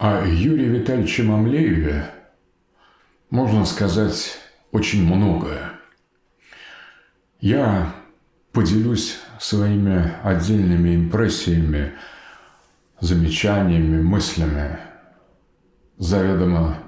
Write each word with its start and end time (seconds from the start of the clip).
О 0.00 0.24
Юрии 0.24 0.64
Витальевиче 0.64 1.24
Мамлееве 1.24 2.06
можно 3.28 3.66
сказать 3.66 4.32
очень 4.72 5.04
многое. 5.04 5.72
Я 7.38 7.92
поделюсь 8.50 9.18
своими 9.38 10.14
отдельными 10.22 10.96
импрессиями, 10.96 11.92
замечаниями, 12.98 14.00
мыслями, 14.00 14.78
заведомо 15.98 16.78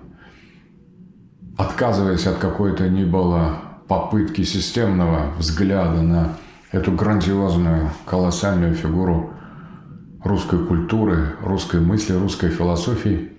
отказываясь 1.59 2.27
от 2.27 2.39
какой-то 2.39 2.89
ни 2.89 3.05
было 3.05 3.61
попытки 3.89 4.43
системного 4.43 5.35
взгляда 5.37 6.01
на 6.01 6.39
эту 6.71 6.93
грандиозную, 6.93 7.91
колоссальную 8.07 8.75
фигуру 8.75 9.32
русской 10.25 10.65
культуры, 10.65 11.37
русской 11.43 11.81
мысли, 11.81 12.15
русской 12.15 12.51
философии 12.51 13.33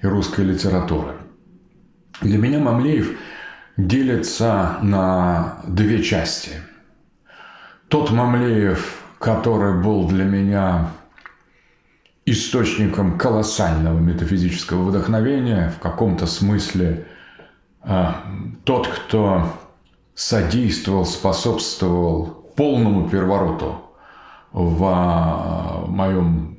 и 0.00 0.06
русской 0.06 0.44
литературы. 0.44 1.14
Для 2.20 2.38
меня 2.38 2.58
Мамлеев 2.58 3.16
делится 3.76 4.78
на 4.82 5.58
две 5.66 6.02
части. 6.02 6.52
Тот 7.88 8.10
Мамлеев, 8.10 9.02
который 9.18 9.82
был 9.82 10.06
для 10.08 10.24
меня 10.24 10.90
источником 12.24 13.18
колоссального 13.18 13.98
метафизического 13.98 14.84
вдохновения, 14.84 15.72
в 15.76 15.80
каком-то 15.80 16.26
смысле 16.26 17.06
а, 17.82 18.24
тот, 18.64 18.86
кто 18.86 19.58
содействовал, 20.14 21.04
способствовал 21.04 22.26
полному 22.56 23.08
перевороту 23.08 23.91
в 24.52 25.86
моем 25.88 26.58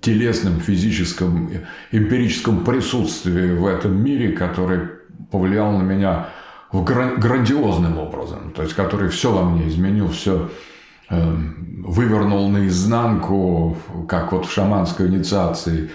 телесном, 0.00 0.60
физическом, 0.60 1.50
эмпирическом 1.92 2.64
присутствии 2.64 3.52
в 3.52 3.66
этом 3.66 4.02
мире, 4.02 4.32
который 4.32 4.88
повлиял 5.30 5.72
на 5.72 5.82
меня 5.82 6.28
в 6.72 6.82
грандиозным 6.84 7.98
образом, 7.98 8.52
то 8.54 8.62
есть 8.62 8.74
который 8.74 9.08
все 9.08 9.32
во 9.32 9.44
мне 9.44 9.68
изменил, 9.68 10.08
все 10.08 10.50
э, 11.10 11.34
вывернул 11.84 12.48
наизнанку, 12.48 13.76
как 14.08 14.32
вот 14.32 14.46
в 14.46 14.52
шаманской 14.52 15.06
инициации, 15.06 15.90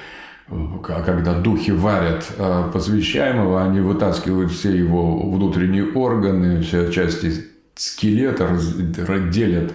когда 0.83 1.33
духи 1.33 1.71
варят 1.71 2.27
э, 2.37 2.69
посвящаемого, 2.71 3.63
они 3.63 3.81
вытаскивают 3.81 4.51
все 4.51 4.75
его 4.75 5.29
внутренние 5.29 5.91
органы, 5.91 6.61
все 6.61 6.91
части 6.91 7.33
скелета, 7.75 8.47
разделят 8.47 9.73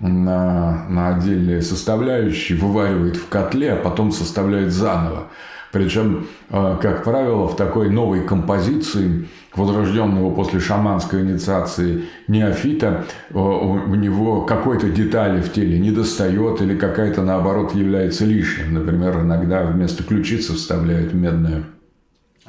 на, 0.00 0.86
на 0.88 1.16
отдельные 1.16 1.62
составляющие, 1.62 2.58
вываривает 2.58 3.16
в 3.16 3.28
котле, 3.28 3.72
а 3.72 3.76
потом 3.76 4.12
составляет 4.12 4.72
заново. 4.72 5.28
Причем, 5.72 6.26
э, 6.50 6.76
как 6.80 7.04
правило, 7.04 7.46
в 7.48 7.56
такой 7.56 7.90
новой 7.90 8.24
композиции 8.24 9.28
возрожденного 9.54 10.34
после 10.34 10.60
шаманской 10.60 11.22
инициации 11.22 12.04
неофита, 12.28 13.04
э, 13.30 13.38
у 13.38 13.94
него 13.94 14.42
какой-то 14.42 14.88
детали 14.88 15.40
в 15.40 15.52
теле 15.52 15.78
не 15.78 15.90
достает 15.90 16.60
или 16.62 16.76
какая-то, 16.76 17.22
наоборот, 17.22 17.74
является 17.74 18.24
лишним. 18.24 18.74
Например, 18.74 19.20
иногда 19.20 19.64
вместо 19.64 20.02
ключицы 20.02 20.54
вставляют 20.54 21.12
медную 21.12 21.64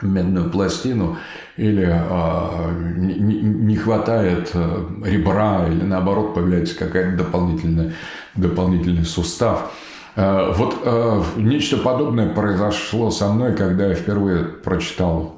медную 0.02 0.50
пластину 0.50 1.18
или 1.56 1.88
э, 1.88 2.94
не, 2.98 3.76
хватает 3.76 4.52
э, 4.54 4.86
ребра 5.06 5.68
или 5.68 5.84
наоборот 5.84 6.34
появляется 6.34 6.78
какая-то 6.78 7.18
дополнительная 7.18 7.94
дополнительный 8.36 9.06
сустав. 9.06 9.72
Э, 10.16 10.54
вот 10.56 10.82
э, 10.84 11.24
нечто 11.38 11.78
подобное 11.78 12.34
произошло 12.34 13.12
со 13.12 13.32
мной, 13.32 13.56
когда 13.56 13.88
я 13.88 13.96
впервые 13.96 14.44
прочитал 14.44 15.38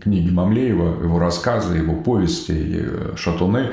книги 0.00 0.30
Мамлеева, 0.30 1.04
его 1.04 1.18
рассказы, 1.18 1.76
его 1.76 1.94
повести, 1.94 2.52
э, 2.52 3.12
шатуны. 3.16 3.70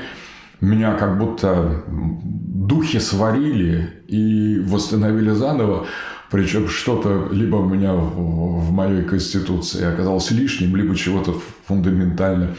Меня 0.60 0.94
как 0.94 1.18
будто 1.18 1.82
духи 1.88 3.00
сварили 3.00 3.90
и 4.06 4.60
восстановили 4.60 5.30
заново. 5.30 5.86
Причем 6.32 6.66
что-то 6.66 7.28
либо 7.30 7.56
у 7.56 7.68
меня 7.68 7.92
в, 7.92 8.66
в 8.66 8.72
моей 8.72 9.02
конституции 9.02 9.84
оказалось 9.84 10.30
лишним, 10.30 10.74
либо 10.74 10.96
чего-то 10.96 11.34
фундаментально 11.66 12.56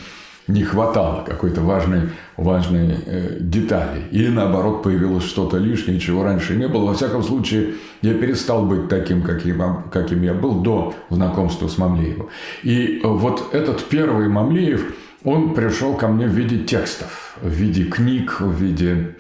не 0.48 0.62
хватало 0.64 1.24
какой-то 1.26 1.62
важной, 1.62 2.10
важной 2.38 3.00
э, 3.04 3.38
детали. 3.40 4.04
Или 4.12 4.28
наоборот 4.28 4.84
появилось 4.84 5.24
что-то 5.24 5.58
лишнее, 5.58 6.00
чего 6.00 6.24
раньше 6.24 6.56
не 6.56 6.68
было. 6.68 6.86
Во 6.86 6.94
всяком 6.94 7.24
случае, 7.24 7.74
я 8.04 8.14
перестал 8.14 8.68
быть 8.68 8.90
таким, 8.90 9.24
каким, 9.24 9.60
каким 9.92 10.22
я 10.22 10.36
был 10.36 10.62
до 10.62 10.94
знакомства 11.10 11.68
с 11.68 11.80
Мамлеевым. 11.80 12.30
И 12.62 13.02
вот 13.04 13.56
этот 13.56 13.84
первый 13.86 14.28
Мамлеев, 14.28 14.94
он 15.24 15.56
пришел 15.56 15.96
ко 15.96 16.10
мне 16.10 16.28
в 16.28 16.32
виде 16.32 16.60
текстов, 16.60 17.40
в 17.42 17.50
виде 17.50 17.86
книг, 17.86 18.40
в 18.40 18.54
виде 18.54 19.16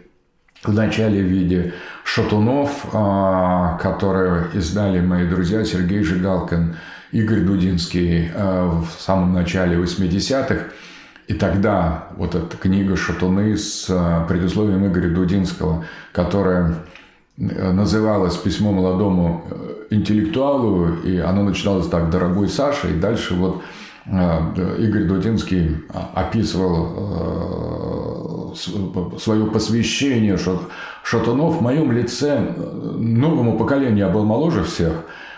в 0.63 0.73
начале 0.73 1.21
в 1.21 1.25
виде 1.25 1.73
шатунов, 2.03 2.85
а, 2.93 3.77
которые 3.81 4.47
издали 4.53 4.99
мои 4.99 5.27
друзья 5.27 5.63
Сергей 5.63 6.03
Жигалкин, 6.03 6.75
Игорь 7.11 7.41
Дудинский 7.41 8.29
а, 8.33 8.81
в 8.81 9.01
самом 9.01 9.33
начале 9.33 9.77
80-х. 9.77 10.67
И 11.27 11.33
тогда 11.33 12.09
вот 12.17 12.35
эта 12.35 12.57
книга 12.57 12.97
«Шатуны» 12.97 13.57
с 13.57 13.87
а, 13.89 14.25
предусловием 14.25 14.85
Игоря 14.85 15.09
Дудинского, 15.09 15.85
которая 16.11 16.75
называлась 17.37 18.35
«Письмо 18.35 18.71
молодому 18.71 19.45
э, 19.49 19.73
интеллектуалу», 19.89 20.97
и 21.03 21.17
оно 21.17 21.41
начиналось 21.41 21.87
так 21.87 22.11
«Дорогой 22.11 22.47
Саша», 22.47 22.89
и 22.89 22.93
дальше 22.93 23.33
вот 23.33 23.63
Игорь 24.05 25.05
Дудинский 25.05 25.77
описывал 26.13 27.43
э, 28.53 29.17
свое 29.19 29.45
посвящение 29.47 30.37
Шатунов 31.03 31.57
в 31.57 31.61
моем 31.61 31.91
лице 31.91 32.53
э, 32.55 32.95
новому 32.97 33.57
поколению, 33.57 33.97
я 33.97 34.09
был 34.09 34.25
моложе 34.25 34.63
всех 34.63 34.93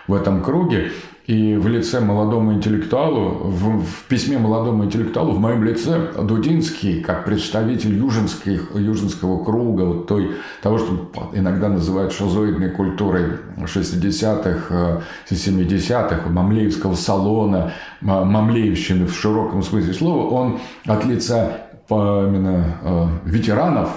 в 0.08 0.14
этом 0.14 0.44
круге, 0.44 0.92
и 1.28 1.56
в 1.56 1.68
лице 1.68 2.02
молодому 2.02 2.54
интеллектуалу, 2.54 3.50
в, 3.50 3.84
в 3.84 4.04
письме 4.08 4.38
молодому 4.38 4.86
интеллектуалу 4.86 5.32
в 5.32 5.40
моем 5.40 5.64
лице 5.64 6.12
Дудинский, 6.22 7.02
как 7.02 7.26
представитель 7.26 7.96
южинских, 7.96 8.76
южинского 8.76 9.44
круга, 9.44 9.82
вот 9.82 10.08
той, 10.08 10.36
того, 10.62 10.78
что 10.78 11.10
иногда 11.34 11.70
называют 11.70 12.14
шизоидной 12.14 12.70
культурой 12.70 13.40
60-х, 13.58 15.02
70-х, 15.30 16.16
э, 16.16 16.30
мамлеевского 16.30 16.94
салона, 16.94 17.74
мамлеевщины 18.02 19.08
в 19.08 19.16
широком 19.16 19.64
смысле 19.64 19.94
слова, 19.94 20.30
он 20.30 20.60
от 20.86 21.06
лица 21.06 21.62
именно 21.90 22.78
э, 22.82 23.08
ветеранов 23.26 23.90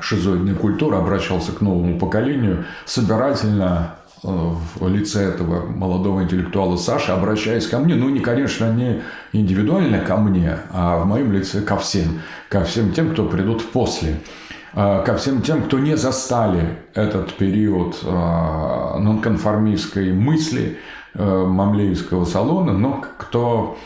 шизоидной 0.00 0.54
культуры 0.54 0.96
обращался 0.96 1.52
к 1.52 1.60
новому 1.60 1.98
поколению 1.98 2.64
собирательно 2.86 3.96
в 4.24 4.88
лице 4.88 5.22
этого 5.22 5.66
молодого 5.66 6.22
интеллектуала 6.22 6.76
Саши, 6.76 7.12
обращаясь 7.12 7.66
ко 7.66 7.78
мне, 7.78 7.94
ну, 7.94 8.08
не, 8.08 8.20
конечно, 8.20 8.72
не 8.72 9.02
индивидуально 9.32 10.00
ко 10.00 10.16
мне, 10.16 10.56
а 10.72 10.98
в 10.98 11.06
моем 11.06 11.32
лице 11.32 11.60
ко 11.60 11.76
всем, 11.76 12.22
ко 12.48 12.64
всем 12.64 12.92
тем, 12.92 13.10
кто 13.10 13.26
придут 13.26 13.70
после, 13.70 14.20
э, 14.74 15.02
ко 15.04 15.16
всем 15.16 15.42
тем, 15.42 15.62
кто 15.62 15.78
не 15.78 15.96
застали 15.96 16.78
этот 16.94 17.34
период 17.34 18.02
нонконформистской 18.02 20.12
мысли 20.12 20.78
Мамлеевского 21.14 22.24
салона, 22.24 22.72
но 22.72 23.04
кто 23.18 23.76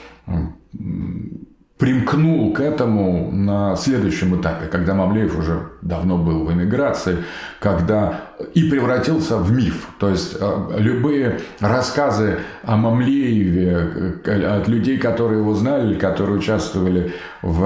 примкнул 1.78 2.52
к 2.52 2.60
этому 2.60 3.30
на 3.30 3.76
следующем 3.76 4.40
этапе, 4.40 4.66
когда 4.66 4.94
Мамлеев 4.94 5.38
уже 5.38 5.68
давно 5.80 6.18
был 6.18 6.44
в 6.44 6.52
эмиграции, 6.52 7.18
когда 7.60 8.20
и 8.52 8.68
превратился 8.68 9.36
в 9.36 9.52
миф. 9.52 9.88
То 10.00 10.08
есть 10.08 10.36
э, 10.40 10.76
любые 10.78 11.38
рассказы 11.60 12.38
о 12.64 12.76
Мамлееве 12.76 14.20
э, 14.24 14.58
от 14.58 14.66
людей, 14.66 14.98
которые 14.98 15.40
его 15.40 15.54
знали, 15.54 15.94
которые 15.94 16.38
участвовали 16.38 17.12
в, 17.42 17.58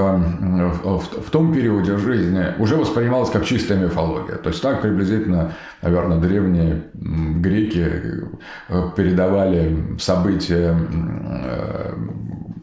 в, 0.82 0.98
в 1.26 1.30
том 1.30 1.54
периоде 1.54 1.96
жизни, 1.96 2.44
уже 2.58 2.76
воспринималось 2.76 3.30
как 3.30 3.46
чистая 3.46 3.78
мифология. 3.78 4.36
То 4.36 4.50
есть 4.50 4.62
так 4.62 4.82
приблизительно, 4.82 5.52
наверное, 5.80 6.18
древние 6.18 6.82
греки 6.92 7.86
э, 8.68 8.90
передавали 8.94 9.96
события 9.98 10.76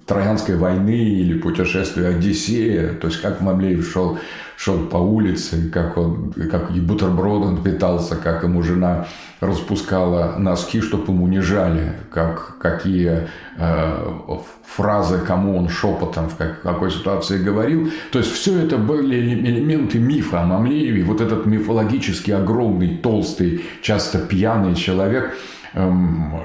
Троянской 0.10 0.58
войны 0.58 0.98
или 0.98 1.38
путешествие 1.38 2.10
Одиссея, 2.10 2.94
то 2.94 3.08
есть 3.08 3.22
как 3.22 3.42
Мамлеев 3.42 3.88
шел, 3.88 4.18
шел 4.58 4.80
по 4.88 4.98
улице, 4.98 5.70
как 5.70 5.98
он, 5.98 6.34
как 6.52 6.72
и 6.72 6.80
бутербродом 6.80 7.62
питался, 7.62 8.16
как 8.16 8.44
ему 8.44 8.64
жена 8.64 9.06
распускала 9.40 10.36
носки, 10.40 10.82
чтобы 10.82 11.14
ему 11.14 11.28
не 11.28 11.42
жали, 11.42 11.94
как, 12.12 12.58
какие 12.58 13.28
э, 13.58 14.14
фразы, 14.66 15.20
кому 15.20 15.56
он 15.58 15.70
шепотом 15.70 16.28
в 16.28 16.36
как, 16.36 16.64
какой 16.64 16.90
ситуации 16.90 17.42
говорил. 17.42 17.92
То 18.12 18.18
есть 18.18 18.32
все 18.32 18.60
это 18.60 18.78
были 18.78 19.16
элементы 19.16 20.00
мифа 20.00 20.42
о 20.42 20.46
Мамлееве. 20.46 21.04
Вот 21.04 21.22
этот 21.22 21.46
мифологический, 21.46 22.34
огромный, 22.34 22.98
толстый, 22.98 23.64
часто 23.84 24.18
пьяный 24.18 24.74
человек– 24.74 25.38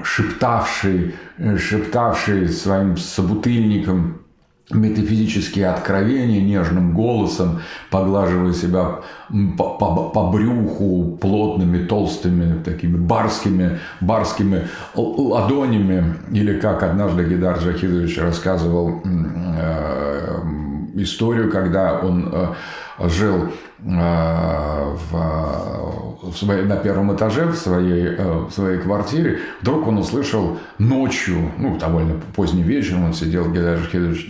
шептавший, 0.03 1.15
э, 1.37 1.57
шептавший 1.57 2.49
своим 2.49 2.97
собутыльникам 2.97 4.25
метафизические 4.71 5.67
откровения 5.67 6.41
нежным 6.41 6.93
голосом, 6.93 7.61
поглаживая 7.91 8.53
себя 8.53 9.01
по, 9.57 9.69
по, 9.77 10.09
по 10.09 10.31
брюху 10.31 11.17
плотными, 11.21 11.85
толстыми, 11.85 12.63
такими 12.63 12.97
барскими, 12.97 13.79
барскими 14.01 14.67
ладонями. 14.95 16.15
Или 16.31 16.59
как 16.59 16.81
однажды 16.81 17.25
Гидар 17.25 17.59
Джахидович 17.59 18.17
рассказывал 18.17 19.01
э, 19.03 20.39
историю, 20.95 21.51
когда 21.51 21.99
он 21.99 22.31
э, 22.33 22.47
жил 23.07 23.51
в, 23.85 25.11
в 26.23 26.35
своей, 26.35 26.63
на 26.63 26.75
первом 26.75 27.15
этаже 27.15 27.45
в 27.45 27.55
своей, 27.55 28.07
э, 28.07 28.45
в 28.49 28.51
своей 28.51 28.79
квартире, 28.79 29.39
вдруг 29.61 29.87
он 29.87 29.99
услышал 29.99 30.57
ночью, 30.79 31.51
ну, 31.57 31.77
довольно 31.77 32.19
поздний 32.35 32.63
вечер, 32.63 32.95
он 32.97 33.13
сидел, 33.13 33.51
Гедай 33.51 33.77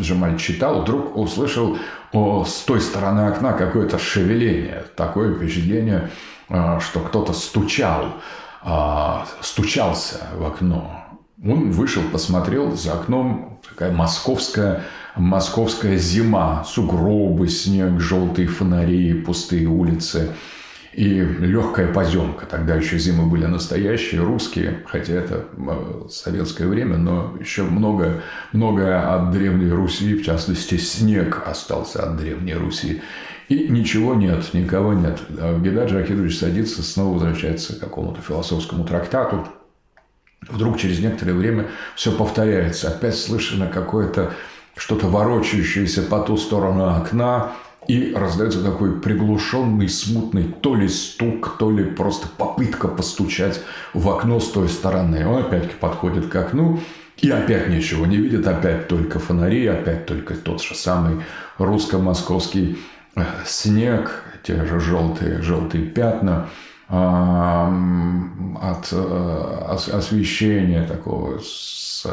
Джамаль 0.02 0.38
читал, 0.38 0.82
вдруг 0.82 1.16
услышал 1.16 1.78
о, 2.12 2.44
с 2.44 2.64
той 2.64 2.82
стороны 2.82 3.30
окна 3.30 3.54
какое-то 3.54 3.98
шевеление, 3.98 4.86
такое 4.98 5.34
впечатление, 5.34 6.10
что 6.48 7.00
кто-то 7.00 7.34
стучал, 7.34 8.08
стучался 9.42 10.28
в 10.36 10.46
окно. 10.46 11.02
Он 11.44 11.72
вышел, 11.72 12.04
посмотрел, 12.12 12.76
за 12.76 12.94
окном 12.94 13.60
такая 13.68 13.92
московская 13.92 14.84
московская 15.16 15.98
зима, 15.98 16.64
сугробы, 16.66 17.48
снег, 17.48 18.00
желтые 18.00 18.48
фонари, 18.48 19.14
пустые 19.14 19.68
улицы 19.68 20.32
и 20.94 21.20
легкая 21.20 21.92
поземка. 21.92 22.46
Тогда 22.46 22.76
еще 22.76 22.98
зимы 22.98 23.26
были 23.26 23.46
настоящие, 23.46 24.22
русские, 24.22 24.84
хотя 24.86 25.14
это 25.14 25.46
э, 25.58 26.08
советское 26.10 26.68
время, 26.68 26.98
но 26.98 27.36
еще 27.40 27.64
много, 27.64 28.22
многое 28.54 29.14
от 29.14 29.32
Древней 29.32 29.72
Руси, 29.72 30.16
в 30.16 30.24
частности, 30.24 30.78
снег 30.78 31.44
остался 31.46 32.04
от 32.04 32.18
Древней 32.18 32.54
Руси. 32.54 33.02
И 33.50 33.68
ничего 33.68 34.16
нет, 34.16 34.54
никого 34.54 34.94
нет. 34.94 35.20
Гедар 35.30 35.88
Джахидович 35.88 36.40
садится, 36.40 36.82
снова 36.82 37.14
возвращается 37.16 37.76
к 37.76 37.80
какому-то 37.80 38.22
философскому 38.22 38.86
трактату. 38.86 39.48
Вдруг 40.48 40.80
через 40.80 41.00
некоторое 41.00 41.34
время 41.34 41.68
все 41.96 42.12
повторяется. 42.12 42.88
Опять 42.88 43.16
слышно 43.16 43.68
какое-то 43.68 44.34
что-то 44.76 45.08
ворочающееся 45.08 46.04
по 46.04 46.20
ту 46.20 46.38
сторону 46.38 46.90
окна, 46.90 47.54
и 47.88 48.14
раздается 48.16 48.64
такой 48.64 49.00
приглушенный, 49.00 49.90
смутный 49.90 50.44
то 50.44 50.76
ли 50.76 50.88
стук, 50.88 51.58
то 51.60 51.70
ли 51.70 51.84
просто 51.84 52.28
попытка 52.28 52.88
постучать 52.88 53.62
в 53.94 54.10
окно 54.10 54.40
с 54.40 54.50
той 54.50 54.70
стороны. 54.70 55.28
Он 55.28 55.42
опять 55.42 55.74
подходит 55.76 56.28
к 56.28 56.36
окну, 56.36 56.80
и 57.18 57.30
опять 57.30 57.70
ничего 57.70 58.06
не 58.06 58.18
видит, 58.18 58.48
опять 58.48 58.88
только 58.88 59.20
фонари, 59.20 59.66
опять 59.68 60.06
только 60.06 60.36
тот 60.36 60.62
же 60.62 60.76
самый 60.76 61.22
русско-московский 61.58 62.78
э, 63.16 63.24
снег, 63.46 64.24
те 64.44 64.66
же 64.66 64.80
желтые, 64.80 65.42
желтые 65.42 65.86
пятна 65.86 66.50
от 66.88 68.90
э, 68.92 69.76
освещения 69.92 70.86
такого 70.86 71.40
с 71.40 72.06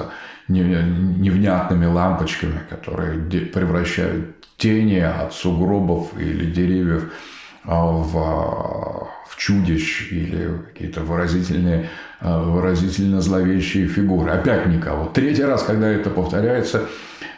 невнятными 0.49 1.87
лампочками, 1.87 2.61
которые 2.69 3.19
превращают 3.47 4.37
тени 4.57 4.99
от 4.99 5.35
сугробов 5.35 6.19
или 6.19 6.51
деревьев 6.51 7.13
а, 7.65 7.85
в, 7.85 8.13
в 9.29 9.37
чудищ 9.37 10.09
или 10.11 10.51
какие-то 10.73 11.01
выразительные, 11.01 11.89
а, 12.21 12.43
выразительно 12.43 13.21
зловещие 13.21 13.87
фигуры. 13.87 14.31
Опять 14.31 14.67
никого. 14.67 15.07
Третий 15.07 15.45
раз, 15.45 15.63
когда 15.63 15.89
это 15.89 16.11
повторяется, 16.11 16.89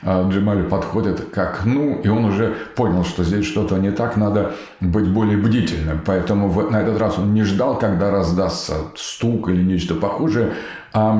а, 0.02 0.28
Джемали 0.28 0.62
подходит 0.62 1.30
к 1.30 1.38
окну, 1.38 2.00
и 2.02 2.08
он 2.08 2.26
уже 2.26 2.54
понял, 2.76 3.04
что 3.04 3.24
здесь 3.24 3.46
что-то 3.46 3.78
не 3.78 3.90
так, 3.90 4.16
надо 4.16 4.54
быть 4.80 5.08
более 5.08 5.38
бдительным. 5.38 6.00
Поэтому 6.04 6.52
на 6.70 6.82
этот 6.82 6.98
раз 6.98 7.18
он 7.18 7.32
не 7.32 7.42
ждал, 7.42 7.78
когда 7.78 8.10
раздастся 8.10 8.74
стук 8.96 9.48
или 9.48 9.62
нечто 9.62 9.94
похожее, 9.94 10.52
а 10.96 11.12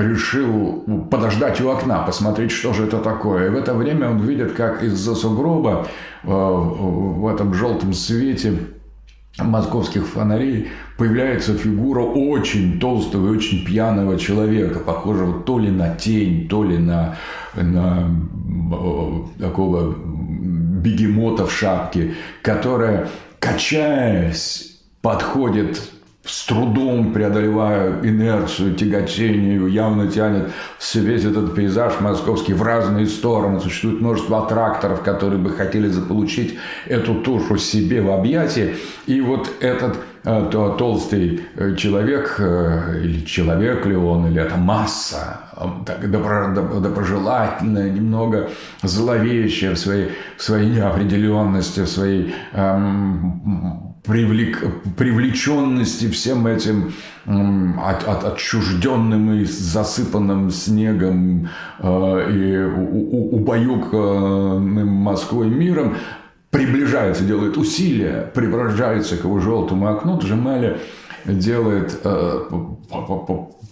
решил 0.00 0.84
подождать 1.08 1.60
у 1.60 1.70
окна, 1.70 2.02
посмотреть, 2.02 2.50
что 2.50 2.72
же 2.72 2.86
это 2.86 2.98
такое. 2.98 3.46
И 3.46 3.50
в 3.50 3.54
это 3.54 3.72
время 3.72 4.10
он 4.10 4.18
видит, 4.18 4.52
как 4.54 4.82
из-за 4.82 5.14
сугроба 5.14 5.86
э, 6.24 6.26
в 6.28 7.28
этом 7.28 7.54
желтом 7.54 7.92
свете 7.92 8.58
московских 9.38 10.08
фонарей 10.08 10.70
появляется 10.98 11.54
фигура 11.54 12.00
очень 12.00 12.80
толстого 12.80 13.28
и 13.28 13.36
очень 13.36 13.64
пьяного 13.64 14.18
человека, 14.18 14.80
похожего 14.80 15.40
то 15.42 15.60
ли 15.60 15.70
на 15.70 15.94
тень, 15.94 16.48
то 16.48 16.64
ли 16.64 16.76
на, 16.76 17.16
на 17.54 18.10
э, 18.72 19.40
такого 19.40 19.94
бегемота 19.94 21.46
в 21.46 21.52
шапке, 21.52 22.14
которая, 22.42 23.08
качаясь, 23.38 24.80
подходит 25.00 25.80
с 26.24 26.46
трудом 26.46 27.12
преодолевая 27.12 28.00
инерцию, 28.02 28.74
тяготение, 28.74 29.70
явно 29.70 30.08
тянет 30.08 30.50
весь 30.94 31.24
этот 31.24 31.54
пейзаж 31.54 32.00
московский 32.00 32.54
в 32.54 32.62
разные 32.62 33.06
стороны. 33.06 33.60
Существует 33.60 34.00
множество 34.00 34.44
аттракторов, 34.44 35.02
которые 35.02 35.38
бы 35.38 35.50
хотели 35.50 35.88
заполучить 35.88 36.58
эту 36.86 37.16
тушу 37.16 37.58
себе 37.58 38.00
в 38.00 38.10
объятии. 38.10 38.76
И 39.06 39.20
вот 39.20 39.50
этот 39.60 39.98
э, 40.24 40.48
то, 40.50 40.70
толстый 40.70 41.42
э, 41.56 41.74
человек, 41.76 42.36
э, 42.38 43.02
или 43.02 43.22
человек 43.26 43.84
ли 43.84 43.94
он, 43.94 44.26
или 44.26 44.40
это 44.40 44.56
масса, 44.56 45.40
так 45.84 46.10
добро, 46.10 46.54
доброжелательная, 46.80 47.90
немного 47.90 48.48
зловещая 48.82 49.74
в 49.74 49.78
своей, 49.78 50.12
в 50.38 50.42
своей 50.42 50.70
неопределенности, 50.70 51.80
в 51.80 51.88
своей 51.88 52.34
эм, 52.52 53.93
привлек, 54.04 54.62
привлеченности 54.96 56.08
всем 56.10 56.46
этим 56.46 56.92
от, 57.26 58.06
от, 58.06 58.24
отчужденным 58.24 59.32
и 59.32 59.44
засыпанным 59.44 60.50
снегом 60.50 61.48
э, 61.78 62.30
и 62.30 62.58
убаюканным 63.34 64.88
Москвой 64.88 65.48
миром, 65.48 65.96
приближается, 66.50 67.24
делает 67.24 67.56
усилия, 67.56 68.30
приближается 68.34 69.16
к 69.16 69.24
его 69.24 69.40
желтому 69.40 69.88
окну, 69.88 70.18
Джемали 70.20 70.78
делает 71.24 71.98
э, 72.04 72.40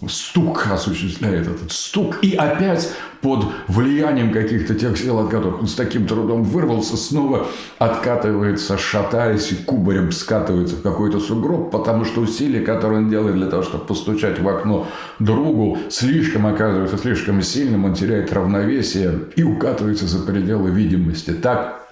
стук, 0.09 0.67
осуществляет 0.71 1.47
этот 1.47 1.71
стук, 1.71 2.19
и 2.21 2.35
опять 2.35 2.89
под 3.21 3.45
влиянием 3.67 4.33
каких-то 4.33 4.75
тех 4.75 4.97
сил, 4.97 5.17
от 5.19 5.29
которых 5.29 5.61
он 5.61 5.67
с 5.67 5.75
таким 5.75 6.07
трудом 6.07 6.43
вырвался, 6.43 6.97
снова 6.97 7.47
откатывается, 7.79 8.77
шатаясь 8.77 9.51
и 9.53 9.55
кубарем 9.55 10.11
скатывается 10.11 10.75
в 10.75 10.81
какой-то 10.81 11.19
сугроб, 11.19 11.71
потому 11.71 12.03
что 12.03 12.21
усилия, 12.21 12.61
которые 12.61 12.99
он 12.99 13.09
делает 13.09 13.35
для 13.35 13.47
того, 13.47 13.63
чтобы 13.63 13.85
постучать 13.85 14.39
в 14.39 14.47
окно 14.47 14.87
другу, 15.19 15.77
слишком 15.89 16.45
оказывается 16.45 16.97
слишком 16.97 17.41
сильным, 17.41 17.85
он 17.85 17.93
теряет 17.93 18.33
равновесие 18.33 19.19
и 19.35 19.43
укатывается 19.43 20.05
за 20.05 20.19
пределы 20.19 20.69
видимости. 20.69 21.31
Так 21.31 21.82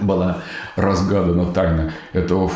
была 0.00 0.42
разгадана 0.76 1.46
тайна 1.46 1.92
этого 2.12 2.50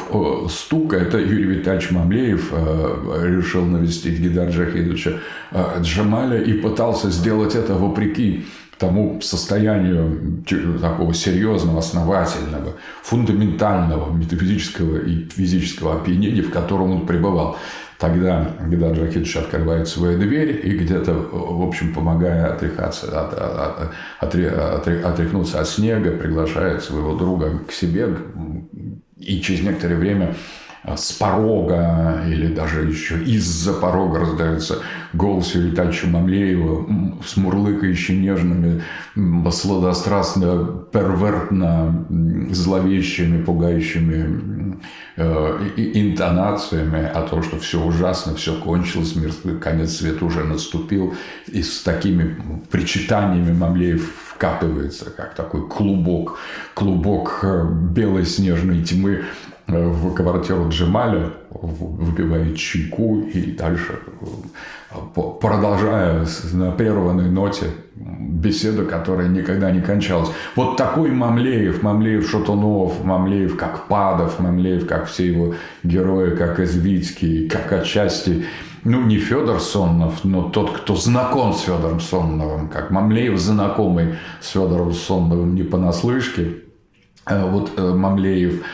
стука. 0.48 0.96
Это 0.96 1.18
Юрий 1.18 1.58
Витальевич 1.58 1.90
Мамлеев 1.90 2.48
э, 2.52 3.36
решил 3.36 3.64
навестить 3.64 4.18
Гидар 4.18 4.48
Джахидовича 4.48 5.12
э, 5.50 5.64
Джамаля 5.80 6.40
и 6.42 6.52
пытался 6.54 7.10
сделать 7.10 7.54
это 7.54 7.74
вопреки 7.74 8.46
тому 8.82 9.20
состоянию 9.20 10.42
такого 10.80 11.14
серьезного, 11.14 11.78
основательного, 11.78 12.72
фундаментального 13.04 14.12
метафизического 14.12 14.98
и 14.98 15.28
физического 15.28 16.00
опьянения, 16.00 16.42
в 16.42 16.50
котором 16.50 16.90
он 16.90 17.06
пребывал. 17.06 17.58
Тогда 18.02 18.50
Гидар 18.66 18.94
Джахидович 18.94 19.36
открывает 19.36 19.86
свою 19.86 20.18
дверь 20.18 20.60
и 20.66 20.76
где-то, 20.76 21.14
в 21.14 21.62
общем, 21.62 21.94
помогая 21.94 22.52
отряхаться, 22.52 23.06
от, 23.06 23.32
от, 23.32 24.34
от, 24.34 24.88
отряхнуться 24.88 25.60
от 25.60 25.68
снега, 25.68 26.10
приглашает 26.10 26.82
своего 26.82 27.14
друга 27.14 27.60
к 27.60 27.70
себе. 27.70 28.08
И 29.18 29.40
через 29.40 29.62
некоторое 29.62 29.94
время 29.94 30.34
с 30.84 31.12
порога 31.12 32.24
или 32.26 32.52
даже 32.52 32.82
еще 32.82 33.22
из-за 33.22 33.72
порога 33.72 34.20
раздается 34.20 34.78
голос 35.12 35.54
Витальевича 35.54 36.08
Мамлеева 36.08 37.20
с 37.24 37.36
мурлыкающими 37.36 38.22
нежными, 38.22 38.82
сладострастно, 39.50 40.84
первертно, 40.92 42.04
зловещими, 42.50 43.42
пугающими 43.44 44.76
э, 45.16 45.70
интонациями 45.76 47.04
о 47.04 47.22
том, 47.22 47.44
что 47.44 47.58
все 47.60 47.80
ужасно, 47.80 48.34
все 48.34 48.58
кончилось, 48.58 49.14
мир, 49.14 49.32
конец 49.60 49.98
света 49.98 50.24
уже 50.24 50.42
наступил. 50.42 51.14
И 51.46 51.62
с 51.62 51.82
такими 51.82 52.36
причитаниями 52.70 53.52
Мамлеев 53.52 54.32
вкатывается, 54.34 55.10
как 55.10 55.34
такой 55.36 55.68
клубок, 55.68 56.38
клубок 56.74 57.40
э, 57.44 57.68
белой 57.70 58.24
снежной 58.24 58.82
тьмы 58.82 59.22
в 59.66 60.14
квартиру 60.14 60.68
Джемаля, 60.68 61.30
выпивая 61.50 62.54
чайку 62.54 63.20
и 63.20 63.52
дальше 63.52 63.98
продолжая 65.40 66.26
на 66.52 66.70
прерванной 66.72 67.30
ноте 67.30 67.66
беседу, 67.94 68.84
которая 68.84 69.28
никогда 69.28 69.70
не 69.70 69.80
кончалась. 69.80 70.30
Вот 70.56 70.76
такой 70.76 71.10
Мамлеев, 71.10 71.82
Мамлеев 71.82 72.28
Шатунов, 72.28 73.02
Мамлеев 73.04 73.56
как 73.56 73.86
Падов, 73.86 74.38
Мамлеев 74.38 74.86
как 74.86 75.06
все 75.06 75.28
его 75.28 75.54
герои, 75.82 76.36
как 76.36 76.60
Извицкий, 76.60 77.48
как 77.48 77.72
отчасти 77.72 78.44
ну, 78.84 79.00
не 79.02 79.18
Федор 79.18 79.60
Соннов, 79.60 80.24
но 80.24 80.50
тот, 80.50 80.72
кто 80.72 80.96
знаком 80.96 81.52
с 81.52 81.60
Федором 81.60 82.00
Сонновым, 82.00 82.68
как 82.68 82.90
Мамлеев 82.90 83.38
знакомый 83.38 84.16
с 84.40 84.48
Федором 84.48 84.92
Сонновым 84.92 85.54
не 85.54 85.62
понаслышке. 85.62 86.56
Э, 87.26 87.48
вот 87.48 87.72
э, 87.76 87.94
Мамлеев 87.94 88.64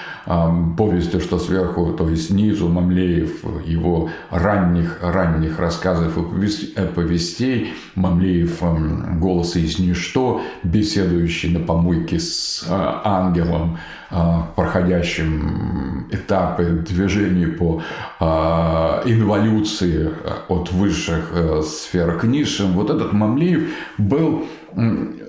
повести, 0.76 1.21
что 1.21 1.38
сверху, 1.38 1.95
то 1.95 2.07
есть 2.07 2.26
снизу 2.26 2.69
Мамлеев, 2.69 3.45
его 3.64 4.11
ранних, 4.31 4.99
ранних 5.00 5.59
рассказов 5.59 6.19
и 6.19 6.87
повестей, 6.95 7.73
Мамлеев 7.95 8.62
«Голос 9.19 9.57
из 9.57 9.78
ничто», 9.78 10.43
беседующий 10.64 11.50
на 11.50 11.61
помойке 11.61 12.19
с 12.19 12.62
ангелом, 12.69 13.78
проходящим 14.55 16.09
этапы 16.11 16.85
движения 16.87 17.47
по 17.47 17.81
инволюции 19.07 20.11
от 20.49 20.71
высших 20.73 21.31
э, 21.33 21.62
сфер 21.62 22.19
к 22.19 22.25
низшим. 22.25 22.73
Вот 22.73 22.90
этот 22.90 23.14
Мамлеев 23.14 23.71
был 23.97 24.45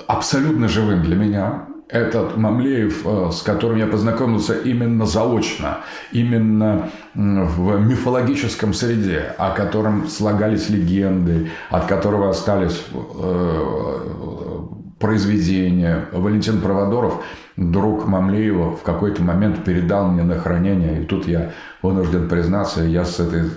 абсолютно 0.07 0.67
живым 0.67 1.03
для 1.03 1.15
меня 1.15 1.68
этот 1.89 2.37
Мамлеев, 2.37 3.01
э, 3.05 3.31
с 3.31 3.41
которым 3.41 3.77
я 3.77 3.87
познакомился 3.87 4.53
именно 4.53 5.05
заочно, 5.05 5.79
именно 6.11 6.89
в 7.15 7.79
мифологическом 7.79 8.73
среде, 8.73 9.33
о 9.37 9.51
котором 9.51 10.07
слагались 10.07 10.69
легенды, 10.69 11.49
от 11.71 11.87
которого 11.87 12.29
остались 12.29 12.85
э, 12.93 14.59
произведения. 14.99 16.05
Валентин 16.11 16.61
Проводоров, 16.61 17.23
друг 17.57 18.05
Мамлеева, 18.05 18.77
в 18.77 18.83
какой-то 18.83 19.23
момент 19.23 19.63
передал 19.63 20.09
мне 20.09 20.21
на 20.21 20.35
хранение, 20.35 21.01
и 21.01 21.05
тут 21.05 21.27
я 21.27 21.51
вынужден 21.81 22.29
признаться, 22.29 22.83
я 22.83 23.03
с 23.03 23.19
этой 23.19 23.49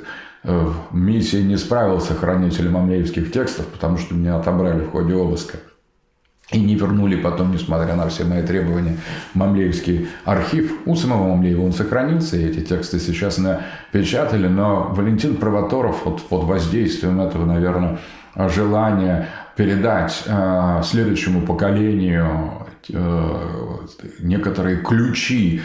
э, 0.44 0.68
миссией 0.90 1.44
не 1.44 1.58
справился 1.58 2.14
хранителем 2.14 2.72
мамлеевских 2.72 3.30
текстов, 3.30 3.66
потому 3.66 3.98
что 3.98 4.14
меня 4.14 4.38
отобрали 4.38 4.80
в 4.80 4.90
ходе 4.90 5.14
обыска 5.14 5.58
и 6.52 6.61
не 6.61 6.75
вернули 6.75 7.16
потом, 7.16 7.52
несмотря 7.52 7.97
на 7.97 8.09
все 8.09 8.25
мои 8.25 8.42
требования, 8.42 8.97
Мамлеевский 9.35 10.09
архив. 10.25 10.73
У 10.87 10.94
самого 10.94 11.28
Мамлеева 11.28 11.62
он 11.62 11.73
сохранился, 11.73 12.37
и 12.37 12.44
эти 12.44 12.61
тексты 12.61 12.99
сейчас 12.99 13.38
напечатали, 13.38 14.49
но 14.49 14.92
Валентин 14.94 15.37
Провоторов 15.37 16.04
вот 16.04 16.23
под 16.23 16.44
воздействием 16.44 17.21
этого, 17.21 17.47
наверное, 17.47 17.99
желания 18.37 19.28
передать 19.56 20.25
э, 20.26 20.80
следующему 20.85 21.42
поколению 21.42 22.66
э, 22.88 23.37
некоторые 24.21 24.78
ключи 24.78 25.61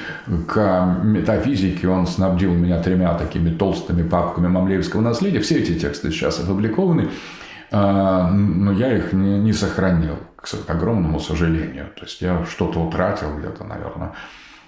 к 0.48 1.00
метафизике. 1.04 1.88
Он 1.88 2.06
снабдил 2.06 2.54
меня 2.54 2.82
тремя 2.82 3.14
такими 3.14 3.50
толстыми 3.50 4.04
папками 4.04 4.48
мамлеевского 4.48 5.02
наследия. 5.02 5.40
Все 5.40 5.60
эти 5.60 5.80
тексты 5.80 6.12
сейчас 6.12 6.40
опубликованы. 6.40 7.10
А, 7.72 8.30
но 8.30 8.72
я 8.72 8.96
их 8.96 9.14
не, 9.14 9.40
не 9.40 9.54
сохранил, 9.54 10.18
к 10.36 10.48
огромному 10.70 11.20
сожалению. 11.20 11.88
То 11.96 12.06
есть 12.06 12.22
я 12.22 12.46
что-то 12.46 12.80
утратил 12.80 13.38
где-то, 13.38 13.64
наверное, 13.64 14.14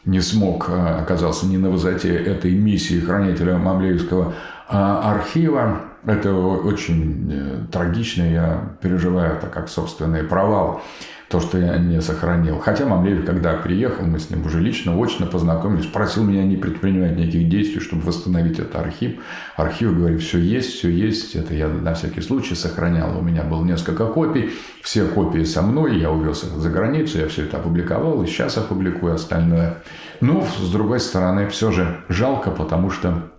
не 0.05 0.19
смог, 0.21 0.69
а, 0.69 0.99
оказался 0.99 1.45
не 1.45 1.57
на 1.57 1.69
высоте 1.69 2.15
этой 2.15 2.53
миссии 2.53 2.99
хранителя 2.99 3.57
Мамлеевского 3.57 4.33
а, 4.67 5.11
архива. 5.11 5.81
Это 6.05 6.33
очень 6.33 7.29
э, 7.31 7.65
трагично, 7.71 8.23
я 8.23 8.75
переживаю 8.81 9.35
это 9.35 9.47
как 9.47 9.69
собственный 9.69 10.23
провал 10.23 10.81
то, 11.29 11.39
что 11.39 11.59
я 11.59 11.77
не 11.77 12.01
сохранил. 12.01 12.59
Хотя 12.59 12.85
Мамлеев, 12.85 13.23
когда 13.23 13.53
приехал, 13.53 14.05
мы 14.05 14.17
с 14.17 14.31
ним 14.31 14.45
уже 14.45 14.59
лично, 14.59 14.99
очно 14.99 15.27
познакомились, 15.27 15.85
просил 15.85 16.23
меня 16.23 16.43
не 16.43 16.57
предпринимать 16.57 17.15
никаких 17.15 17.47
действий, 17.49 17.79
чтобы 17.79 18.01
восстановить 18.01 18.57
этот 18.57 18.75
архив. 18.75 19.21
Архив, 19.55 19.95
говорит, 19.95 20.21
все 20.21 20.39
есть, 20.39 20.73
все 20.73 20.89
есть. 20.89 21.35
Это 21.35 21.53
я 21.53 21.67
на 21.67 21.93
всякий 21.93 22.21
случай 22.21 22.55
сохранял. 22.55 23.17
У 23.17 23.21
меня 23.21 23.43
было 23.43 23.63
несколько 23.63 24.07
копий. 24.07 24.51
Все 24.81 25.05
копии 25.05 25.43
со 25.43 25.61
мной. 25.61 25.99
Я 25.99 26.09
увез 26.09 26.43
их 26.43 26.49
за 26.49 26.69
границу. 26.69 27.19
Я 27.19 27.27
все 27.27 27.43
это 27.43 27.57
опубликовал. 27.57 28.23
И 28.23 28.25
сейчас 28.25 28.57
опубликую 28.57 29.13
остальное. 29.13 29.83
Но, 30.21 30.43
с 30.43 30.71
другой 30.71 30.99
стороны, 30.99 31.47
все 31.47 31.71
же 31.71 32.01
жалко, 32.09 32.49
потому 32.49 32.89
что 32.89 33.29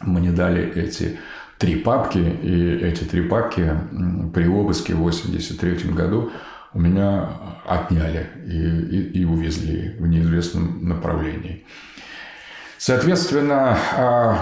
мне 0.00 0.30
дали 0.30 0.62
эти 0.74 1.18
три 1.58 1.76
папки. 1.76 2.18
И 2.18 2.78
эти 2.82 3.04
три 3.04 3.22
папки 3.22 3.72
при 4.34 4.46
обыске 4.46 4.94
в 4.94 4.98
1983 4.98 5.92
году 5.92 6.30
у 6.74 6.80
меня 6.80 7.30
отняли 7.66 8.26
и, 8.46 8.96
и, 8.96 9.20
и 9.20 9.24
увезли 9.24 9.96
в 9.98 10.06
неизвестном 10.06 10.86
направлении. 10.86 11.64
Соответственно, 12.78 13.76
а, 13.96 14.38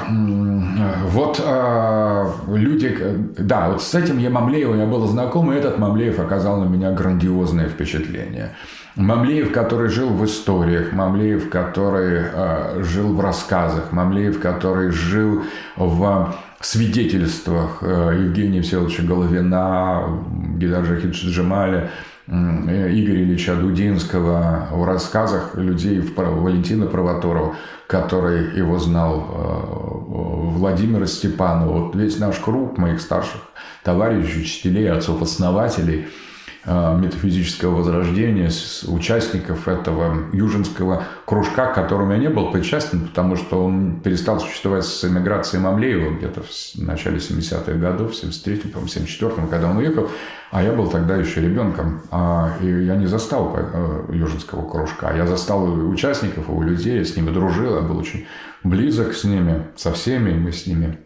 вот 1.04 1.40
а, 1.42 2.30
люди, 2.48 2.98
да, 3.38 3.70
вот 3.70 3.82
с 3.82 3.94
этим 3.94 4.18
я 4.18 4.28
Мамлеевым 4.28 4.80
я 4.80 4.86
был 4.86 5.06
знаком, 5.06 5.52
и 5.52 5.56
этот 5.56 5.78
Мамлеев 5.78 6.18
оказал 6.18 6.60
на 6.60 6.68
меня 6.68 6.90
грандиозное 6.90 7.68
впечатление. 7.68 8.50
Мамлеев, 8.96 9.52
который 9.52 9.88
жил 9.88 10.08
в 10.08 10.24
историях, 10.24 10.92
Мамлеев, 10.92 11.48
который 11.48 12.22
а, 12.34 12.80
жил 12.82 13.14
в 13.14 13.20
рассказах, 13.20 13.92
Мамлеев, 13.92 14.40
который 14.40 14.90
жил 14.90 15.44
в 15.76 16.34
свидетельствах 16.66 17.82
Евгения 17.82 18.62
Всеволодовича 18.62 19.02
Головина, 19.02 20.24
Гидаржа 20.56 21.00
Хиджималя, 21.00 21.90
Игоря 22.26 23.22
Ильича 23.22 23.54
Дудинского, 23.54 24.68
в 24.70 24.84
рассказах 24.84 25.56
людей 25.56 26.00
Валентина 26.00 26.86
Провоторова, 26.86 27.56
который 27.86 28.56
его 28.56 28.78
знал, 28.78 29.28
э, 29.28 30.58
Владимира 30.58 31.06
Степанова. 31.06 31.84
Вот 31.84 31.96
весь 31.96 32.18
наш 32.18 32.38
круг 32.38 32.78
моих 32.78 33.00
старших 33.00 33.42
товарищей, 33.82 34.40
учителей, 34.40 34.90
отцов-основателей– 34.90 36.06
Э, 36.16 36.33
метафизического 36.66 37.76
возрождения, 37.76 38.50
с 38.50 38.84
участников 38.88 39.68
этого 39.68 40.30
южинского 40.32 41.04
кружка, 41.26 41.66
к 41.66 41.74
которому 41.74 42.12
я 42.12 42.18
не 42.18 42.28
был 42.28 42.50
причастен, 42.50 43.08
потому 43.08 43.36
что 43.36 43.64
он 43.64 44.00
перестал 44.00 44.40
существовать 44.40 44.84
с 44.84 45.04
эмиграцией 45.04 45.62
Мамлеева 45.62 46.16
где-то 46.16 46.42
в 46.42 46.78
начале 46.78 47.18
70-х 47.18 47.72
годов, 47.72 48.12
в 48.12 48.24
73-м, 48.24 48.70
по 48.70 48.78
74-м, 48.78 49.48
когда 49.48 49.70
он 49.70 49.76
уехал, 49.76 50.08
а 50.50 50.62
я 50.62 50.72
был 50.72 50.88
тогда 50.88 51.16
еще 51.16 51.40
ребенком, 51.40 52.02
а, 52.10 52.56
и 52.60 52.66
я 52.66 52.96
не 52.96 53.06
застал 53.06 53.54
э, 53.56 54.04
южинского 54.12 54.68
кружка, 54.70 55.12
я 55.14 55.26
застал 55.26 55.64
участников, 55.64 56.48
его 56.48 56.62
людей, 56.62 56.98
я 56.98 57.04
с 57.04 57.16
ними 57.16 57.30
дружил, 57.30 57.74
я 57.74 57.82
был 57.82 57.98
очень 57.98 58.26
близок 58.62 59.14
с 59.14 59.24
ними, 59.24 59.66
со 59.76 59.92
всеми, 59.92 60.32
мы 60.32 60.52
с 60.52 60.66
ними 60.66 60.98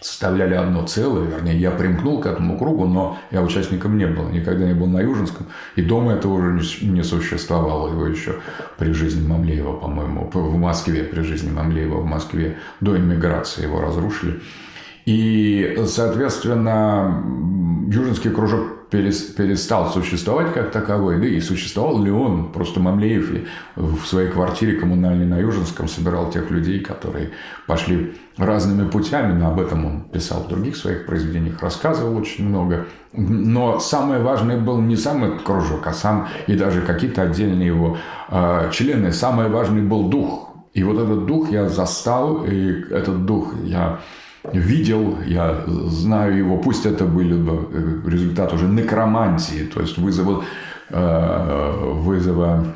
составляли 0.00 0.54
одно 0.54 0.86
целое, 0.86 1.26
вернее, 1.26 1.58
я 1.58 1.70
примкнул 1.70 2.20
к 2.20 2.26
этому 2.26 2.56
кругу, 2.56 2.86
но 2.86 3.18
я 3.30 3.42
участником 3.42 3.98
не 3.98 4.06
был, 4.06 4.28
никогда 4.28 4.64
не 4.66 4.74
был 4.74 4.86
на 4.86 5.00
Южинском, 5.00 5.46
и 5.76 5.82
дома 5.82 6.12
это 6.12 6.28
уже 6.28 6.86
не 6.86 7.02
существовало, 7.02 7.90
его 7.90 8.06
еще 8.06 8.36
при 8.76 8.92
жизни 8.92 9.26
Мамлеева, 9.26 9.72
по-моему, 9.72 10.30
в 10.32 10.56
Москве, 10.56 11.02
при 11.02 11.22
жизни 11.22 11.50
Мамлеева 11.50 11.96
в 12.00 12.06
Москве, 12.06 12.58
до 12.80 12.96
иммиграции 12.96 13.62
его 13.62 13.80
разрушили. 13.80 14.40
И, 15.04 15.78
соответственно, 15.86 17.24
Южинский 17.90 18.30
кружок 18.30 18.90
перестал 18.90 19.90
существовать 19.90 20.52
как 20.52 20.70
таковой, 20.72 21.18
да 21.18 21.26
и 21.26 21.40
существовал 21.40 22.02
ли 22.02 22.10
он, 22.10 22.52
просто 22.52 22.80
Мамлеев 22.80 23.46
в 23.76 24.04
своей 24.04 24.30
квартире 24.30 24.78
коммунальной 24.78 25.24
на 25.24 25.38
Южинском 25.38 25.88
собирал 25.88 26.30
тех 26.30 26.50
людей, 26.50 26.80
которые 26.80 27.30
пошли 27.66 28.14
разными 28.36 28.90
путями, 28.90 29.32
но 29.32 29.50
об 29.50 29.60
этом 29.60 29.86
он 29.86 30.02
писал 30.02 30.42
в 30.42 30.48
других 30.48 30.76
своих 30.76 31.06
произведениях, 31.06 31.62
рассказывал 31.62 32.14
очень 32.16 32.46
много. 32.46 32.86
Но 33.14 33.78
самое 33.80 34.22
важное 34.22 34.60
был 34.60 34.80
не 34.82 34.96
сам 34.96 35.24
этот 35.24 35.42
кружок, 35.42 35.86
а 35.86 35.94
сам 35.94 36.28
и 36.46 36.56
даже 36.56 36.82
какие-то 36.82 37.22
отдельные 37.22 37.68
его 37.68 37.96
э, 38.30 38.70
члены. 38.70 39.12
Самое 39.12 39.48
важное 39.48 39.82
был 39.82 40.10
дух. 40.10 40.50
И 40.74 40.82
вот 40.82 40.98
этот 40.98 41.24
дух 41.24 41.50
я 41.50 41.68
застал, 41.70 42.44
и 42.44 42.84
этот 42.90 43.24
дух 43.24 43.54
я 43.64 44.00
видел, 44.52 45.18
я 45.26 45.64
знаю 45.66 46.36
его, 46.36 46.58
пусть 46.58 46.86
это 46.86 47.04
были 47.04 47.34
бы 47.34 47.68
э, 47.72 48.10
результат 48.10 48.52
уже 48.52 48.66
некромантии, 48.66 49.64
то 49.64 49.80
есть 49.80 49.98
вызова, 49.98 50.44
э, 50.90 51.92
вызова 51.94 52.66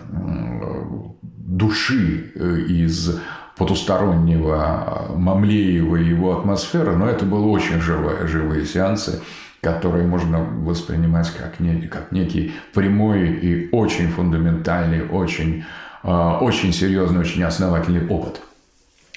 души 1.18 2.32
э, 2.34 2.60
из 2.68 3.20
потустороннего 3.56 5.08
Мамлеева 5.14 5.96
и 5.96 6.08
его 6.08 6.38
атмосферы, 6.38 6.96
но 6.96 7.06
это 7.06 7.24
было 7.24 7.46
очень 7.46 7.80
живые, 7.80 8.26
живые 8.26 8.64
сеансы, 8.64 9.20
которые 9.60 10.06
можно 10.06 10.42
воспринимать 10.42 11.30
как, 11.30 11.60
не, 11.60 11.82
как 11.82 12.12
некий 12.12 12.52
прямой 12.74 13.28
и 13.28 13.68
очень 13.70 14.08
фундаментальный, 14.08 15.06
очень, 15.06 15.64
очень 16.02 16.72
серьезный, 16.72 17.20
очень 17.20 17.44
основательный 17.44 18.08
опыт– 18.08 18.40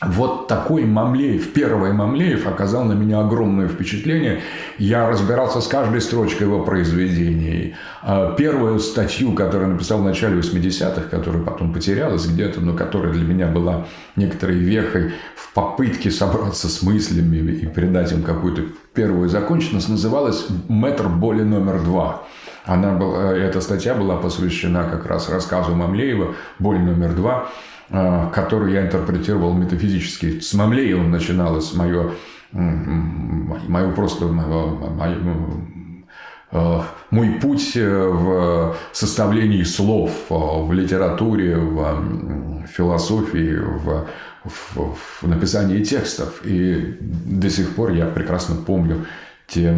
вот 0.02 0.50
такой 0.50 0.84
Мамлеев, 0.84 1.54
первый 1.54 1.94
Мамлеев 1.94 2.48
оказал 2.48 2.84
на 2.84 2.92
меня 2.92 3.22
огромное 3.22 3.70
впечатление. 3.70 4.42
Я 4.78 5.08
разбирался 5.08 5.62
с 5.62 5.68
каждой 5.68 6.02
строчкой 6.02 6.48
его 6.48 6.66
произведений. 6.66 7.76
А 8.02 8.34
первую 8.34 8.80
статью, 8.80 9.32
которую 9.32 9.72
написал 9.72 10.00
в 10.00 10.04
начале 10.04 10.38
80-х, 10.38 11.04
которая 11.10 11.44
потом 11.44 11.72
потерялась 11.72 12.28
где-то, 12.28 12.60
но 12.60 12.74
которая 12.74 13.14
для 13.14 13.24
меня 13.24 13.48
была 13.48 13.88
некоторой 14.18 14.58
вехой 14.58 15.14
в 15.34 15.54
попытке 15.54 16.12
собраться 16.12 16.68
с 16.68 16.82
мыслями 16.82 17.38
и 17.54 17.66
придать 17.66 18.12
им 18.12 18.22
какую-то 18.22 18.64
первую 18.94 19.30
законченность, 19.30 19.88
называлась 19.88 20.46
«Метр 20.68 21.08
боли 21.08 21.44
номер 21.44 21.82
два». 21.82 22.24
Она 22.66 22.96
была, 22.96 23.32
эта 23.32 23.62
статья 23.62 23.94
была 23.94 24.18
посвящена 24.18 24.90
как 24.90 25.06
раз 25.06 25.30
рассказу 25.30 25.74
Мамлеева 25.74 26.36
«Боль 26.60 26.80
номер 26.80 27.14
два», 27.14 27.48
которую 27.90 28.72
я 28.72 28.86
интерпретировал 28.86 29.54
метафизически. 29.54 30.40
С 30.40 30.54
Мамлеевым 30.54 31.12
начиналось 31.12 31.74
мое, 31.74 32.12
мое 32.52 33.92
просто 33.92 34.26
мое, 34.26 35.26
а, 36.52 36.86
мой 37.10 37.32
путь 37.42 37.76
э, 37.76 38.08
в 38.08 38.78
составлении 38.94 39.64
слов, 39.64 40.12
в 40.30 40.72
литературе, 40.72 41.58
в 41.58 42.66
философии, 42.68 43.58
в, 43.58 44.08
в, 44.46 44.96
в 45.22 45.28
написании 45.28 45.84
текстов. 45.84 46.42
И 46.46 46.98
до 47.02 47.50
сих 47.50 47.76
пор 47.76 47.92
я 47.92 48.06
прекрасно 48.06 48.56
помню 48.56 49.06
те, 49.48 49.78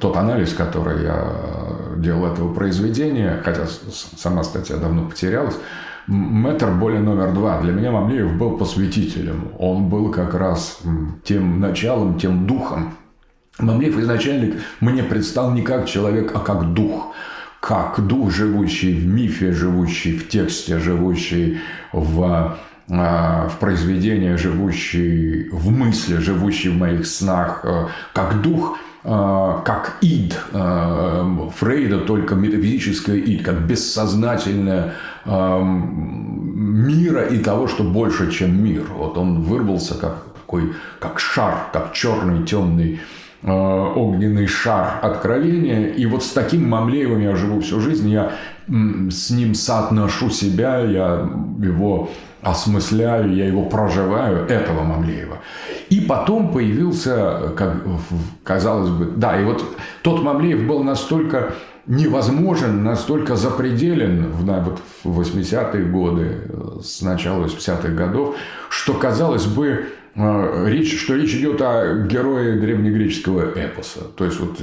тот 0.00 0.16
анализ, 0.16 0.54
который 0.54 1.02
я 1.02 1.32
делал 1.96 2.32
этого 2.32 2.54
произведения, 2.54 3.40
хотя 3.44 3.66
сама 3.66 4.44
статья 4.44 4.76
давно 4.76 5.08
потерялась, 5.08 5.56
Метр 6.06 6.70
более 6.70 7.00
номер 7.00 7.32
два. 7.32 7.60
Для 7.60 7.72
меня 7.72 7.92
Мамлеев 7.92 8.36
был 8.36 8.56
посвятителем. 8.56 9.52
Он 9.58 9.88
был 9.88 10.10
как 10.10 10.34
раз 10.34 10.80
тем 11.24 11.60
началом, 11.60 12.18
тем 12.18 12.46
духом. 12.46 12.94
Мамлеев 13.58 13.98
изначально 13.98 14.56
мне 14.80 15.02
предстал 15.02 15.52
не 15.52 15.62
как 15.62 15.86
человек, 15.86 16.32
а 16.34 16.40
как 16.40 16.72
дух. 16.72 17.14
Как 17.60 18.00
дух, 18.06 18.30
живущий 18.30 18.94
в 18.94 19.06
мифе, 19.06 19.52
живущий 19.52 20.16
в 20.16 20.28
тексте, 20.28 20.78
живущий 20.78 21.58
в 21.92 22.56
а, 22.92 23.48
в 23.48 23.58
произведении, 23.58 24.34
живущий 24.34 25.48
в 25.52 25.70
мысли, 25.70 26.16
живущий 26.16 26.70
в 26.70 26.78
моих 26.78 27.06
снах, 27.06 27.60
э, 27.64 27.86
как 28.12 28.40
дух– 28.40 28.78
а, 28.88 28.89
как 29.02 29.96
ид 30.02 30.38
а, 30.52 31.48
Фрейда, 31.56 32.00
только 32.00 32.34
метафизическое 32.34 33.16
ид, 33.16 33.42
как 33.42 33.66
бессознательное 33.66 34.92
а, 35.24 35.62
мира 35.62 37.24
и 37.24 37.38
того, 37.38 37.66
что 37.66 37.82
больше, 37.82 38.30
чем 38.30 38.62
мир. 38.62 38.84
Вот 38.94 39.16
он 39.16 39.40
вырвался 39.42 39.94
как 39.94 40.24
такой, 40.34 40.74
как 40.98 41.18
шар, 41.18 41.68
как 41.72 41.92
черный 41.92 42.44
темный 42.44 43.00
огненный 43.42 44.46
шар 44.46 44.98
откровения. 45.00 45.86
И 45.86 46.04
вот 46.04 46.22
с 46.22 46.32
таким 46.32 46.68
Мамлеевым 46.68 47.20
я 47.20 47.36
живу 47.36 47.62
всю 47.62 47.80
жизнь. 47.80 48.10
Я 48.10 48.32
с 48.68 49.30
ним 49.30 49.54
соотношу 49.54 50.28
себя, 50.28 50.80
я 50.80 51.26
его 51.58 52.10
осмысляю, 52.42 53.34
я 53.34 53.46
его 53.46 53.64
проживаю, 53.64 54.46
этого 54.46 54.82
Мамлеева. 54.82 55.38
И 55.88 56.00
потом 56.00 56.52
появился, 56.52 57.52
как, 57.56 57.76
казалось 58.44 58.90
бы, 58.90 59.06
да, 59.16 59.40
и 59.40 59.44
вот 59.44 59.64
тот 60.02 60.22
Мамлеев 60.22 60.66
был 60.66 60.82
настолько 60.82 61.54
невозможен, 61.86 62.84
настолько 62.84 63.36
запределен 63.36 64.30
в, 64.30 64.44
вот, 64.44 64.80
в 65.04 65.20
80-е 65.20 65.84
годы, 65.86 66.50
с 66.82 67.02
начала 67.02 67.44
80-х 67.44 67.88
годов, 67.88 68.36
что, 68.68 68.94
казалось 68.94 69.46
бы, 69.46 69.86
речь, 70.14 71.00
что 71.00 71.14
речь 71.14 71.34
идет 71.34 71.60
о 71.62 72.06
герое 72.06 72.58
древнегреческого 72.60 73.52
эпоса. 73.54 74.00
То 74.16 74.24
есть, 74.24 74.40
вот, 74.40 74.58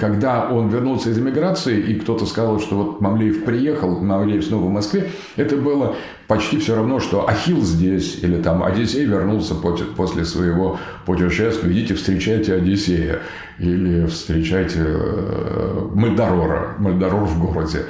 когда 0.00 0.48
он 0.48 0.68
вернулся 0.68 1.10
из 1.10 1.18
эмиграции, 1.18 1.78
и 1.78 1.94
кто-то 2.00 2.26
сказал, 2.26 2.60
что 2.60 2.76
вот 2.76 3.00
Мамлеев 3.00 3.44
приехал, 3.44 4.00
Мамлеев 4.00 4.44
снова 4.44 4.66
в 4.66 4.70
Москве, 4.70 5.10
это 5.36 5.56
было 5.56 5.96
почти 6.30 6.58
все 6.58 6.76
равно, 6.76 7.00
что 7.00 7.28
Ахилл 7.28 7.60
здесь, 7.62 8.20
или 8.22 8.40
там 8.40 8.62
Одиссей 8.62 9.04
вернулся 9.04 9.54
после 9.54 10.24
своего 10.24 10.78
путешествия, 11.04 11.72
идите 11.72 11.94
встречайте 11.94 12.54
Одиссея, 12.54 13.18
или 13.58 14.06
встречайте 14.06 14.78
э, 14.78 15.88
Мальдорора, 15.92 16.76
Мальдорор 16.78 17.24
в 17.24 17.38
городе. 17.44 17.80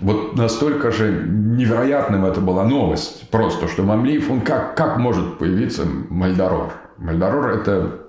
Вот 0.00 0.36
настолько 0.36 0.92
же 0.92 1.10
невероятным 1.26 2.24
это 2.26 2.40
была 2.40 2.64
новость. 2.64 3.28
Просто, 3.30 3.68
что 3.68 3.82
Мамлиев, 3.82 4.30
он 4.30 4.40
как, 4.40 4.76
как 4.76 4.98
может 4.98 5.38
появиться 5.38 5.84
Мальдорор? 6.10 6.72
Мальдорор– 6.98 7.48
это 7.54 8.06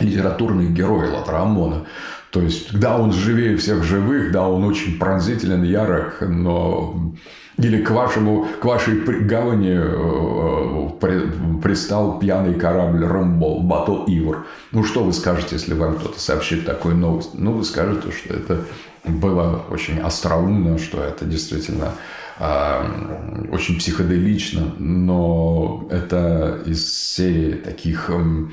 литературный 0.00 0.68
герой 0.68 1.10
Латрамона. 1.10 1.86
То 2.30 2.40
есть, 2.40 2.78
да, 2.78 2.98
он 2.98 3.12
живее 3.12 3.56
всех 3.56 3.82
живых, 3.82 4.32
да, 4.32 4.48
он 4.48 4.64
очень 4.64 4.98
пронзителен, 4.98 5.62
ярок, 5.62 6.18
но 6.20 7.14
или 7.58 7.82
к, 7.82 7.90
вашему, 7.90 8.46
к 8.60 8.64
вашей 8.64 9.00
гавани 9.00 9.78
э, 9.78 11.60
пристал 11.62 12.18
пьяный 12.18 12.54
корабль 12.54 13.06
Ромбол, 13.06 13.62
Бато 13.62 14.04
Ивр. 14.06 14.46
Ну, 14.72 14.84
что 14.84 15.02
вы 15.02 15.14
скажете, 15.14 15.54
если 15.56 15.72
вам 15.72 15.96
кто-то 15.96 16.20
сообщит 16.20 16.66
такую 16.66 16.96
новость? 16.96 17.30
Ну, 17.32 17.52
вы 17.52 17.64
скажете, 17.64 18.10
что 18.10 18.34
это 18.34 18.60
было 19.06 19.64
очень 19.70 20.00
остроумно, 20.00 20.78
что 20.78 21.02
это 21.02 21.24
действительно 21.24 21.92
э, 22.38 23.46
очень 23.50 23.78
психоделично, 23.78 24.74
но 24.78 25.88
это 25.90 26.62
из 26.66 26.92
серии 26.92 27.52
таких 27.52 28.10
э, 28.10 28.46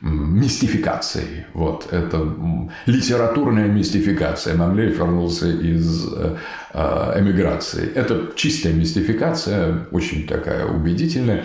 мистификаций. 0.00 1.46
Вот, 1.54 1.88
это 1.92 2.26
литературная 2.86 3.68
мистификация. 3.68 4.56
Мамлеев 4.56 4.98
вернулся 4.98 5.48
из 5.48 6.06
э, 6.12 6.36
эмиграции. 6.74 7.90
Это 7.94 8.32
чистая 8.34 8.72
мистификация, 8.72 9.86
очень 9.90 10.26
такая 10.26 10.66
убедительная. 10.66 11.44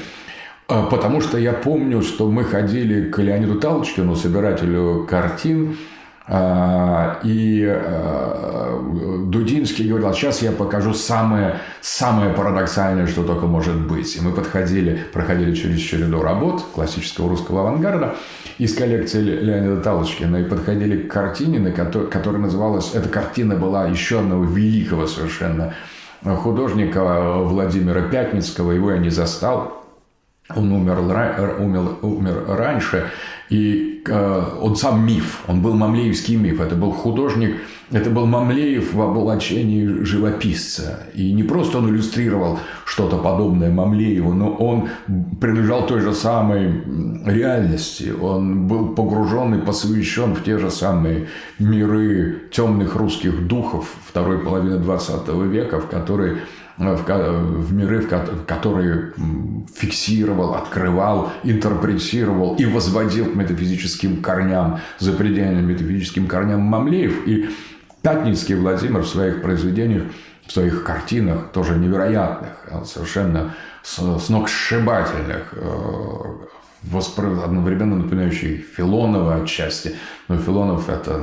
Потому 0.68 1.22
что 1.22 1.38
я 1.38 1.54
помню, 1.54 2.02
что 2.02 2.28
мы 2.32 2.44
ходили 2.44 3.12
к 3.12 3.20
Леониду 3.20 3.60
Талочкину, 3.60 4.16
собирателю 4.16 5.06
картин, 5.08 5.74
а, 5.74 5.95
и 6.28 7.64
а, 7.68 8.82
Дудинский 9.28 9.88
говорил, 9.88 10.08
«А 10.08 10.14
сейчас 10.14 10.42
я 10.42 10.52
покажу 10.52 10.96
самое, 10.96 11.60
самое 11.82 12.34
парадоксальное, 12.34 13.06
что 13.06 13.24
только 13.24 13.46
может 13.46 13.76
быть. 13.88 14.16
И 14.16 14.22
мы 14.22 14.32
подходили, 14.32 15.02
проходили 15.14 15.54
через 15.54 15.80
череду 15.80 16.24
работ 16.24 16.64
классического 16.74 17.30
русского 17.30 17.62
авангарда 17.62 18.16
из 18.58 18.76
коллекции 18.76 19.22
Леонида 19.22 19.82
Талочкина 19.82 20.38
и 20.38 20.44
подходили 20.46 21.04
к 21.04 21.12
картине, 21.12 21.60
на 21.60 21.72
которой, 21.72 22.08
которая 22.08 22.42
называлась... 22.42 22.96
Эта 22.96 23.08
картина 23.08 23.56
была 23.56 23.88
еще 23.88 24.20
одного 24.20 24.46
великого 24.46 25.06
совершенно 25.06 25.76
художника 26.24 27.40
Владимира 27.44 28.02
Пятницкого. 28.02 28.72
Его 28.72 28.92
я 28.92 28.98
не 28.98 29.10
застал. 29.10 29.84
Он 30.56 30.72
умер, 30.72 31.00
умер, 31.60 31.98
умер 32.02 32.46
раньше. 32.48 33.10
И 33.50 34.02
э, 34.08 34.44
он 34.62 34.76
сам 34.76 35.06
миф, 35.06 35.44
он 35.48 35.62
был 35.62 35.74
мамлеевский 35.76 36.36
миф, 36.36 36.60
это 36.60 36.76
был 36.76 36.92
художник, 36.92 37.56
это 37.92 38.10
был 38.10 38.26
Мамлеев 38.26 38.94
в 38.94 39.02
облачении 39.02 40.04
живописца. 40.04 41.04
И 41.14 41.32
не 41.32 41.44
просто 41.44 41.78
он 41.78 41.90
иллюстрировал 41.90 42.60
что-то 42.84 43.18
подобное 43.18 43.72
Мамлееву, 43.72 44.34
но 44.34 44.54
он 44.54 44.90
принадлежал 45.40 45.86
той 45.86 46.02
же 46.02 46.14
самой 46.14 46.82
реальности. 47.26 48.12
Он 48.20 48.68
был 48.68 48.96
погружен 48.96 49.54
и 49.56 49.64
посвящен 49.64 50.34
в 50.34 50.44
те 50.44 50.58
же 50.58 50.72
самые 50.72 51.28
миры 51.60 52.50
темных 52.52 52.96
русских 52.96 53.48
духов 53.48 53.88
второй 54.08 54.40
половины 54.40 54.78
20 54.80 55.28
века, 55.46 55.80
в 55.80 55.88
которые 55.88 56.40
в, 56.78 57.04
в 57.06 57.74
миры, 57.74 58.02
в 58.02 58.46
которые 58.46 59.14
фиксировал, 59.74 60.56
открывал, 60.56 61.32
интерпретировал 61.44 62.56
и 62.56 62.66
возводил 62.66 63.32
к 63.32 63.36
метафизическим 63.36 64.22
корням, 64.22 64.80
запредельным 65.00 65.68
метафизическим 65.68 66.28
корням 66.28 66.62
Мамлеев. 66.62 67.28
И 67.28 67.50
Пятницкий 68.02 68.56
Владимир 68.56 69.02
в 69.02 69.08
своих 69.08 69.42
произведениях, 69.42 70.04
в 70.46 70.52
своих 70.52 70.84
картинах, 70.84 71.52
тоже 71.52 71.76
невероятных, 71.76 72.52
совершенно 72.86 73.56
сногсшибательных, 73.84 75.54
э, 76.92 77.44
одновременно 77.44 77.98
напоминающий 77.98 78.58
Филонова 78.58 79.36
отчасти. 79.36 79.96
Но 80.28 80.38
Филонов 80.38 80.90
это, 80.90 81.22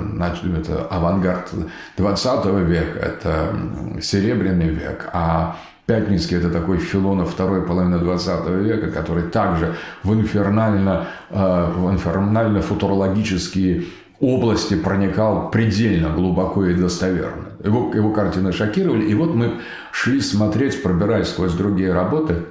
это 0.56 0.86
авангард 0.86 1.50
20 1.96 2.44
века, 2.66 2.98
это 2.98 3.56
Серебряный 4.00 4.68
век, 4.68 5.08
а 5.12 5.56
Пятницкий– 5.86 6.36
это 6.38 6.48
такой 6.48 6.78
Филонов 6.78 7.32
второй 7.32 7.66
половины 7.66 7.98
20 7.98 8.48
века, 8.50 8.90
который 8.92 9.24
также 9.24 9.74
в 10.04 10.14
инфернально, 10.14 11.08
э, 11.30 11.72
в 11.74 11.90
инфернально-футурологические 11.92 13.86
области 14.20 14.74
проникал 14.74 15.50
предельно 15.50 16.10
глубоко 16.10 16.64
и 16.66 16.74
достоверно. 16.74 17.46
Его, 17.64 17.92
его 17.92 18.12
картины 18.12 18.52
шокировали. 18.52 19.06
И 19.06 19.14
вот 19.14 19.34
мы 19.34 19.60
шли 19.90 20.20
смотреть, 20.20 20.80
пробираясь 20.82 21.28
сквозь 21.28 21.54
другие 21.54 21.92
работы 21.92 22.44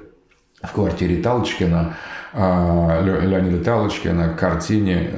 в 0.61 0.73
квартире 0.73 1.21
Талочкина, 1.23 1.95
Леонида 2.33 3.63
Талочкина 3.63 4.29
картине 4.29 5.11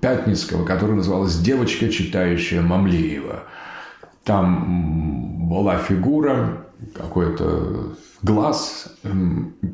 Пятницкого, 0.00 0.64
которая 0.64 0.96
называлась 0.96 1.38
«Девочка, 1.38 1.88
читающая 1.88 2.62
Мамлеева». 2.62 3.44
Там 4.24 5.48
была 5.48 5.78
фигура, 5.78 6.64
какой-то 6.96 7.94
глаз 8.22 8.92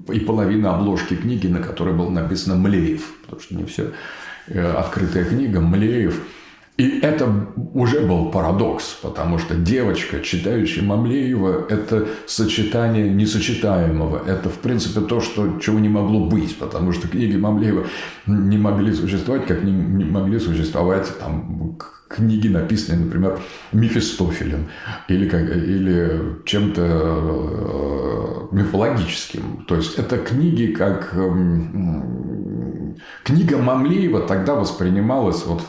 и 0.09 0.21
половина 0.21 0.75
обложки 0.75 1.15
книги, 1.15 1.47
на 1.47 1.61
которой 1.61 1.95
было 1.95 2.11
написано 2.11 2.57
«Млеев», 2.57 3.03
потому 3.23 3.41
что 3.41 3.55
не 3.55 3.65
все 3.65 3.93
э, 4.49 4.73
открытая 4.73 5.25
книга 5.25 5.61
«Млеев». 5.61 6.21
И 6.77 6.99
это 7.01 7.33
уже 7.73 8.01
был 8.01 8.31
парадокс, 8.31 8.99
потому 9.01 9.39
что 9.39 9.55
девочка, 9.55 10.21
читающая 10.21 10.83
Мамлеева, 10.83 11.67
это 11.71 12.07
сочетание 12.27 13.09
несочетаемого. 13.09 14.23
Это, 14.27 14.51
в 14.51 14.59
принципе, 14.59 15.01
то, 15.01 15.21
что, 15.23 15.59
чего 15.59 15.79
не 15.79 15.89
могло 15.89 16.27
быть, 16.27 16.59
потому 16.59 16.93
что 16.93 17.09
книги 17.09 17.37
Мамлеева 17.37 17.87
не 18.27 18.59
могли 18.59 18.93
существовать, 18.93 19.47
как 19.47 19.65
не, 19.65 19.73
не 19.73 20.05
могли 20.05 20.39
существовать 20.39 21.11
там, 21.19 21.79
книги, 22.09 22.49
написанные, 22.49 23.05
например, 23.05 23.39
Мефистофелем 23.73 24.69
или, 25.09 25.27
или 25.27 26.45
чем-то 26.45 26.83
э, 26.83 28.55
мифологическим. 28.55 29.65
То 29.67 29.77
есть, 29.77 29.99
это 29.99 30.19
книги 30.19 30.73
как... 30.73 31.15
Книга 33.25 33.59
Мамлеева 33.59 34.21
тогда 34.21 34.55
воспринималась 34.55 35.45
вот 35.45 35.63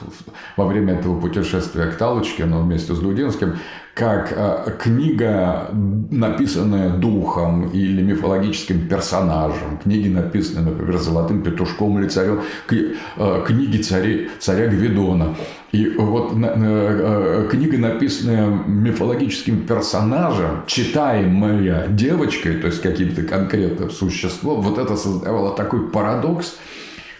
во 0.55 0.65
время 0.65 0.93
этого 0.93 1.19
путешествия 1.19 1.87
к 1.87 1.97
Талочкину 1.97 2.63
вместе 2.63 2.93
с 2.93 2.99
Дудинским 2.99 3.57
как 3.97 4.31
э, 4.31 4.71
книга, 4.77 5.69
написанная 6.11 6.91
духом 6.91 7.69
или 7.69 8.03
мифологическим 8.03 8.87
персонажем, 8.87 9.79
книги, 9.83 10.07
написанные, 10.07 10.65
например, 10.65 10.99
Золотым 10.99 11.41
петушком 11.41 11.97
или 11.99 12.07
царем, 12.07 12.41
э, 12.69 13.43
книги 13.47 13.81
царя, 13.81 14.29
царя 14.39 14.67
Гвидона. 14.67 15.35
И 15.71 15.89
вот 15.97 16.31
э, 16.35 17.47
книга, 17.49 17.77
написанная 17.79 18.47
мифологическим 18.67 19.65
персонажем, 19.65 20.63
читаемая 20.67 21.87
девочкой, 21.87 22.57
то 22.57 22.67
есть 22.67 22.81
каким-то 22.83 23.23
конкретным 23.23 23.89
существом, 23.89 24.61
вот 24.61 24.77
это 24.77 24.95
создавало 24.95 25.55
такой 25.55 25.89
парадокс– 25.89 26.55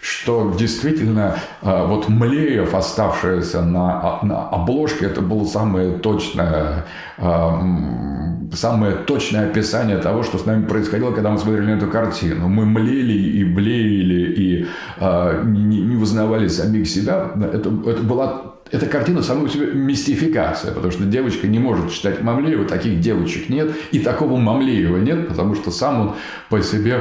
что 0.00 0.54
действительно 0.58 1.36
э, 1.62 1.86
вот 1.86 2.08
Млеев, 2.08 2.74
оставшийся 2.74 3.62
на, 3.62 4.20
на 4.22 4.48
обложке, 4.48 5.06
это 5.06 5.20
было 5.20 5.44
самое 5.44 5.98
точное, 5.98 6.84
э, 7.18 7.50
самое 8.52 8.92
точное 8.92 9.50
описание 9.50 9.98
того, 9.98 10.22
что 10.22 10.38
с 10.38 10.46
нами 10.46 10.66
происходило, 10.66 11.12
когда 11.12 11.30
мы 11.30 11.38
смотрели 11.38 11.66
на 11.66 11.76
эту 11.76 11.88
картину. 11.88 12.48
Мы 12.48 12.66
млели 12.66 13.12
и 13.12 13.44
блеяли, 13.44 14.32
и 14.32 14.66
не, 15.00 15.80
не 15.80 15.96
узнавали 15.96 16.48
самих 16.48 16.88
себя. 16.88 17.30
Это, 17.52 17.70
это 17.86 18.02
была 18.02 18.48
эта 18.70 18.86
картина 18.86 19.22
сама 19.22 19.44
по 19.44 19.48
себе 19.48 19.72
мистификация, 19.72 20.72
потому 20.72 20.92
что 20.92 21.04
девочка 21.04 21.46
не 21.46 21.58
может 21.58 21.90
читать 21.90 22.22
Мамлеева, 22.22 22.64
таких 22.66 23.00
девочек 23.00 23.48
нет, 23.48 23.70
и 23.92 23.98
такого 23.98 24.36
Мамлеева 24.36 24.98
нет, 24.98 25.28
потому 25.28 25.54
что 25.54 25.70
сам 25.70 26.00
он 26.00 26.14
по 26.50 26.60
себе 26.62 27.00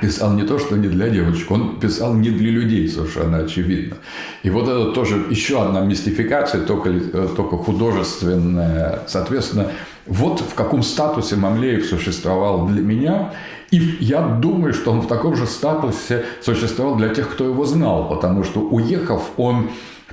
писал 0.00 0.32
не 0.34 0.44
то, 0.44 0.58
что 0.58 0.76
не 0.76 0.88
для 0.88 1.08
девочек, 1.08 1.50
он 1.50 1.80
писал 1.80 2.14
не 2.14 2.30
для 2.30 2.50
людей, 2.50 2.88
совершенно 2.88 3.38
очевидно. 3.38 3.96
И 4.44 4.50
вот 4.50 4.68
это 4.68 4.92
тоже 4.92 5.26
еще 5.30 5.60
одна 5.60 5.80
мистификация, 5.80 6.64
только, 6.64 6.90
э, 6.90 7.28
только 7.36 7.56
художественная. 7.56 9.00
Соответственно, 9.08 9.66
вот 10.06 10.40
в 10.40 10.54
каком 10.54 10.82
статусе 10.82 11.36
Мамлеев 11.36 11.84
существовал 11.86 12.66
для 12.66 12.80
меня. 12.80 13.32
И 13.72 13.78
я 14.00 14.20
думаю, 14.20 14.72
что 14.74 14.92
он 14.92 15.00
в 15.00 15.08
таком 15.08 15.34
же 15.34 15.46
статусе 15.46 16.24
существовал 16.42 16.96
для 16.96 17.08
тех, 17.08 17.28
кто 17.30 17.44
его 17.44 17.64
знал, 17.64 18.08
потому 18.08 18.44
что 18.44 18.60
уехав, 18.60 19.22
он 19.36 19.70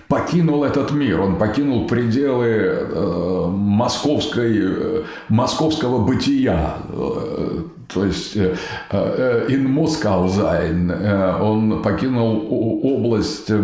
покинул 0.07 0.63
этот 0.63 0.91
мир, 0.91 1.21
он 1.21 1.37
покинул 1.37 1.85
пределы 1.87 2.47
э, 2.47 3.47
московской, 3.49 4.57
э, 4.59 5.03
московского 5.27 6.03
бытия. 6.03 6.77
Э, 6.89 7.59
то 7.93 8.05
есть 8.05 8.35
э, 8.35 8.55
э, 8.91 9.47
in 9.49 9.65
Moscow 9.67 10.27
sein, 10.27 10.91
э, 10.91 11.41
он 11.41 11.81
покинул 11.81 12.47
область 12.83 13.49
э, 13.49 13.63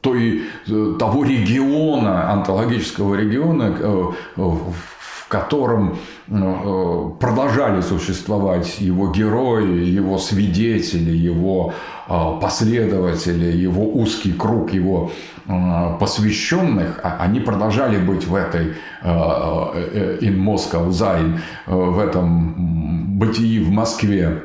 той, 0.00 0.42
того 0.98 1.22
региона, 1.22 2.32
антологического 2.32 3.14
региона, 3.14 3.72
в 4.34 5.28
котором 5.28 5.96
продолжали 6.26 7.80
существовать 7.82 8.80
его 8.80 9.12
герои, 9.12 9.84
его 9.84 10.18
свидетели, 10.18 11.12
его 11.12 11.72
последователи, 12.08 13.56
его 13.56 13.84
узкий 13.94 14.32
круг, 14.32 14.72
его 14.72 15.12
Э, 15.48 15.96
посвященных, 15.98 17.00
а 17.02 17.16
они 17.18 17.40
продолжали 17.40 17.98
быть 17.98 18.24
в 18.24 18.34
этой 18.36 18.68
э, 18.68 18.74
э, 19.02 20.18
in 20.20 20.36
Moscow 20.36 20.88
Sein, 20.90 21.40
в 21.66 21.98
этом 21.98 23.01
бытии 23.18 23.60
в 23.60 23.70
Москве. 23.70 24.42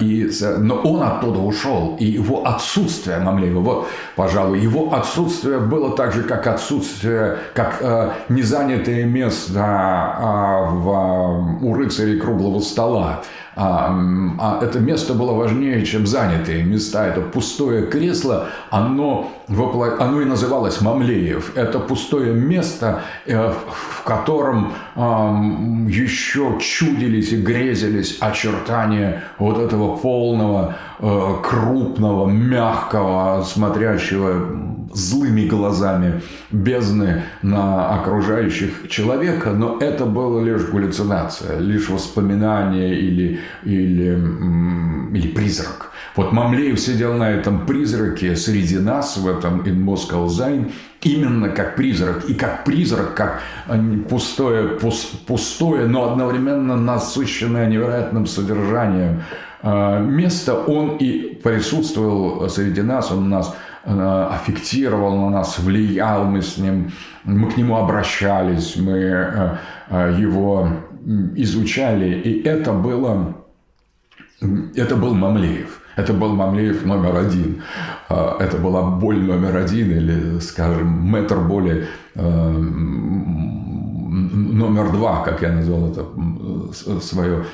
И, 0.00 0.30
но 0.60 0.76
он 0.76 1.02
оттуда 1.02 1.40
ушел, 1.40 1.96
и 2.00 2.06
его 2.06 2.46
отсутствие 2.46 3.18
Мамлеева, 3.18 3.60
вот, 3.60 3.88
пожалуй, 4.16 4.60
его 4.60 4.94
отсутствие 4.94 5.58
было 5.58 5.94
так 5.94 6.14
же, 6.14 6.22
как 6.22 6.46
отсутствие, 6.46 7.36
как 7.52 7.76
э, 7.82 8.12
незанятое 8.30 9.04
место 9.04 9.60
э, 9.60 10.70
в, 10.70 11.58
у 11.66 11.74
рыцарей 11.74 12.18
круглого 12.18 12.60
стола. 12.60 13.24
А, 13.54 13.94
а 14.38 14.60
это 14.62 14.80
место 14.80 15.12
было 15.14 15.32
важнее, 15.32 15.84
чем 15.84 16.06
занятые 16.06 16.64
места. 16.64 17.06
Это 17.06 17.20
пустое 17.20 17.86
кресло, 17.86 18.48
оно, 18.70 19.30
вопло... 19.48 19.96
оно 19.98 20.22
и 20.22 20.24
называлось 20.24 20.80
Мамлеев. 20.80 21.56
Это 21.56 21.78
пустое 21.78 22.32
место, 22.32 23.02
э, 23.26 23.52
в 23.70 24.02
котором 24.04 24.72
еще 24.96 26.58
чудились 26.60 27.32
и 27.32 27.36
грезились 27.36 28.18
очертания 28.20 29.22
вот 29.38 29.58
этого 29.58 29.96
полного, 29.96 30.76
э, 30.98 31.34
крупного, 31.42 32.26
мягкого, 32.28 33.42
смотрящего 33.42 34.72
злыми 34.92 35.46
глазами 35.46 36.20
бездны 36.50 37.22
на 37.42 37.94
окружающих 37.94 38.88
человека, 38.88 39.52
но 39.52 39.78
это 39.78 40.04
было 40.04 40.40
лишь 40.40 40.62
галлюцинация, 40.62 41.58
лишь 41.58 41.88
воспоминание 41.88 42.98
или, 42.98 43.40
или, 43.64 44.18
или 45.14 45.28
призрак. 45.28 45.90
Вот 46.16 46.32
Мамлеев 46.32 46.78
сидел 46.78 47.14
на 47.14 47.30
этом 47.30 47.66
призраке 47.66 48.36
среди 48.36 48.78
нас, 48.78 49.16
в 49.16 49.26
этом 49.28 49.62
In 49.62 49.84
Moscow 49.84 50.26
Sein, 50.26 50.72
именно 51.00 51.48
как 51.48 51.76
призрак. 51.76 52.24
И 52.28 52.34
как 52.34 52.64
призрак, 52.64 53.14
как 53.14 53.42
пустое, 54.08 54.78
пустое 55.26 55.86
но 55.86 56.10
одновременно 56.10 56.76
насыщенное 56.76 57.66
невероятным 57.68 58.26
содержанием 58.26 59.22
а, 59.62 60.00
место, 60.00 60.54
он 60.54 60.96
и 60.96 61.34
присутствовал 61.42 62.48
среди 62.48 62.82
нас, 62.82 63.10
он 63.10 63.28
нас 63.28 63.54
Э, 63.84 64.28
аффектировал 64.30 65.16
на 65.16 65.30
нас, 65.30 65.58
влиял, 65.58 66.24
мы 66.24 66.40
с 66.40 66.56
ним, 66.56 66.92
мы 67.24 67.50
к 67.50 67.56
нему 67.56 67.76
обращались, 67.76 68.76
мы 68.76 69.58
его 70.18 70.68
изучали, 71.36 72.20
и 72.20 72.42
это 72.42 72.72
было, 72.72 73.36
это 74.74 74.96
был 74.96 75.14
Мамлеев. 75.14 75.80
Это 75.94 76.14
был 76.14 76.34
Мамлеев 76.34 76.86
номер 76.86 77.16
один. 77.16 77.62
Это 78.08 78.56
была 78.56 78.82
боль 78.82 79.22
номер 79.22 79.56
один, 79.56 79.90
или, 79.90 80.38
скажем, 80.40 81.12
метр 81.12 81.38
боли 81.40 81.86
номер 84.54 84.90
два, 84.92 85.22
как 85.22 85.42
я 85.42 85.52
назвал 85.52 85.90
это 85.90 86.06
свое, 87.00 87.44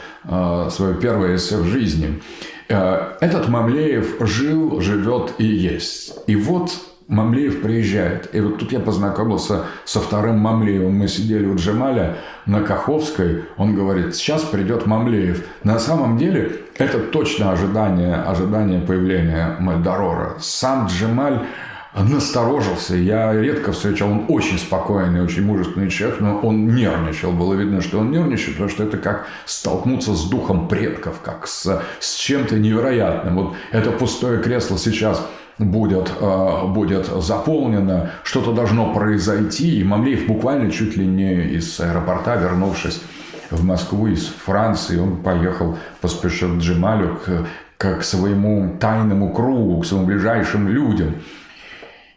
свое 0.70 0.94
первое 1.00 1.34
эссе 1.34 1.56
в 1.56 1.66
жизни. 1.66 2.20
Этот 2.68 3.48
Мамлеев 3.48 4.20
жил, 4.20 4.80
живет 4.80 5.34
и 5.38 5.46
есть. 5.46 6.14
И 6.28 6.36
вот 6.36 6.70
Мамлеев 7.08 7.62
приезжает. 7.62 8.34
И 8.34 8.40
вот 8.40 8.58
тут 8.58 8.70
я 8.70 8.80
познакомился 8.80 9.64
со 9.84 9.98
вторым 9.98 10.38
Мамлеевым. 10.38 10.94
Мы 10.94 11.08
сидели 11.08 11.46
у 11.46 11.56
Джемаля 11.56 12.18
на 12.44 12.60
Каховской. 12.60 13.44
Он 13.56 13.74
говорит, 13.74 14.14
сейчас 14.14 14.42
придет 14.42 14.84
Мамлеев. 14.86 15.42
На 15.64 15.78
самом 15.78 16.18
деле, 16.18 16.52
это 16.76 16.98
точно 16.98 17.50
ожидание, 17.50 18.14
ожидание 18.14 18.80
появления 18.80 19.56
Мальдорора. 19.58 20.36
Сам 20.38 20.86
Джемаль 20.86 21.46
насторожился. 21.94 22.94
Я 22.94 23.32
редко 23.32 23.72
встречал, 23.72 24.10
он 24.10 24.24
очень 24.28 24.58
спокойный, 24.58 25.22
очень 25.22 25.44
мужественный 25.44 25.88
человек, 25.88 26.20
но 26.20 26.38
он 26.40 26.74
нервничал. 26.74 27.32
Было 27.32 27.54
видно, 27.54 27.80
что 27.80 28.00
он 28.00 28.10
нервничает, 28.10 28.52
потому 28.52 28.68
что 28.68 28.84
это 28.84 28.98
как 28.98 29.26
столкнуться 29.46 30.14
с 30.14 30.28
духом 30.28 30.68
предков, 30.68 31.20
как 31.22 31.46
с, 31.46 31.82
с 32.00 32.16
чем-то 32.16 32.58
невероятным. 32.58 33.36
Вот 33.36 33.56
это 33.72 33.90
пустое 33.92 34.42
кресло 34.42 34.76
сейчас 34.76 35.26
будет, 35.58 36.12
э, 36.20 36.66
будет 36.68 37.06
заполнено, 37.06 38.10
что-то 38.22 38.52
должно 38.52 38.92
произойти. 38.92 39.80
И 39.80 39.84
Мамлеев 39.84 40.26
буквально 40.26 40.70
чуть 40.70 40.96
ли 40.96 41.06
не 41.06 41.42
из 41.56 41.80
аэропорта, 41.80 42.36
вернувшись 42.36 43.02
в 43.50 43.64
Москву 43.64 44.08
из 44.08 44.26
Франции, 44.26 44.98
он 44.98 45.16
поехал, 45.16 45.78
поспешил 46.00 46.56
к 46.56 46.60
Джемалю, 46.60 47.18
к 47.24 47.46
к 47.78 48.02
своему 48.02 48.76
тайному 48.80 49.32
кругу, 49.32 49.80
к 49.80 49.86
своим 49.86 50.04
ближайшим 50.04 50.68
людям. 50.68 51.14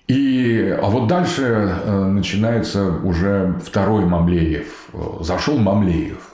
И, 0.08 0.76
а 0.82 0.90
вот 0.90 1.08
дальше 1.08 1.44
э, 1.44 2.06
начинается 2.06 2.90
уже 2.90 3.56
второй 3.64 4.04
Мамлеев. 4.06 4.90
Зашел 5.22 5.58
Мамлеев. 5.58 6.34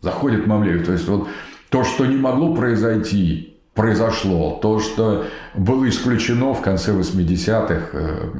Заходит 0.00 0.46
Мамлеев. 0.46 0.86
То 0.86 0.92
есть, 0.92 1.06
вот 1.06 1.28
то, 1.68 1.84
что 1.84 2.06
не 2.06 2.16
могло 2.16 2.54
произойти, 2.54 3.51
произошло. 3.74 4.58
То, 4.60 4.80
что 4.80 5.26
было 5.54 5.88
исключено 5.88 6.52
в 6.52 6.60
конце 6.60 6.92
80-х, 6.92 7.88
э, 7.92 8.30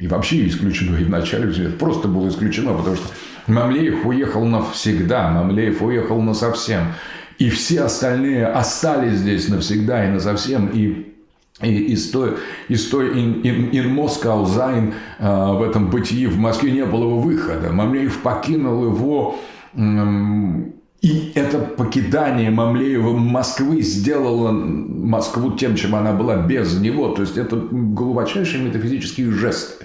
и 0.00 0.08
вообще 0.08 0.46
исключено 0.48 0.96
и 0.96 1.04
в 1.04 1.10
начале, 1.10 1.70
просто 1.70 2.08
было 2.08 2.28
исключено, 2.28 2.74
потому 2.74 2.96
что 2.96 3.06
Мамлеев 3.46 4.04
уехал 4.04 4.44
навсегда, 4.44 5.30
Мамлеев 5.30 5.80
уехал 5.82 6.20
на 6.20 6.34
совсем. 6.34 6.94
И 7.38 7.50
все 7.50 7.82
остальные 7.82 8.46
остались 8.46 9.18
здесь 9.18 9.48
навсегда 9.48 10.06
и 10.06 10.10
на 10.10 10.20
совсем. 10.20 10.68
И 10.68 11.08
и 11.60 11.92
из 11.92 12.10
той, 12.10 12.38
из 12.68 12.88
той 12.88 13.10
in, 13.10 13.42
in, 13.42 13.70
in 13.70 13.94
Moscow 13.94 14.44
Sein 14.46 14.94
э, 15.18 15.52
в 15.52 15.62
этом 15.62 15.90
бытии 15.90 16.26
в 16.26 16.36
Москве 16.36 16.72
не 16.72 16.84
было 16.84 17.14
выхода. 17.14 17.70
Мамлеев 17.70 18.18
покинул 18.20 18.84
его 18.84 19.38
и 21.02 21.32
это 21.34 21.58
покидание 21.58 22.50
Мамлеева 22.50 23.10
Москвы 23.10 23.82
сделало 23.82 24.52
Москву 24.52 25.50
тем, 25.52 25.74
чем 25.74 25.96
она 25.96 26.12
была 26.12 26.36
без 26.36 26.78
него. 26.78 27.08
То 27.08 27.22
есть 27.22 27.36
это 27.36 27.56
глубочайшие 27.56 28.62
метафизические 28.62 29.32
жесты. 29.32 29.84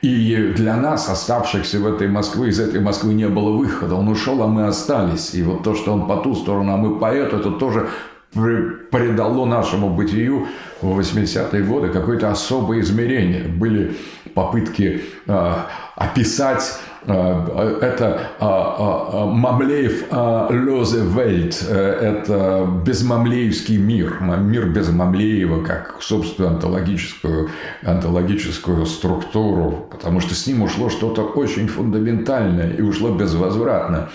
И 0.00 0.52
для 0.56 0.76
нас, 0.76 1.08
оставшихся 1.08 1.80
в 1.80 1.86
этой 1.86 2.06
Москве, 2.06 2.50
из 2.50 2.60
этой 2.60 2.80
Москвы 2.80 3.14
не 3.14 3.26
было 3.28 3.50
выхода. 3.50 3.96
Он 3.96 4.06
ушел, 4.08 4.42
а 4.44 4.46
мы 4.46 4.66
остались. 4.66 5.34
И 5.34 5.42
вот 5.42 5.64
то, 5.64 5.74
что 5.74 5.92
он 5.92 6.06
по 6.06 6.18
ту 6.18 6.36
сторону, 6.36 6.72
а 6.72 6.76
мы 6.76 7.00
по 7.00 7.06
эту, 7.06 7.38
это 7.38 7.50
тоже 7.50 7.88
придало 8.32 9.46
нашему 9.46 9.90
бытию 9.90 10.46
в 10.80 11.00
80-е 11.00 11.64
годы 11.64 11.88
какое-то 11.88 12.30
особое 12.30 12.80
измерение. 12.80 13.44
Были 13.44 13.96
попытки 14.34 15.02
э, 15.26 15.52
описать 15.96 16.78
это 17.06 18.20
а, 18.40 18.76
а, 18.78 19.26
Мамлеев 19.26 20.10
Лозе 20.10 21.02
Вельт, 21.02 21.64
э, 21.68 21.74
это 21.74 22.66
безмамлеевский 22.84 23.76
мир, 23.76 24.18
мир 24.20 24.70
без 24.70 24.88
Мамлеева, 24.88 25.62
как, 25.62 25.96
собственно, 26.00 26.48
онтологическую, 26.48 27.50
онтологическую 27.82 28.86
структуру, 28.86 29.86
потому 29.90 30.20
что 30.20 30.34
с 30.34 30.46
ним 30.46 30.62
ушло 30.62 30.88
что-то 30.88 31.22
очень 31.22 31.68
фундаментальное 31.68 32.70
и 32.70 32.80
ушло 32.80 33.10
безвозвратно. 33.10 34.08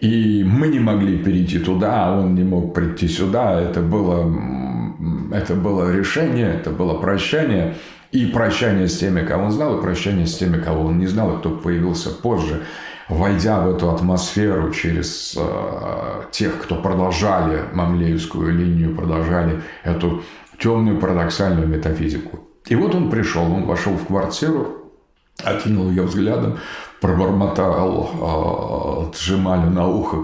И 0.00 0.44
мы 0.44 0.68
не 0.68 0.80
могли 0.80 1.18
перейти 1.18 1.58
туда, 1.58 2.06
а 2.06 2.20
он 2.20 2.34
не 2.34 2.42
мог 2.42 2.74
прийти 2.74 3.08
сюда. 3.08 3.60
Это 3.60 3.80
было, 3.80 4.30
это 5.32 5.54
было 5.54 5.90
решение, 5.90 6.54
это 6.54 6.70
было 6.70 6.94
прощание– 6.94 7.74
и 8.12 8.26
прощание 8.26 8.88
с 8.88 8.98
теми, 8.98 9.24
кого 9.24 9.46
он 9.46 9.50
знал, 9.50 9.78
и 9.78 9.82
прощание 9.82 10.26
с 10.26 10.36
теми, 10.36 10.60
кого 10.60 10.86
он 10.86 10.98
не 10.98 11.06
знал, 11.06 11.34
и 11.34 11.38
кто 11.38 11.50
появился 11.50 12.10
позже, 12.10 12.62
войдя 13.08 13.60
в 13.60 13.74
эту 13.74 13.90
атмосферу 13.90 14.72
через 14.72 15.36
э, 15.36 16.22
тех, 16.30 16.60
кто 16.62 16.76
продолжали 16.76 17.64
мамлеевскую 17.72 18.52
линию, 18.52 18.94
продолжали 18.94 19.62
эту 19.84 20.22
темную 20.58 20.98
парадоксальную 20.98 21.68
метафизику. 21.68 22.40
И 22.66 22.74
вот 22.74 22.94
он 22.94 23.10
пришел, 23.10 23.44
он 23.44 23.64
вошел 23.64 23.94
в 23.94 24.06
квартиру, 24.06 24.86
окинул 25.44 25.90
ее 25.90 26.02
взглядом, 26.02 26.58
пробормотал 27.00 28.10
э, 29.12 29.36
на 29.36 29.88
ухо 29.88 30.16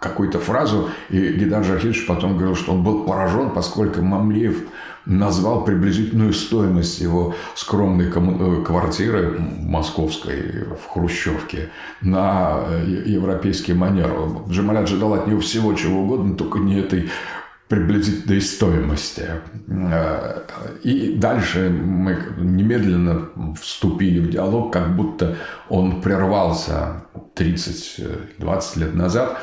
какую-то 0.00 0.38
фразу, 0.38 0.88
и 1.10 1.32
Гидар 1.32 1.64
Жахидович 1.64 2.06
потом 2.06 2.36
говорил, 2.36 2.56
что 2.56 2.72
он 2.72 2.82
был 2.82 3.04
поражен, 3.04 3.50
поскольку 3.50 4.02
Мамлеев 4.02 4.62
назвал 5.06 5.64
приблизительную 5.64 6.32
стоимость 6.32 7.00
его 7.00 7.34
скромной 7.54 8.08
э, 8.08 8.64
квартиры 8.64 9.38
московской 9.38 10.64
в 10.64 10.92
Хрущевке 10.92 11.70
на 12.00 12.64
э, 12.68 13.02
европейский 13.06 13.72
манер. 13.72 14.12
Джамаль 14.48 14.78
ожидал 14.78 15.14
от 15.14 15.28
него 15.28 15.40
всего 15.40 15.72
чего 15.74 16.02
угодно, 16.02 16.34
только 16.34 16.58
не 16.58 16.80
этой 16.80 17.08
приблизительной 17.68 18.40
стоимости. 18.40 19.30
Э, 19.68 20.40
и 20.82 21.14
дальше 21.14 21.70
мы 21.70 22.18
немедленно 22.38 23.28
вступили 23.60 24.18
в 24.18 24.28
диалог, 24.30 24.72
как 24.72 24.96
будто 24.96 25.36
он 25.68 26.02
прервался 26.02 27.04
30-20 27.36 28.78
лет 28.78 28.94
назад 28.94 29.38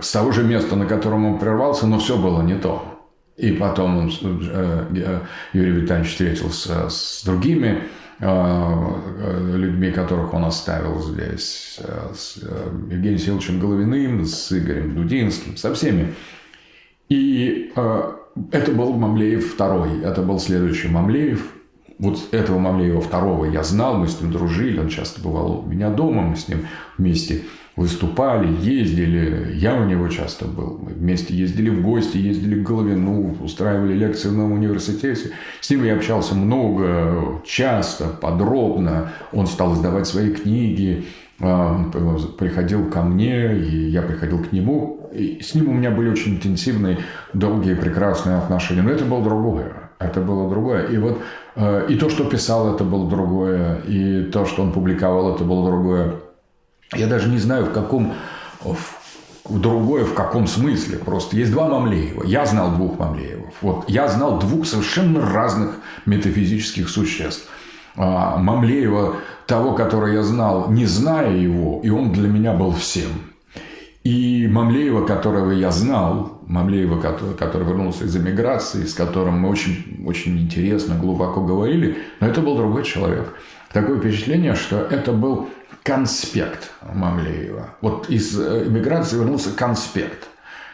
с 0.00 0.12
того 0.12 0.32
же 0.32 0.44
места, 0.44 0.76
на 0.76 0.86
котором 0.86 1.26
он 1.26 1.38
прервался, 1.38 1.86
но 1.86 1.98
все 1.98 2.16
было 2.16 2.40
не 2.40 2.54
то. 2.54 2.93
И 3.36 3.50
потом 3.52 3.98
он, 3.98 4.12
э, 4.22 5.20
Юрий 5.52 5.72
Витальевич 5.72 6.12
встретился 6.12 6.88
с 6.88 7.22
другими 7.24 7.82
э, 8.20 9.56
людьми, 9.56 9.90
которых 9.90 10.32
он 10.34 10.44
оставил 10.44 11.00
здесь, 11.02 11.80
э, 11.80 12.12
с 12.14 12.36
Евгением 12.36 13.18
Силовичем 13.18 13.58
Головиным, 13.58 14.24
с 14.24 14.52
Игорем 14.52 14.94
Дудинским, 14.94 15.56
со 15.56 15.74
всеми. 15.74 16.14
И 17.08 17.72
это 18.50 18.72
был 18.72 18.92
Мамлеев 18.94 19.52
второй, 19.52 20.00
это 20.02 20.22
был 20.22 20.38
следующий 20.38 20.88
Мамлеев. 20.88 21.52
Вот 21.98 22.18
этого 22.32 22.58
Мамлеева 22.58 23.00
второго 23.00 23.44
я 23.44 23.62
знал, 23.62 23.96
мы 23.96 24.08
с 24.08 24.20
ним 24.20 24.32
дружили, 24.32 24.78
он 24.78 24.88
часто 24.88 25.20
бывал 25.20 25.60
у 25.60 25.66
меня 25.66 25.90
дома, 25.90 26.22
мы 26.22 26.36
с 26.36 26.48
ним 26.48 26.66
вместе 26.98 27.42
выступали, 27.76 28.48
ездили. 28.62 29.52
Я 29.54 29.74
у 29.74 29.84
него 29.84 30.08
часто 30.08 30.44
был. 30.44 30.78
Мы 30.82 30.92
вместе 30.92 31.34
ездили 31.34 31.70
в 31.70 31.82
гости, 31.82 32.16
ездили 32.16 32.62
к 32.62 32.66
Головину, 32.66 33.36
устраивали 33.40 33.94
лекции 33.94 34.28
в 34.28 34.34
новом 34.34 34.52
университете. 34.52 35.30
С 35.60 35.70
ним 35.70 35.84
я 35.84 35.96
общался 35.96 36.34
много, 36.34 37.42
часто, 37.44 38.08
подробно. 38.08 39.12
Он 39.32 39.46
стал 39.46 39.74
издавать 39.74 40.06
свои 40.06 40.30
книги, 40.30 41.04
а, 41.40 41.90
приходил 42.38 42.88
ко 42.90 43.02
мне, 43.02 43.56
и 43.56 43.88
я 43.88 44.02
приходил 44.02 44.42
к 44.42 44.52
нему. 44.52 45.10
И 45.12 45.40
с 45.42 45.54
ним 45.54 45.68
у 45.68 45.72
меня 45.72 45.90
были 45.90 46.10
очень 46.10 46.36
интенсивные, 46.36 46.98
долгие, 47.32 47.74
прекрасные 47.74 48.36
отношения. 48.36 48.82
Но 48.82 48.90
это 48.90 49.04
было 49.04 49.22
другое. 49.22 49.72
Это 49.98 50.20
было 50.20 50.48
другое. 50.50 50.86
И 50.86 50.98
вот 50.98 51.20
э, 51.54 51.86
и 51.88 51.94
то, 51.96 52.08
что 52.10 52.24
писал, 52.24 52.74
это 52.74 52.84
было 52.84 53.08
другое. 53.08 53.80
И 53.86 54.24
то, 54.24 54.44
что 54.44 54.62
он 54.62 54.72
публиковал, 54.72 55.34
это 55.34 55.44
было 55.44 55.66
другое. 55.66 56.14
Я 56.96 57.06
даже 57.06 57.28
не 57.28 57.38
знаю, 57.38 57.66
в 57.66 57.72
каком 57.72 58.14
в 59.44 59.58
другое 59.60 60.04
в 60.04 60.14
каком 60.14 60.46
смысле. 60.46 60.98
Просто 60.98 61.36
есть 61.36 61.52
два 61.52 61.68
Мамлеева. 61.68 62.24
Я 62.24 62.46
знал 62.46 62.72
двух 62.72 62.98
Мамлеевов. 62.98 63.54
Вот 63.60 63.84
я 63.88 64.08
знал 64.08 64.38
двух 64.38 64.66
совершенно 64.66 65.20
разных 65.20 65.76
метафизических 66.06 66.88
существ. 66.88 67.48
А, 67.96 68.38
Мамлеева, 68.38 69.16
того, 69.46 69.74
которого 69.74 70.08
я 70.08 70.22
знал, 70.22 70.70
не 70.70 70.86
зная 70.86 71.36
его, 71.36 71.80
и 71.84 71.90
он 71.90 72.12
для 72.12 72.28
меня 72.28 72.54
был 72.54 72.72
всем. 72.72 73.10
И 74.02 74.48
Мамлеева, 74.48 75.06
которого 75.06 75.50
я 75.52 75.70
знал, 75.70 76.40
Мамлеева, 76.46 77.00
который, 77.00 77.34
который 77.34 77.66
вернулся 77.66 78.04
из 78.04 78.16
эмиграции, 78.16 78.84
с 78.84 78.92
которым 78.92 79.40
мы 79.40 79.48
очень, 79.48 80.04
очень 80.06 80.38
интересно, 80.38 80.96
глубоко 80.96 81.42
говорили, 81.42 81.98
но 82.20 82.26
это 82.26 82.40
был 82.40 82.56
другой 82.56 82.84
человек. 82.84 83.34
Такое 83.72 83.98
впечатление, 83.98 84.54
что 84.56 84.78
это 84.78 85.12
был 85.12 85.48
конспект 85.84 86.70
Мамлеева. 86.82 87.76
Вот 87.82 88.08
из 88.08 88.36
эмиграции 88.36 89.16
вернулся 89.16 89.50
конспект. 89.52 90.28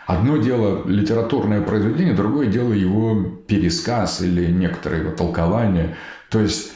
Одно 0.07 0.39
дело 0.39 0.87
литературное 0.89 1.61
произведение, 1.61 2.15
другое 2.15 2.47
дело 2.47 2.73
его 2.73 3.23
пересказ 3.47 4.23
или 4.23 4.47
некоторые 4.51 5.03
его 5.03 5.13
толкования. 5.13 5.97
То 6.31 6.41
есть 6.41 6.73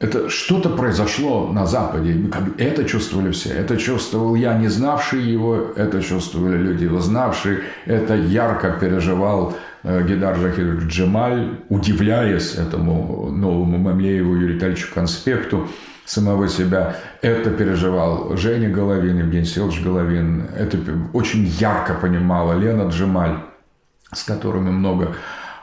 это 0.00 0.28
что-то 0.28 0.70
произошло 0.70 1.50
на 1.52 1.66
Западе. 1.66 2.20
Это 2.58 2.84
чувствовали 2.84 3.30
все. 3.30 3.50
Это 3.50 3.76
чувствовал 3.76 4.34
я, 4.34 4.58
не 4.58 4.68
знавший 4.68 5.22
его. 5.22 5.72
Это 5.76 6.02
чувствовали 6.02 6.56
люди, 6.56 6.84
его 6.84 7.00
знавшие. 7.00 7.60
Это 7.86 8.14
ярко 8.16 8.72
переживал 8.72 9.56
э, 9.84 10.04
Гидар 10.06 10.36
Жахидович 10.36 10.92
Джемаль, 10.92 11.60
удивляясь 11.68 12.56
этому 12.56 13.30
новому 13.30 13.78
Мамлееву 13.78 14.34
Юрию 14.34 14.56
Витальевичу 14.56 14.92
конспекту 14.92 15.68
самого 16.04 16.48
себя. 16.48 16.96
Это 17.22 17.50
переживал 17.50 18.36
Женя 18.36 18.68
Головин, 18.68 19.18
Евгений 19.18 19.46
Селович 19.46 19.82
Головин. 19.82 20.46
Это 20.56 20.78
очень 21.12 21.44
ярко 21.44 21.94
понимала 21.94 22.54
Лена 22.54 22.88
Джемаль, 22.88 23.38
с 24.12 24.22
которыми 24.24 24.70
много 24.70 25.14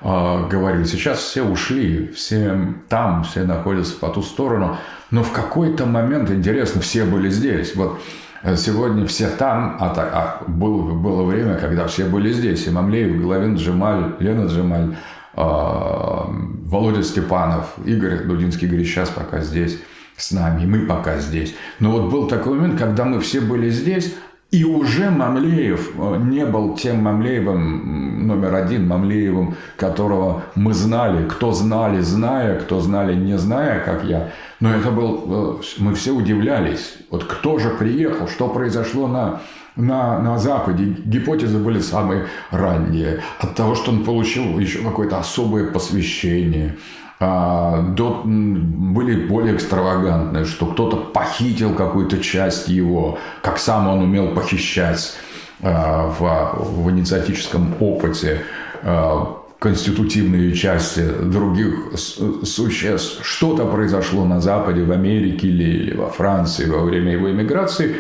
э, 0.01 0.47
говорили. 0.49 0.84
Сейчас 0.86 1.19
все 1.19 1.43
ушли, 1.43 2.08
все 2.15 2.75
там, 2.89 3.23
все 3.23 3.43
находятся 3.43 3.95
по 3.95 4.10
ту 4.10 4.23
сторону. 4.23 4.77
Но 5.12 5.23
в 5.23 5.32
какой-то 5.32 5.86
момент, 5.86 6.32
интересно, 6.32 6.82
все 6.82 7.06
были 7.06 7.30
здесь. 7.30 7.75
Вот 7.75 7.99
э, 8.41 8.56
Сегодня 8.56 9.06
все 9.06 9.30
там, 9.30 9.77
а, 9.80 9.89
так, 9.89 10.10
а 10.12 10.43
было, 10.47 10.91
было 10.93 11.23
время, 11.23 11.56
когда 11.56 11.86
все 11.86 12.06
были 12.06 12.32
здесь. 12.32 12.65
И 12.65 12.71
Мамлеев, 12.71 13.21
Головин, 13.21 13.58
Джемаль, 13.58 14.15
Лена 14.19 14.47
Джемаль, 14.47 14.95
э, 15.36 15.41
Володя 15.41 17.04
Степанов, 17.04 17.75
Игорь 17.86 18.23
Дудинский 18.23 18.67
говорит, 18.67 18.88
сейчас 18.88 19.10
пока 19.10 19.41
здесь 19.41 19.77
с 20.17 20.32
нами, 20.32 20.65
мы 20.65 20.86
пока 20.86 21.19
здесь. 21.19 21.56
Но 21.80 21.91
вот 21.91 22.12
был 22.12 22.28
такой 22.28 22.58
момент, 22.58 22.80
когда 22.80 23.06
мы 23.06 23.19
все 23.19 23.41
были 23.41 23.69
здесь, 23.69 24.13
И 24.52 24.65
уже 24.65 25.10
Мамлеев 25.10 25.91
э, 25.97 26.17
не 26.26 26.45
был 26.45 26.76
тем 26.76 27.04
Мамлеевым 27.04 28.28
номер 28.28 28.56
один, 28.56 28.86
Мамлеевым, 28.86 29.56
которого 29.78 30.43
мы 30.56 30.74
знали, 30.74 31.26
кто 31.30 31.54
знали, 31.54 32.02
зная, 32.02 32.60
кто 32.60 32.82
знали, 32.82 33.15
не 33.15 33.38
зная, 33.38 33.80
как 33.80 34.04
я. 34.04 34.32
Но 34.60 34.76
это 34.76 34.91
был, 34.91 35.60
э, 35.62 35.63
мы 35.78 35.95
все 35.95 36.12
удивлялись. 36.12 36.97
Вот 37.10 37.24
кто 37.24 37.60
же 37.60 37.69
приехал, 37.69 38.28
что 38.28 38.50
произошло 38.50 39.08
на, 39.08 39.39
на, 39.78 40.19
на 40.19 40.38
Западе. 40.38 40.97
Гипотезы 41.06 41.58
были 41.58 41.80
самые 41.80 42.26
ранние. 42.52 43.21
От 43.39 43.56
того, 43.56 43.74
что 43.74 43.91
он 43.91 44.04
получил 44.04 44.60
еще 44.60 44.80
какое-то 44.80 45.17
особое 45.17 45.71
посвящение– 45.71 46.76
до, 47.21 48.23
были 48.25 49.27
более 49.27 49.55
экстравагантные, 49.55 50.45
что 50.45 50.65
кто-то 50.65 50.97
похитил 50.97 51.75
какую-то 51.75 52.17
часть 52.17 52.67
его, 52.67 53.19
как 53.43 53.60
сам 53.60 53.88
он 53.88 53.99
умел 53.99 54.34
похищать 54.34 55.13
а, 55.62 56.07
в, 56.07 56.81
в 56.81 56.89
инициатическом 56.89 57.75
опыте 57.79 58.41
а, 58.81 59.38
конститутивные 59.60 60.53
части 60.53 61.07
других 61.07 61.91
существ. 61.95 63.23
Что-то 63.23 63.65
произошло 63.65 64.25
на 64.25 64.41
Западе, 64.41 64.84
в 64.84 64.91
Америке 64.91 65.47
или, 65.47 65.63
или 65.63 65.95
во 65.95 66.10
Франции 66.10 66.65
во 66.65 66.81
время 66.81 67.12
его 67.12 67.29
эмиграции, 67.29 67.97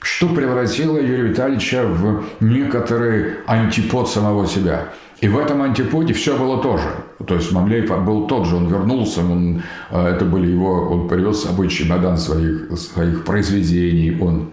что 0.00 0.28
превратило 0.28 0.98
Юрия 0.98 1.22
Витальевича 1.22 1.84
в 1.86 2.22
некоторый 2.40 3.36
антипод 3.46 4.10
самого 4.10 4.46
себя– 4.46 4.88
и 5.20 5.28
в 5.28 5.36
этом 5.36 5.62
антиподе 5.62 6.14
все 6.14 6.36
было 6.36 6.62
тоже. 6.62 6.88
То 7.26 7.34
есть 7.34 7.52
Мамлеев 7.52 8.04
был 8.04 8.26
тот 8.26 8.46
же, 8.46 8.56
он 8.56 8.68
вернулся, 8.68 9.20
он, 9.20 9.62
э, 9.90 10.06
это 10.06 10.24
были 10.24 10.50
его, 10.50 10.88
он 10.90 11.08
привез 11.08 11.38
с 11.38 11.44
собой 11.44 11.68
чемодан 11.68 12.16
своих, 12.16 12.70
своих 12.78 13.24
произведений, 13.24 14.16
он 14.20 14.50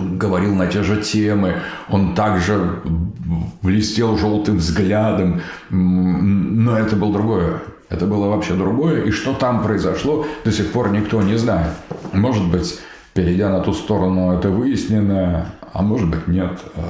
говорил 0.00 0.54
на 0.54 0.66
те 0.66 0.82
же 0.82 1.02
темы, 1.02 1.56
он 1.90 2.14
также 2.14 2.80
блестел 3.62 4.16
желтым 4.16 4.56
взглядом, 4.56 5.42
но 5.70 6.78
это 6.78 6.96
было 6.96 7.12
другое. 7.12 7.62
Это 7.90 8.06
было 8.06 8.28
вообще 8.28 8.54
другое, 8.54 9.02
и 9.02 9.10
что 9.10 9.34
там 9.34 9.62
произошло, 9.62 10.24
до 10.44 10.50
сих 10.50 10.72
пор 10.72 10.92
никто 10.92 11.20
не 11.20 11.36
знает. 11.36 11.72
Может 12.14 12.50
быть, 12.50 12.80
перейдя 13.12 13.50
на 13.50 13.60
ту 13.60 13.74
сторону, 13.74 14.32
это 14.32 14.48
выяснено, 14.48 15.52
а 15.72 15.82
может 15.82 16.10
быть 16.10 16.28
нет. 16.28 16.60
Э, 16.74 16.82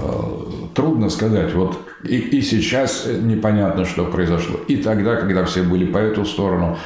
трудно 0.74 1.08
сказать. 1.08 1.54
Вот 1.54 1.78
и, 2.04 2.16
и 2.18 2.42
сейчас 2.42 3.06
непонятно, 3.06 3.84
что 3.84 4.04
произошло. 4.04 4.56
И 4.68 4.76
тогда, 4.76 5.16
когда 5.16 5.44
все 5.44 5.62
были 5.62 5.84
по 5.84 5.98
эту 5.98 6.24
сторону. 6.24 6.78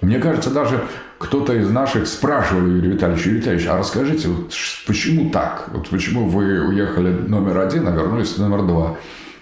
Мне 0.00 0.18
кажется, 0.18 0.50
даже 0.50 0.84
кто-то 1.18 1.54
из 1.54 1.70
наших 1.70 2.06
спрашивал 2.08 2.66
Юрия 2.66 2.90
Витальевича, 2.90 3.28
Юрий 3.28 3.40
Витальевич, 3.40 3.66
а 3.68 3.78
расскажите, 3.78 4.28
вот 4.28 4.52
почему 4.86 5.30
так? 5.30 5.70
Вот 5.72 5.88
почему 5.88 6.28
вы 6.28 6.66
уехали 6.66 7.10
номер 7.10 7.58
один, 7.58 7.86
а 7.86 7.92
вернулись 7.92 8.36
номер 8.38 8.62
два? 8.62 8.96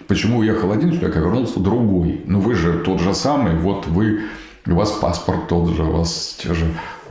Почему 0.07 0.39
уехал 0.39 0.71
один 0.71 0.91
человек, 0.91 1.15
а 1.15 1.19
вернулся 1.19 1.59
другой? 1.59 2.21
Ну 2.25 2.39
вы 2.39 2.53
же 2.53 2.79
тот 2.79 2.99
же 2.99 3.15
самый, 3.15 3.55
вот 3.55 3.87
вы, 3.87 4.21
у 4.67 4.75
вас 4.75 4.91
паспорт 4.91 5.47
тот 5.47 5.75
же, 5.75 5.83
у 5.83 5.91
вас 5.91 6.37
те 6.39 6.53
же 6.53 6.65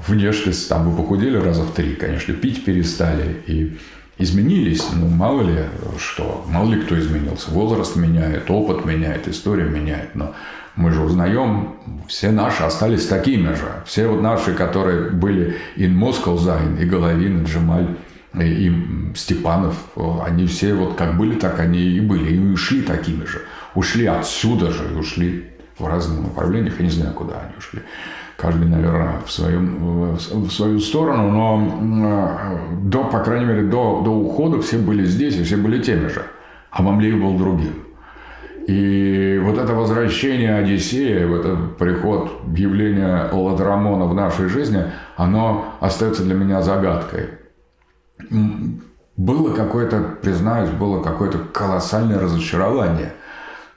внешность, 0.07 0.69
там 0.69 0.89
вы 0.89 0.97
похудели 0.97 1.37
раза 1.37 1.63
в 1.63 1.73
три, 1.73 1.95
конечно, 1.95 2.35
пить 2.35 2.65
перестали 2.65 3.43
и 3.47 3.77
изменились, 4.21 4.85
ну, 4.93 5.09
мало 5.09 5.43
ли 5.43 5.65
что, 5.99 6.45
мало 6.49 6.73
ли 6.73 6.83
кто 6.83 6.99
изменился. 6.99 7.51
Возраст 7.51 7.97
меняет, 7.97 8.51
опыт 8.51 8.85
меняет, 8.85 9.27
история 9.29 9.65
меняет, 9.65 10.15
но 10.15 10.35
мы 10.77 10.93
же 10.93 11.03
узнаем, 11.03 11.77
все 12.07 12.31
наши 12.31 12.63
остались 12.63 13.07
такими 13.07 13.49
же. 13.55 13.83
Все 13.87 14.07
вот 14.07 14.23
наши, 14.23 14.55
которые 14.55 15.11
были 15.11 15.57
in 15.77 15.97
Moscow 15.97 16.39
Зайн, 16.39 16.77
и 16.77 16.85
Головин, 16.85 17.43
и 17.43 17.47
Джемаль, 17.47 17.97
и, 18.35 18.69
и 18.69 18.73
Степанов, 19.15 19.77
они 20.25 20.47
все 20.47 20.75
вот 20.75 20.97
как 20.97 21.17
были, 21.17 21.35
так 21.35 21.59
они 21.59 21.81
и 21.81 22.01
были, 22.01 22.35
и 22.35 22.39
ушли 22.39 22.83
такими 22.83 23.25
же. 23.25 23.43
Ушли 23.75 24.07
отсюда 24.07 24.71
же, 24.71 24.85
и 24.93 24.99
ушли 24.99 25.51
в 25.79 25.87
разных 25.87 26.21
направлениях, 26.21 26.79
я 26.79 26.85
не 26.85 26.91
знаю, 26.91 27.15
куда 27.15 27.41
они 27.41 27.53
ушли 27.59 27.81
каждый, 28.41 28.69
наверное, 28.69 29.21
в, 29.25 29.31
своем, 29.31 30.15
в 30.15 30.51
свою 30.51 30.81
сторону, 30.81 31.31
но 31.31 32.59
до, 32.83 33.05
по 33.05 33.21
крайней 33.21 33.47
мере, 33.47 33.63
до, 33.63 34.03
до 34.03 34.11
ухода 34.11 34.61
все 34.63 34.79
были 34.79 35.05
здесь, 35.05 35.37
и 35.37 35.43
все 35.43 35.57
были 35.57 35.83
теми 35.83 36.09
же, 36.09 36.23
а 36.71 36.83
Мамлеев 36.83 37.21
был 37.21 37.37
другим. 37.37 37.75
И 38.67 39.41
вот 39.45 39.59
это 39.59 39.75
возвращение 39.75 40.55
Одиссея, 40.55 41.27
вот 41.27 41.41
этот 41.41 41.77
приход, 41.77 42.31
явление 42.57 43.29
Ладрамона 43.33 44.07
в 44.07 44.15
нашей 44.15 44.49
жизни, 44.49 44.85
оно 45.17 45.75
остается 45.81 46.23
для 46.23 46.35
меня 46.35 46.63
загадкой. 46.63 47.31
Было 49.17 49.55
какое-то, 49.55 50.03
признаюсь, 50.23 50.71
было 50.71 51.03
какое-то 51.03 51.39
колоссальное 51.39 52.19
разочарование– 52.19 53.13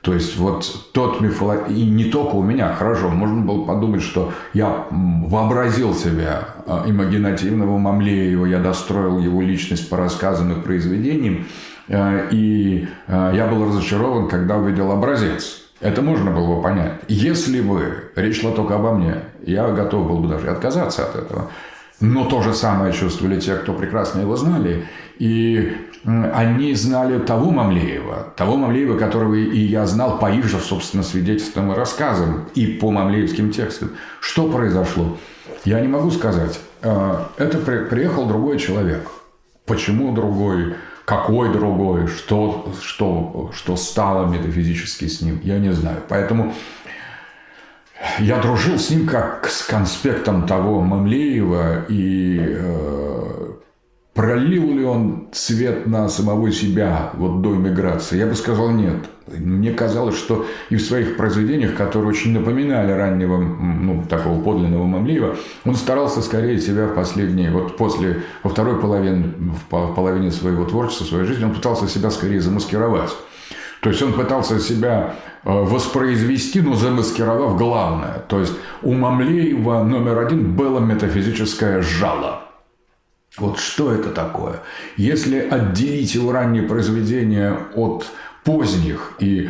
то 0.04 0.14
есть 0.14 0.36
вот 0.36 0.92
тот 0.92 1.22
мифолог... 1.22 1.70
И 1.70 1.86
не 1.86 2.06
только 2.06 2.36
у 2.36 2.44
меня, 2.44 2.74
хорошо, 2.74 3.08
можно 3.08 3.42
было 3.42 3.64
подумать, 3.64 4.02
что 4.02 4.34
я 4.54 4.86
вообразил 4.92 5.96
себя 5.96 6.50
а, 6.68 6.84
имагинативного 6.86 7.78
Мамлеева, 7.78 8.46
я 8.46 8.60
достроил 8.60 9.20
его 9.20 9.42
личность 9.42 9.90
по 9.90 9.96
рассказам 9.96 10.52
и 10.52 10.62
произведениям, 10.62 11.46
э, 11.88 12.28
и 12.32 12.86
э, 13.08 13.32
я 13.34 13.48
был 13.48 13.66
разочарован, 13.66 14.28
когда 14.28 14.58
увидел 14.58 14.92
образец. 14.92 15.62
Это 15.80 16.02
можно 16.02 16.32
было 16.32 16.58
бы 16.58 16.62
понять. 16.62 17.00
Если 17.08 17.62
бы 17.62 18.12
речь 18.18 18.42
шла 18.42 18.52
только 18.52 18.76
обо 18.76 18.92
мне, 18.92 19.16
я 19.46 19.70
готов 19.70 20.06
был 20.06 20.18
бы 20.18 20.28
даже 20.28 20.50
отказаться 20.50 21.06
от 21.06 21.16
этого. 21.16 21.50
Но 22.02 22.26
то 22.26 22.42
же 22.42 22.54
самое 22.54 22.92
чувствовали 22.92 23.40
те, 23.40 23.56
кто 23.56 23.74
прекрасно 23.74 24.20
его 24.20 24.36
знали. 24.36 24.86
И 25.20 25.76
они 26.06 26.74
знали 26.74 27.20
того 27.20 27.52
Мамлеева, 27.52 28.34
того 28.36 28.58
Мамлеева, 28.58 28.98
которого 28.98 29.36
и 29.36 29.60
я 29.60 29.86
знал 29.86 30.20
по 30.20 30.32
их 30.32 30.46
же, 30.46 30.60
собственно, 30.60 31.04
свидетельствам 31.04 31.72
и 31.72 31.76
рассказам, 31.76 32.50
и 32.56 32.66
по 32.68 32.92
мамлеевским 32.92 33.52
текстам. 33.52 33.92
Что 34.20 34.50
произошло? 34.50 35.18
Я 35.66 35.80
не 35.80 35.88
могу 35.88 36.12
сказать. 36.12 36.60
А, 36.82 37.30
это 37.38 37.58
приехал 37.58 38.26
другой 38.26 38.60
человек. 38.60 39.10
Почему 39.66 40.14
другой? 40.14 40.76
Какой 41.06 41.52
другой? 41.54 42.08
Что, 42.08 42.74
что, 42.82 43.52
что 43.54 43.76
стало 43.76 44.28
метафизически 44.28 45.08
с 45.08 45.22
ним? 45.22 45.40
Я 45.44 45.60
не 45.60 45.72
знаю. 45.72 46.02
Поэтому 46.10 46.54
я 48.20 48.40
дружил 48.40 48.78
с 48.78 48.90
ним 48.90 49.08
как 49.08 49.48
с 49.48 49.64
конспектом 49.64 50.46
того 50.46 50.82
Мамлеева 50.82 51.86
и 51.88 52.40
э, 52.42 53.53
Пролил 54.14 54.78
ли 54.78 54.86
он 54.86 55.30
свет 55.32 55.88
на 55.88 56.08
самого 56.08 56.52
себя 56.52 57.10
вот 57.14 57.42
до 57.42 57.56
иммиграции? 57.56 58.20
Я 58.20 58.28
бы 58.28 58.36
сказал 58.36 58.70
нет. 58.70 58.98
Мне 59.26 59.72
казалось, 59.72 60.16
что 60.16 60.46
и 60.70 60.76
в 60.76 60.82
своих 60.84 61.18
произведениях, 61.18 61.74
которые 61.76 62.10
очень 62.10 62.32
напоминали 62.32 62.92
раннего, 62.92 63.40
ну, 63.40 64.04
такого 64.08 64.40
подлинного 64.40 64.86
Мамлиева, 64.86 65.36
он 65.66 65.74
старался 65.74 66.22
скорее 66.22 66.60
себя 66.60 66.86
в 66.86 66.94
последние, 66.94 67.50
вот 67.50 67.76
после, 67.76 68.22
во 68.44 68.52
второй 68.52 68.80
половине, 68.80 69.34
в 69.72 69.94
половине 69.96 70.30
своего 70.30 70.66
творчества, 70.66 71.06
своей 71.06 71.26
жизни, 71.26 71.46
он 71.46 71.56
пытался 71.56 71.88
себя 71.88 72.12
скорее 72.12 72.40
замаскировать. 72.40 73.16
То 73.82 73.90
есть 73.90 74.02
он 74.04 74.14
пытался 74.14 74.60
себя 74.60 75.16
э, 75.44 75.50
воспроизвести, 75.52 76.62
но 76.62 76.76
замаскировав 76.76 77.58
главное. 77.58 78.24
То 78.28 78.40
есть 78.40 78.54
у 78.84 78.94
Мамлеева 78.94 79.84
номер 79.84 80.20
один 80.20 80.56
было 80.56 80.80
метафизическое 80.80 81.82
жало– 81.82 82.42
вот 83.38 83.58
что 83.60 83.92
это 83.92 84.10
такое? 84.10 84.62
Если 84.96 85.40
отделить 85.40 86.14
его 86.14 86.32
ранние 86.32 86.64
произведения 86.64 87.58
от 87.76 88.06
поздних 88.44 89.14
и 89.20 89.50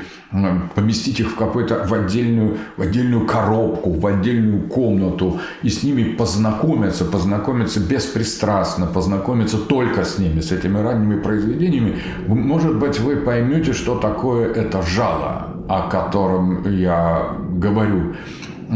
поместить 0.75 1.19
их 1.19 1.31
в 1.31 1.35
какую-то 1.35 1.85
в 1.85 1.93
отдельную, 1.93 2.57
в 2.77 2.81
отдельную 2.81 3.25
коробку, 3.25 3.91
в 3.91 4.05
отдельную 4.05 4.67
комнату 4.69 5.39
и 5.63 5.69
с 5.69 5.83
ними 5.83 6.15
познакомиться, 6.15 7.03
познакомиться 7.03 7.79
беспристрастно, 7.79 8.85
познакомиться 8.85 9.57
только 9.57 10.05
с 10.05 10.17
ними, 10.19 10.41
с 10.41 10.51
этими 10.51 10.77
ранними 10.77 11.19
произведениями, 11.19 11.99
может 12.27 12.77
быть, 12.77 12.99
вы 12.99 13.17
поймете, 13.17 13.73
что 13.73 13.97
такое 13.97 14.51
это 14.51 14.81
жало, 14.81 15.55
о 15.67 15.89
котором 15.89 16.71
я 16.71 17.35
говорю. 17.49 18.15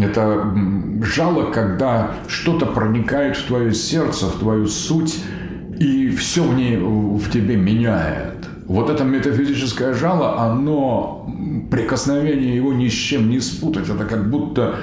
Это 0.04 0.54
жало, 1.04 1.52
когда 1.52 2.12
что-то 2.28 2.66
проникает 2.66 3.38
в 3.38 3.48
твое 3.48 3.74
сердце, 3.74 4.28
в 4.28 4.40
твою 4.40 4.68
суть, 4.68 5.20
и 5.80 6.10
все 6.10 6.44
в 6.44 6.56
ней 6.56 6.78
в 6.78 7.30
тебе 7.32 7.56
меняет. 7.56 8.48
Вот 8.66 8.90
это 8.90 9.04
метафизическое 9.04 9.94
жало, 9.94 10.42
оно, 10.42 11.30
прикосновение 11.72 12.56
его 12.56 12.74
ни 12.74 12.90
с 12.90 12.94
чем 12.94 13.30
не 13.30 13.40
спутать. 13.40 13.90
Это 13.90 14.06
как 14.06 14.30
будто 14.30 14.76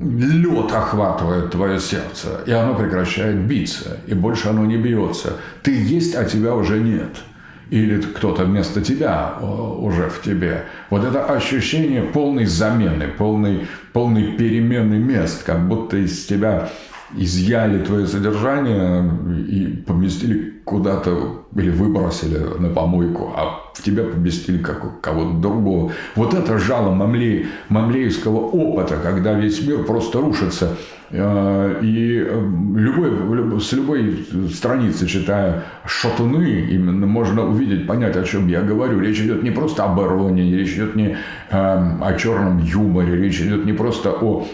лед 0.00 0.72
охватывает 0.72 1.50
твое 1.50 1.78
сердце, 1.78 2.40
и 2.46 2.52
оно 2.52 2.74
прекращает 2.74 3.36
биться, 3.46 3.98
и 4.06 4.14
больше 4.14 4.48
оно 4.48 4.64
не 4.64 4.76
бьется. 4.76 5.34
Ты 5.62 5.74
есть, 5.74 6.14
а 6.14 6.24
тебя 6.24 6.54
уже 6.54 6.80
нет– 6.80 7.16
или 7.72 8.02
кто-то 8.02 8.44
вместо 8.44 8.82
тебя 8.82 9.38
уже 9.40 10.10
в 10.10 10.20
тебе. 10.20 10.64
Вот 10.90 11.04
это 11.04 11.24
ощущение 11.24 12.02
полной 12.02 12.44
замены, 12.44 13.08
полной, 13.08 13.66
полной 13.92 14.32
перемены 14.36 14.98
мест, 14.98 15.42
как 15.44 15.68
будто 15.68 15.96
из 15.96 16.24
тебя 16.26 16.70
изъяли 17.16 17.84
твое 17.84 18.06
содержание 18.06 19.04
и 19.48 19.66
поместили 19.86 20.51
куда-то 20.64 21.44
или 21.56 21.70
выбросили 21.70 22.38
на 22.58 22.68
помойку, 22.68 23.32
а 23.36 23.72
в 23.74 23.82
тебя 23.82 24.04
поместили 24.04 24.58
как 24.58 25.00
кого-то 25.00 25.38
другого. 25.38 25.92
Вот 26.14 26.34
это 26.34 26.58
жало 26.58 26.94
мамле, 26.94 27.46
мамлеевского 27.68 28.38
опыта, 28.38 28.96
когда 29.02 29.34
весь 29.34 29.66
мир 29.66 29.84
просто 29.84 30.20
рушится. 30.20 30.76
Э, 31.10 31.80
и 31.82 32.24
э, 32.26 32.50
любой, 32.74 33.60
с 33.60 33.72
любой 33.72 34.26
страницы, 34.52 35.06
читая 35.06 35.64
шатуны, 35.84 36.66
именно 36.70 37.06
можно 37.06 37.46
увидеть, 37.46 37.86
понять, 37.86 38.16
о 38.16 38.24
чем 38.24 38.48
я 38.48 38.62
говорю. 38.62 39.00
Речь 39.00 39.20
идет 39.20 39.42
не 39.42 39.50
просто 39.50 39.84
об 39.84 40.00
иронии, 40.00 40.54
речь 40.54 40.72
идет 40.74 40.96
не 40.96 41.16
эм, 41.50 42.02
о 42.02 42.14
черном 42.14 42.58
юморе, 42.58 43.16
речь 43.16 43.40
идет 43.40 43.66
не 43.66 43.72
просто 43.72 44.10
о 44.10 44.46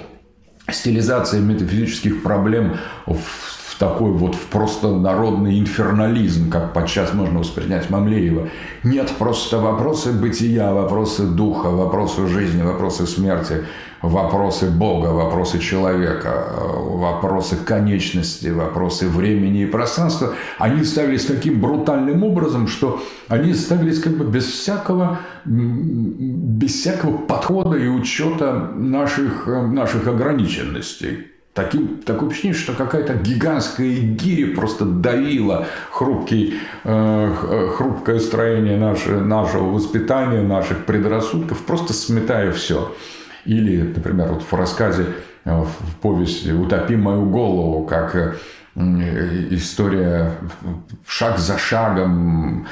стилизации 0.70 1.40
метафизических 1.40 2.22
проблем 2.22 2.76
в 3.06 3.57
такой 3.79 4.11
вот 4.11 4.35
в 4.35 4.47
просто 4.47 4.89
народный 4.89 5.59
инфернализм, 5.59 6.51
как 6.51 6.72
подчас 6.72 7.14
можно 7.14 7.39
воспринять 7.39 7.91
Мамлеева. 7.91 8.49
Нет, 8.83 9.12
просто 9.18 9.59
вопросы 9.59 10.12
бытия, 10.12 10.72
вопросы 10.72 11.24
духа, 11.26 11.68
вопросы 11.68 12.26
жизни, 12.26 12.62
вопросы 12.62 13.07
смерти, 13.07 13.64
вопросы 14.03 14.70
Бога, 14.70 15.09
вопросы 15.09 15.59
человека, 15.59 16.47
вопросы 16.74 17.57
конечности, 17.57 18.49
вопросы 18.49 19.09
времени 19.09 19.62
и 19.62 19.66
пространства, 19.66 20.35
они 20.59 20.85
ставились 20.85 21.26
таким 21.26 21.61
брутальным 21.61 22.24
образом, 22.24 22.66
что 22.66 23.01
они 23.29 23.55
ставились 23.55 24.01
как 24.01 24.16
бы 24.16 24.24
без 24.24 24.47
всякого, 24.47 25.18
без 25.45 26.74
всякого 26.74 27.18
подхода 27.18 27.76
и 27.76 27.87
учета 27.87 28.72
наших, 28.74 29.47
наших 29.47 30.09
ограниченностей 30.09 31.38
таким, 31.59 31.98
такое 32.04 32.28
впечатление, 32.28 32.59
что 32.59 32.72
какая-то 32.72 33.14
гигантская 33.14 33.88
гиря 33.88 34.54
просто 34.54 34.84
давила 34.84 35.66
хрупкий, 35.90 36.54
э, 36.84 37.34
хрупкое 37.76 38.20
строение 38.20 38.76
наше, 38.78 39.18
нашего 39.18 39.64
воспитания, 39.64 40.42
наших 40.42 40.84
предрассудков, 40.84 41.64
просто 41.64 41.92
сметая 41.92 42.52
все. 42.52 42.94
Или, 43.44 43.82
например, 43.82 44.28
вот 44.28 44.42
в 44.42 44.52
рассказе, 44.54 45.06
э, 45.44 45.50
в 45.50 45.96
повести 46.00 46.52
«Утопи 46.52 46.94
мою 46.94 47.24
голову», 47.24 47.84
как 47.84 48.14
э, 48.14 48.34
история 49.51 50.33
шаг 51.07 51.39
за 51.39 51.59
шагом, 51.59 52.66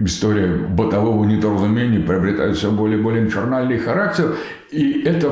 история 0.00 0.56
бытового 0.56 1.24
недоразумения 1.24 2.00
приобретает 2.00 2.56
все 2.56 2.70
более 2.70 2.98
и 2.98 3.02
более 3.02 3.24
инфернальный 3.24 3.78
характер. 3.78 4.34
И 4.70 5.02
это, 5.02 5.28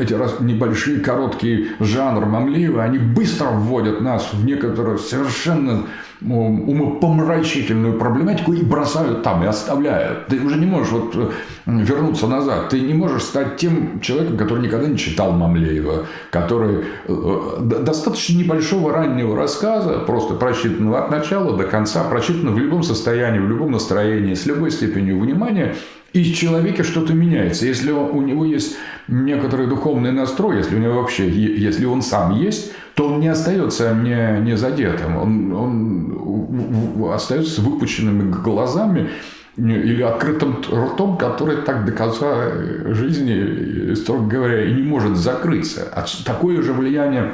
эти 0.00 0.42
небольшие 0.42 1.00
короткие 1.00 1.68
жанры 1.80 2.26
Мамлеева, 2.26 2.82
они 2.82 2.98
быстро 2.98 3.50
вводят 3.50 4.00
нас 4.00 4.32
в 4.32 4.44
некоторую 4.44 4.98
совершенно 4.98 5.86
умопомрачительную 6.28 7.98
проблематику 7.98 8.52
и 8.52 8.62
бросают 8.62 9.22
там, 9.22 9.42
и 9.42 9.46
оставляют. 9.46 10.26
Ты 10.26 10.40
уже 10.40 10.58
не 10.58 10.66
можешь 10.66 10.92
вот 10.92 11.14
э, 11.16 11.30
вернуться 11.66 12.26
назад. 12.26 12.68
Ты 12.68 12.80
не 12.80 12.94
можешь 12.94 13.22
стать 13.22 13.56
тем 13.56 14.00
человеком, 14.00 14.36
который 14.36 14.62
никогда 14.62 14.86
не 14.86 14.96
читал 14.96 15.32
Мамлеева, 15.32 16.06
который 16.30 16.84
э, 17.06 17.56
достаточно 17.60 18.38
небольшого 18.38 18.92
раннего 18.92 19.36
рассказа, 19.36 19.98
просто 20.00 20.34
прочитанного 20.34 21.04
от 21.04 21.10
начала 21.10 21.56
до 21.56 21.64
конца, 21.64 22.04
прочитанного 22.04 22.54
в 22.54 22.58
любом 22.58 22.82
состоянии, 22.82 23.38
в 23.38 23.48
любом 23.48 23.72
настроении, 23.72 24.34
с 24.34 24.46
любой 24.46 24.70
степенью 24.70 25.20
внимания, 25.20 25.74
и 26.12 26.22
в 26.22 26.36
человеке 26.36 26.82
что-то 26.82 27.14
меняется. 27.14 27.66
Если 27.66 27.90
у 27.90 28.20
него 28.20 28.44
есть 28.44 28.76
некоторый 29.08 29.66
духовный 29.66 30.12
настрой, 30.12 30.58
если 30.58 30.76
у 30.76 30.78
него 30.78 30.94
вообще, 31.00 31.28
если 31.28 31.84
он 31.86 32.02
сам 32.02 32.36
есть, 32.38 32.72
то 32.94 33.08
он 33.08 33.20
не 33.20 33.28
остается 33.28 33.94
не, 33.94 34.40
не 34.42 34.56
задетым. 34.56 35.16
Он, 35.16 35.52
он 35.52 37.12
остается 37.12 37.50
с 37.50 37.58
выпущенными 37.58 38.30
глазами 38.30 39.08
или 39.56 40.02
открытым 40.02 40.62
ртом, 40.70 41.16
который 41.16 41.58
так 41.58 41.84
до 41.84 41.92
конца 41.92 42.52
жизни, 42.86 43.94
строго 43.94 44.26
говоря, 44.26 44.64
и 44.64 44.72
не 44.72 44.82
может 44.82 45.16
закрыться. 45.16 45.92
Такое 46.24 46.62
же 46.62 46.72
влияние 46.72 47.32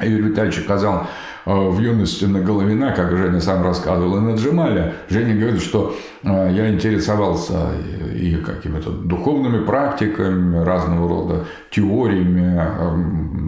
Юрий 0.00 0.28
Витальевич 0.28 0.60
оказал 0.60 1.02
э, 1.02 1.06
в 1.54 1.80
юности 1.80 2.26
на 2.26 2.40
Головина, 2.40 2.92
как 2.92 3.16
Женя 3.16 3.40
сам 3.40 3.62
рассказывал, 3.62 4.18
и 4.18 4.20
на. 4.20 4.92
Женя 5.08 5.34
говорит, 5.34 5.62
что 5.62 5.96
э, 6.22 6.52
я 6.52 6.70
интересовался 6.70 7.70
и 8.14 8.34
какими-то 8.36 8.90
духовными 8.90 9.64
практиками, 9.64 10.62
разного 10.62 11.08
рода 11.08 11.46
теориями, 11.70 12.54
э, 12.54 13.38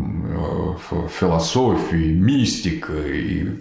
философией, 1.11 2.15
мистикой, 2.15 3.59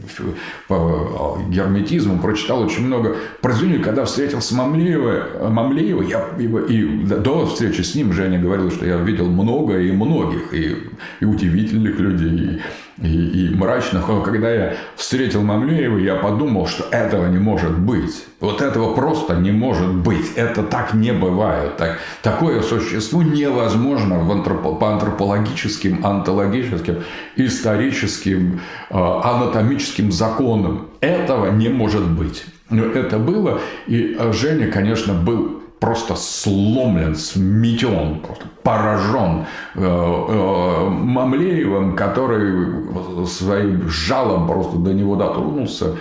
герметизмом. 1.49 2.19
Прочитал 2.19 2.61
очень 2.61 2.85
много 2.85 3.17
произведений. 3.41 3.83
Когда 3.83 4.05
встретился 4.05 4.55
Мамлеева, 4.55 5.49
Мамлеева 5.49 6.03
я, 6.03 6.29
и 6.37 6.83
до 7.03 7.45
встречи 7.45 7.81
с 7.81 7.93
ним 7.93 8.13
Женя 8.13 8.39
говорил, 8.39 8.71
что 8.71 8.85
я 8.85 8.97
видел 8.97 9.25
много 9.25 9.79
и 9.79 9.91
многих, 9.91 10.53
и, 10.53 10.77
и 11.19 11.25
удивительных 11.25 11.99
людей, 11.99 12.61
и, 13.01 13.47
и 13.47 13.55
мрачных. 13.55 14.05
Когда 14.23 14.51
я 14.51 14.75
встретил 14.95 15.41
Мамлеева, 15.43 15.97
я 15.97 16.15
подумал, 16.15 16.67
что 16.67 16.85
этого 16.91 17.27
не 17.27 17.37
может 17.37 17.77
быть. 17.77 18.25
Вот 18.39 18.61
этого 18.61 18.93
просто 18.93 19.35
не 19.35 19.51
может 19.51 19.93
быть. 19.93 20.33
Это 20.35 20.63
так 20.63 20.93
не 20.93 21.11
бывает. 21.11 21.77
Так, 21.77 21.99
такое 22.21 22.61
существо 22.61 23.21
невозможно 23.23 24.19
в 24.19 24.31
антроп, 24.31 24.79
по 24.79 24.91
антропологическим, 24.91 26.05
антологическим, 26.05 27.03
историческим, 27.35 28.61
э, 28.89 28.93
анатомическим 28.97 30.11
законам. 30.11 30.89
Этого 31.01 31.51
не 31.51 31.69
может 31.69 32.09
быть. 32.09 32.45
Но 32.69 32.85
это 32.85 33.17
было, 33.17 33.59
и 33.87 34.17
Женя, 34.31 34.71
конечно, 34.71 35.13
был 35.13 35.63
просто 35.79 36.15
сломлен, 36.15 37.15
сметен, 37.15 38.19
просто 38.19 38.45
поражен 38.63 39.45
э, 39.75 39.81
э, 39.81 40.89
Мамлеевым, 40.89 41.95
который 41.95 43.25
своим 43.25 43.89
жалом 43.89 44.47
просто 44.47 44.77
до 44.77 44.93
него 44.93 45.15
дотронулся. 45.15 45.95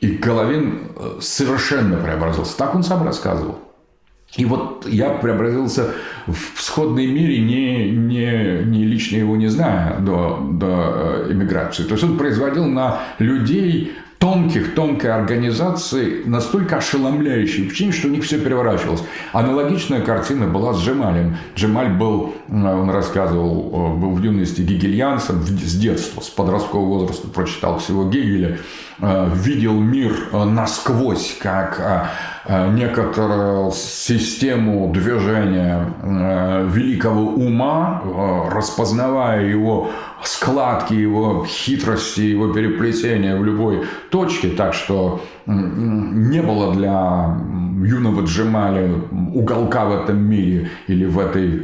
И 0.00 0.12
Головин 0.12 0.92
э, 0.96 1.18
совершенно 1.20 1.96
преобразился. 1.96 2.56
Так 2.56 2.74
он 2.74 2.82
сам 2.82 3.04
рассказывал. 3.04 3.58
И 4.36 4.44
вот 4.44 4.86
я 4.86 5.10
преобразился 5.10 5.94
в 6.26 6.60
сходной 6.60 7.06
мире, 7.06 7.40
не, 7.40 7.90
не, 7.90 8.62
не 8.64 8.84
лично 8.84 9.16
его 9.16 9.36
не 9.36 9.48
зная 9.48 9.98
до, 10.00 10.38
до 10.52 11.26
эмиграции. 11.30 11.84
То 11.84 11.92
есть 11.92 12.04
он 12.04 12.18
производил 12.18 12.66
на 12.66 13.00
людей 13.18 13.94
тонких, 14.18 14.74
тонкой 14.74 15.12
организации 15.12 16.22
настолько 16.24 16.78
ошеломляющие 16.78 17.66
впечатление, 17.66 17.96
что 17.96 18.08
у 18.08 18.10
них 18.10 18.24
все 18.24 18.38
переворачивалось. 18.38 19.02
Аналогичная 19.32 20.00
картина 20.00 20.46
была 20.48 20.74
с 20.74 20.80
Джемалем. 20.80 21.36
Джемаль 21.54 21.90
был, 21.90 22.34
э, 22.48 22.52
он 22.52 22.90
рассказывал, 22.90 23.70
э, 23.72 23.98
был 23.98 24.10
в 24.10 24.22
юности 24.22 24.62
гегельянцем 24.62 25.42
с 25.42 25.74
детства, 25.74 26.20
с 26.20 26.28
подросткового 26.28 26.98
возраста 26.98 27.28
прочитал 27.28 27.78
всего 27.78 28.08
Гегеля, 28.08 28.58
э, 29.00 29.30
видел 29.34 29.74
мир 29.74 30.12
насквозь, 30.32 31.36
как 31.40 32.10
некоторую 32.48 33.72
систему 33.72 34.90
движения 34.90 35.92
великого 36.02 37.32
ума, 37.32 38.02
распознавая 38.50 39.44
его 39.44 39.90
складки, 40.24 40.94
его 40.94 41.44
хитрости, 41.46 42.20
его 42.20 42.52
переплетения 42.52 43.36
в 43.36 43.44
любой 43.44 43.84
точке, 44.10 44.48
так 44.48 44.74
что 44.74 45.20
не 45.46 46.42
было 46.42 46.74
для 46.74 47.38
юного 47.84 48.22
Джемали 48.22 48.92
уголка 49.32 49.84
в 49.86 50.02
этом 50.02 50.18
мире 50.18 50.68
или 50.88 51.06
в 51.06 51.18
этой, 51.18 51.62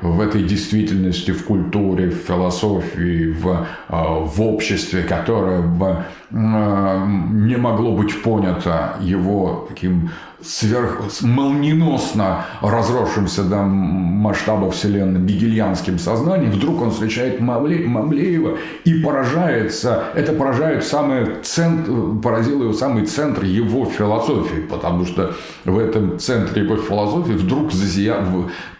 в 0.00 0.20
этой 0.20 0.42
действительности, 0.42 1.30
в 1.30 1.44
культуре, 1.44 2.10
в 2.10 2.14
философии, 2.14 3.30
в, 3.30 3.66
в 3.88 4.42
обществе, 4.42 5.02
которое 5.02 5.62
бы 5.62 6.04
не 6.30 7.56
могло 7.56 7.96
быть 7.96 8.22
понято 8.22 8.96
его 9.00 9.66
таким 9.68 10.10
сверх, 10.44 11.00
молниеносно 11.22 12.46
разросшимся 12.60 13.44
до 13.44 13.62
масштаба 13.62 14.70
Вселенной 14.70 15.20
гегельянским 15.20 15.98
сознанием, 15.98 16.50
вдруг 16.50 16.82
он 16.82 16.90
встречает 16.90 17.40
Мамле, 17.40 17.86
Мамлеева 17.86 18.58
и 18.84 18.94
поражается, 18.94 20.04
это 20.14 20.32
поражает 20.32 20.84
самый 20.84 21.36
центр, 21.42 21.92
поразило 22.22 22.64
его 22.64 22.72
самый 22.72 23.06
центр 23.06 23.44
его 23.44 23.86
философии, 23.86 24.60
потому 24.60 25.04
что 25.04 25.34
в 25.64 25.78
этом 25.78 26.18
центре 26.18 26.62
его 26.62 26.76
философии 26.76 27.32
вдруг 27.32 27.72
зазия, 27.72 28.16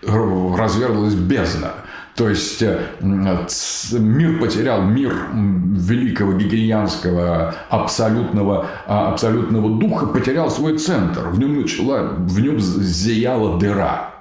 разверзлась 0.02 1.14
бездна. 1.14 1.72
То 2.14 2.28
есть 2.28 2.60
э, 2.60 2.88
мир 3.00 4.38
потерял 4.38 4.82
мир 4.82 5.14
великого 5.32 6.34
гегельянского 6.34 7.54
абсолютного, 7.70 8.66
а, 8.86 9.12
абсолютного 9.12 9.78
духа, 9.78 10.06
потерял 10.06 10.50
свой 10.50 10.76
центр. 10.76 11.28
В 11.28 11.38
нем 11.38 11.60
начала, 11.62 12.12
в 12.18 12.38
нем 12.38 12.60
зияла 12.60 13.58
дыра. 13.58 14.11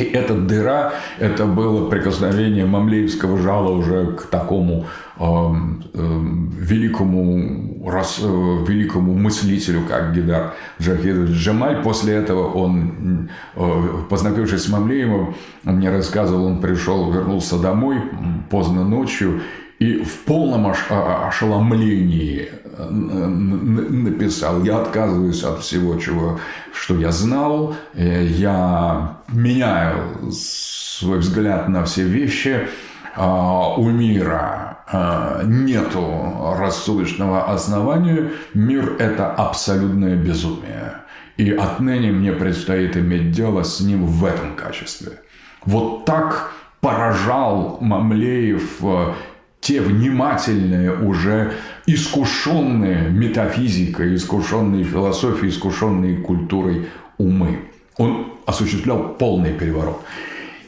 И 0.00 0.02
эта 0.02 0.34
дыра, 0.34 0.94
это 1.18 1.44
было 1.44 1.90
прикосновение 1.90 2.64
мамлеевского 2.64 3.36
жала 3.36 3.70
уже 3.70 4.06
к 4.12 4.22
такому 4.30 4.86
э, 5.18 5.22
э, 5.22 6.20
великому, 6.58 7.86
рас, 7.86 8.18
э, 8.22 8.24
великому 8.24 9.14
мыслителю, 9.14 9.82
как 9.86 10.14
Гидар 10.14 10.54
Джахидович 10.80 11.36
Джамаль. 11.36 11.82
После 11.82 12.14
этого 12.14 12.50
он, 12.50 13.28
э, 13.54 13.82
познакомившись 14.08 14.62
с 14.62 14.68
Мамлеевым, 14.70 15.34
мне 15.64 15.90
рассказывал, 15.90 16.46
он 16.46 16.62
пришел, 16.62 17.12
вернулся 17.12 17.58
домой 17.58 18.00
поздно 18.48 18.84
ночью, 18.84 19.42
и 19.78 20.02
в 20.02 20.24
полном 20.24 20.72
ошеломлении 20.88 22.48
написал, 22.88 24.62
я 24.62 24.78
отказываюсь 24.78 25.42
от 25.42 25.60
всего, 25.60 25.98
чего, 25.98 26.40
что 26.72 26.94
я 26.96 27.10
знал, 27.12 27.74
э, 27.94 28.24
я 28.24 29.18
меняю 29.28 30.30
свой 30.32 31.18
взгляд 31.18 31.68
на 31.68 31.84
все 31.84 32.04
вещи, 32.04 32.68
а, 33.16 33.74
у 33.76 33.90
мира 33.90 34.78
а, 34.86 35.42
нету 35.44 36.54
рассудочного 36.58 37.52
основания, 37.52 38.30
мир– 38.54 38.96
это 38.98 39.30
абсолютное 39.32 40.16
безумие. 40.16 40.94
И 41.36 41.50
отныне 41.52 42.12
мне 42.12 42.32
предстоит 42.32 42.96
иметь 42.96 43.30
дело 43.30 43.62
с 43.62 43.80
ним 43.80 44.04
в 44.04 44.24
этом 44.24 44.54
качестве. 44.56 45.20
Вот 45.64 46.04
так 46.04 46.52
поражал 46.80 47.78
Мамлеев 47.80 48.82
э, 48.82 49.12
те 49.60 49.80
внимательные, 49.80 50.96
уже 50.96 51.52
искушенные 51.94 53.08
метафизикой, 53.08 54.14
искушенные 54.14 54.84
философией, 54.84 55.50
искушенные 55.50 56.16
культурой 56.16 56.88
умы. 57.18 57.60
Он 57.96 58.26
осуществлял 58.46 59.14
полный 59.18 59.52
переворот. 59.52 60.02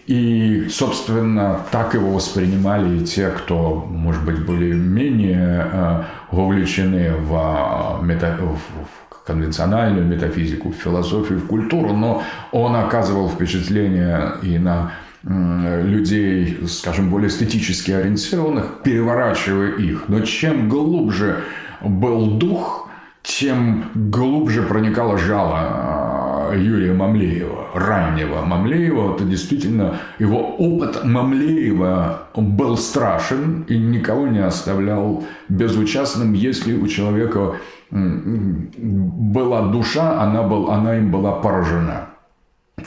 И, 0.06 0.66
собственно, 0.68 1.60
так 1.70 1.94
его 1.94 2.12
воспринимали 2.12 2.98
и 2.98 3.04
те, 3.04 3.28
кто, 3.28 3.86
может 3.88 4.24
быть, 4.24 4.44
были 4.44 4.72
менее 4.72 5.68
э, 5.72 6.02
вовлечены 6.32 7.12
в, 7.12 8.00
э, 8.00 8.04
мета... 8.04 8.36
в 8.40 9.24
конвенциональную 9.24 10.04
метафизику, 10.04 10.70
в 10.70 10.74
философию, 10.74 11.38
в 11.38 11.46
культуру, 11.46 11.92
но 11.94 12.22
он 12.50 12.74
оказывал 12.74 13.28
впечатление 13.28 14.32
и 14.42 14.58
на 14.58 14.92
людей, 15.24 16.58
скажем, 16.66 17.10
более 17.10 17.28
эстетически 17.28 17.92
ориентированных, 17.92 18.82
переворачивая 18.82 19.76
их. 19.76 20.04
Но 20.08 20.20
чем 20.20 20.68
глубже 20.68 21.44
был 21.80 22.38
дух, 22.38 22.88
тем 23.22 23.84
глубже 23.94 24.62
проникало 24.62 25.16
жало 25.16 25.58
а, 25.60 26.54
Юрия 26.56 26.92
Мамлеева, 26.92 27.68
раннего 27.74 28.42
Мамлеева. 28.42 29.14
Это 29.14 29.24
действительно 29.24 29.98
его 30.18 30.56
опыт 30.56 31.04
Мамлеева 31.04 32.28
был 32.34 32.76
страшен 32.76 33.62
и 33.68 33.78
никого 33.78 34.26
не 34.26 34.40
оставлял 34.40 35.24
безучастным, 35.48 36.32
если 36.32 36.76
у 36.76 36.88
человека 36.88 37.56
была 37.90 39.68
душа, 39.68 40.20
она, 40.20 40.42
был, 40.42 40.70
она 40.70 40.96
им 40.96 41.10
была 41.10 41.32
поражена 41.32 42.11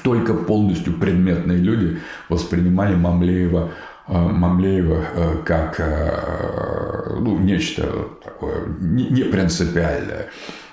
только 0.03 0.33
полностью 0.33 0.93
предметные 0.93 1.57
люди 1.57 1.99
воспринимали 2.29 2.95
Мамлеева, 2.95 3.71
э, 4.07 4.17
Мамлеева 4.17 5.03
э, 5.13 5.37
как 5.45 5.79
э, 5.79 7.17
ну, 7.19 7.37
нечто 7.39 8.09
такое 8.23 8.65
не 8.79 9.23
принципиальное. 9.23 10.27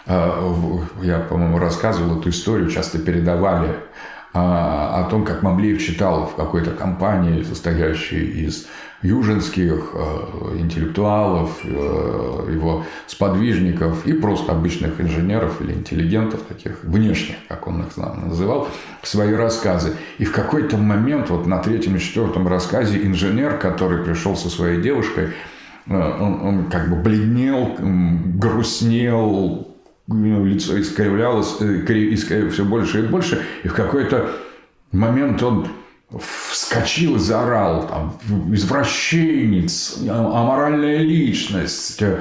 Я, 0.04 1.20
по-моему, 1.28 1.58
рассказывал 1.58 2.18
эту 2.18 2.30
историю, 2.30 2.68
часто 2.68 2.98
передавали 2.98 3.76
о 4.32 5.06
том, 5.08 5.24
как 5.24 5.42
Мамлеев 5.42 5.80
читал 5.80 6.26
в 6.26 6.34
какой-то 6.34 6.72
компании, 6.72 7.44
состоящей 7.44 8.44
из 8.46 8.66
южинских 9.02 9.90
э, 9.94 10.56
интеллектуалов, 10.58 11.58
э, 11.64 12.48
его 12.52 12.84
сподвижников 13.06 14.06
и 14.06 14.12
просто 14.12 14.52
обычных 14.52 15.00
инженеров 15.00 15.60
или 15.60 15.72
интеллигентов, 15.72 16.42
таких 16.42 16.84
внешних, 16.84 17.36
как 17.48 17.66
он 17.66 17.82
их 17.82 17.96
называл, 17.96 18.68
свои 19.02 19.34
рассказы. 19.34 19.94
И 20.18 20.24
в 20.24 20.32
какой-то 20.32 20.76
момент, 20.76 21.30
вот 21.30 21.46
на 21.46 21.58
третьем 21.58 21.96
и 21.96 21.98
четвертом 21.98 22.46
рассказе, 22.46 23.04
инженер, 23.04 23.58
который 23.58 24.04
пришел 24.04 24.36
со 24.36 24.48
своей 24.48 24.80
девушкой, 24.80 25.30
э, 25.86 26.20
он, 26.20 26.40
он 26.42 26.64
как 26.70 26.88
бы 26.88 26.96
бледнел, 26.96 27.76
грустнел, 27.78 29.68
лицо 30.06 30.80
искривлялось, 30.80 31.56
искривлялось 31.60 32.54
все 32.54 32.64
больше 32.64 33.00
и 33.00 33.08
больше, 33.08 33.42
и 33.64 33.68
в 33.68 33.74
какой-то 33.74 34.30
момент 34.92 35.42
он 35.42 35.66
вскочил 36.20 37.16
и 37.16 37.18
заорал, 37.18 37.88
там, 37.88 38.18
извращенец, 38.52 39.98
аморальная 40.08 40.98
личность, 40.98 42.02
э, 42.02 42.18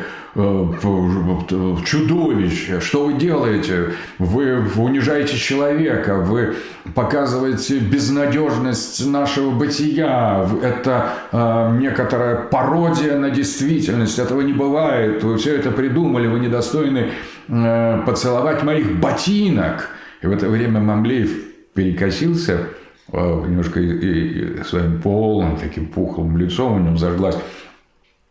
чудовище, 1.86 2.80
что 2.80 3.06
вы 3.06 3.14
делаете? 3.16 3.94
Вы 4.18 4.66
унижаете 4.78 5.38
человека, 5.38 6.16
вы 6.16 6.56
показываете 6.96 7.80
безнадежность 7.80 9.06
нашего 9.06 9.52
бытия, 9.52 10.48
это 10.64 11.14
э, 11.32 11.78
некоторая 11.80 12.36
пародия 12.36 13.18
на 13.18 13.30
действительность, 13.30 14.20
этого 14.20 14.42
не 14.42 14.54
бывает, 14.54 15.24
вы 15.24 15.38
все 15.38 15.58
это 15.58 15.72
придумали, 15.72 16.28
вы 16.28 16.40
недостойны 16.40 17.12
э, 17.50 18.02
поцеловать 18.06 18.64
моих 18.64 19.00
ботинок. 19.00 19.90
И 20.22 20.28
в 20.28 20.32
это 20.32 20.48
время 20.48 20.80
Мамлеев 20.80 21.32
перекосился– 21.74 22.68
немножко 23.14 23.80
и, 23.80 24.60
и 24.60 24.64
своим 24.64 25.02
полным 25.02 25.58
таким 25.58 25.88
пухлым 25.88 26.38
лицом 26.38 26.74
у 26.74 26.80
него 26.80 26.98
зажглась 26.98 27.38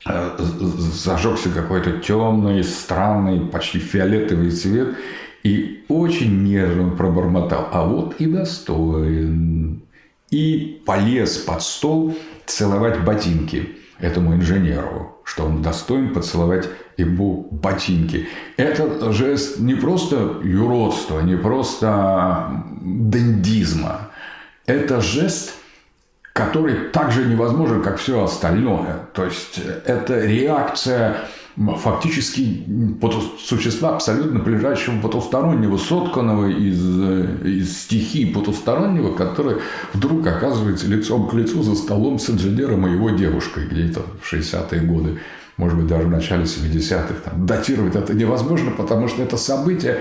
э, 0.06 0.36
зажегся 0.38 1.50
какой-то 1.50 1.92
темный, 1.98 2.64
странный, 2.64 3.40
почти 3.40 3.78
фиолетовый 3.78 4.50
цвет, 4.50 4.96
и 5.42 5.84
очень 5.88 6.42
нежно 6.42 6.90
пробормотал, 6.90 7.68
а 7.72 7.84
вот 7.84 8.16
и 8.20 8.26
достоин. 8.26 9.82
И 10.30 10.82
полез 10.86 11.38
под 11.38 11.62
стол 11.62 12.14
целовать 12.46 13.02
ботинки 13.04 13.70
этому 13.98 14.34
инженеру, 14.34 15.16
что 15.24 15.44
он 15.44 15.62
достоин 15.62 16.14
поцеловать 16.14 16.68
ему 16.96 17.48
ботинки. 17.50 18.28
Это 18.56 19.12
жест 19.12 19.58
не 19.58 19.74
просто 19.74 20.40
юродства, 20.44 21.20
не 21.20 21.36
просто 21.36 22.64
дендизма, 22.80 24.09
это 24.70 25.00
жест, 25.00 25.54
который 26.32 26.88
также 26.90 27.24
невозможен, 27.24 27.82
как 27.82 27.98
все 27.98 28.22
остальное. 28.22 29.00
То 29.14 29.24
есть 29.24 29.60
это 29.84 30.24
реакция 30.24 31.16
фактически 31.56 32.64
существа 33.38 33.96
абсолютно 33.96 34.38
ближайшего 34.38 35.00
потустороннего, 35.00 35.76
сотканного 35.76 36.48
из, 36.48 36.80
из 37.44 37.82
стихий 37.82 38.32
потустороннего, 38.32 39.14
который 39.14 39.56
вдруг 39.92 40.26
оказывается 40.26 40.86
лицом 40.86 41.28
к 41.28 41.34
лицу 41.34 41.62
за 41.62 41.74
столом 41.74 42.18
с 42.18 42.30
инженером 42.30 42.86
и 42.86 42.92
его 42.92 43.10
девушкой 43.10 43.66
где-то 43.66 44.02
в 44.22 44.32
60-е 44.32 44.80
годы 44.82 45.18
может 45.56 45.76
быть, 45.76 45.88
даже 45.88 46.06
в 46.06 46.10
начале 46.10 46.44
70-х. 46.44 47.14
Там, 47.22 47.44
датировать 47.44 47.94
это 47.94 48.14
невозможно, 48.14 48.70
потому 48.70 49.08
что 49.08 49.22
это 49.22 49.36
событие 49.36 50.00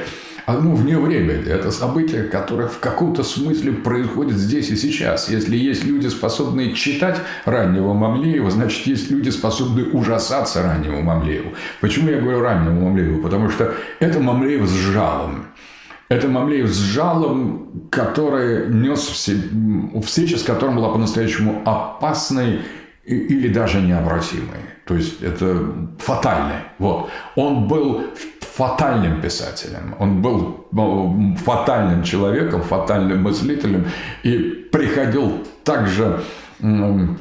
оно 0.49 0.73
вне 0.73 0.97
времени. 0.97 1.47
Это 1.47 1.71
событие, 1.71 2.23
которое 2.23 2.67
в 2.67 2.79
каком-то 2.79 3.23
смысле 3.23 3.73
происходит 3.73 4.37
здесь 4.37 4.69
и 4.69 4.75
сейчас. 4.75 5.29
Если 5.29 5.55
есть 5.55 5.83
люди, 5.85 6.07
способные 6.07 6.73
читать 6.73 7.17
раннего 7.45 7.93
Мамлеева, 7.93 8.49
значит, 8.49 8.87
есть 8.87 9.11
люди, 9.11 9.29
способные 9.29 9.85
ужасаться 9.87 10.63
раннему 10.63 11.01
Мамлееву. 11.01 11.53
Почему 11.81 12.09
я 12.09 12.19
говорю 12.19 12.41
раннему 12.41 12.89
Мамлееву? 12.89 13.21
Потому 13.21 13.49
что 13.49 13.73
это 13.99 14.19
Мамлеев 14.19 14.67
с 14.67 14.73
жалом. 14.73 15.45
Это 16.09 16.27
Мамлеев 16.27 16.67
с 16.67 16.77
жалом, 16.77 17.87
который 17.91 18.67
нес 18.69 19.01
в 19.01 19.15
себе, 19.15 19.47
встреча 20.01 20.39
с 20.39 20.43
которым 20.43 20.77
была 20.77 20.89
по-настоящему 20.89 21.61
опасной 21.65 22.61
или 23.15 23.47
даже 23.53 23.81
необратимой. 23.81 24.59
То 24.85 24.95
есть 24.95 25.21
это 25.21 25.71
фатальный. 25.99 26.61
Вот. 26.77 27.09
Он 27.35 27.67
был 27.67 28.03
фатальным 28.59 29.21
писателем, 29.21 29.95
он 29.99 30.21
был 30.21 30.67
ну, 30.71 31.35
фатальным 31.45 32.03
человеком, 32.03 32.61
фатальным 32.61 33.23
мыслителем 33.23 33.85
и 34.23 34.37
приходил 34.71 35.45
так 35.63 35.87
же, 35.87 36.21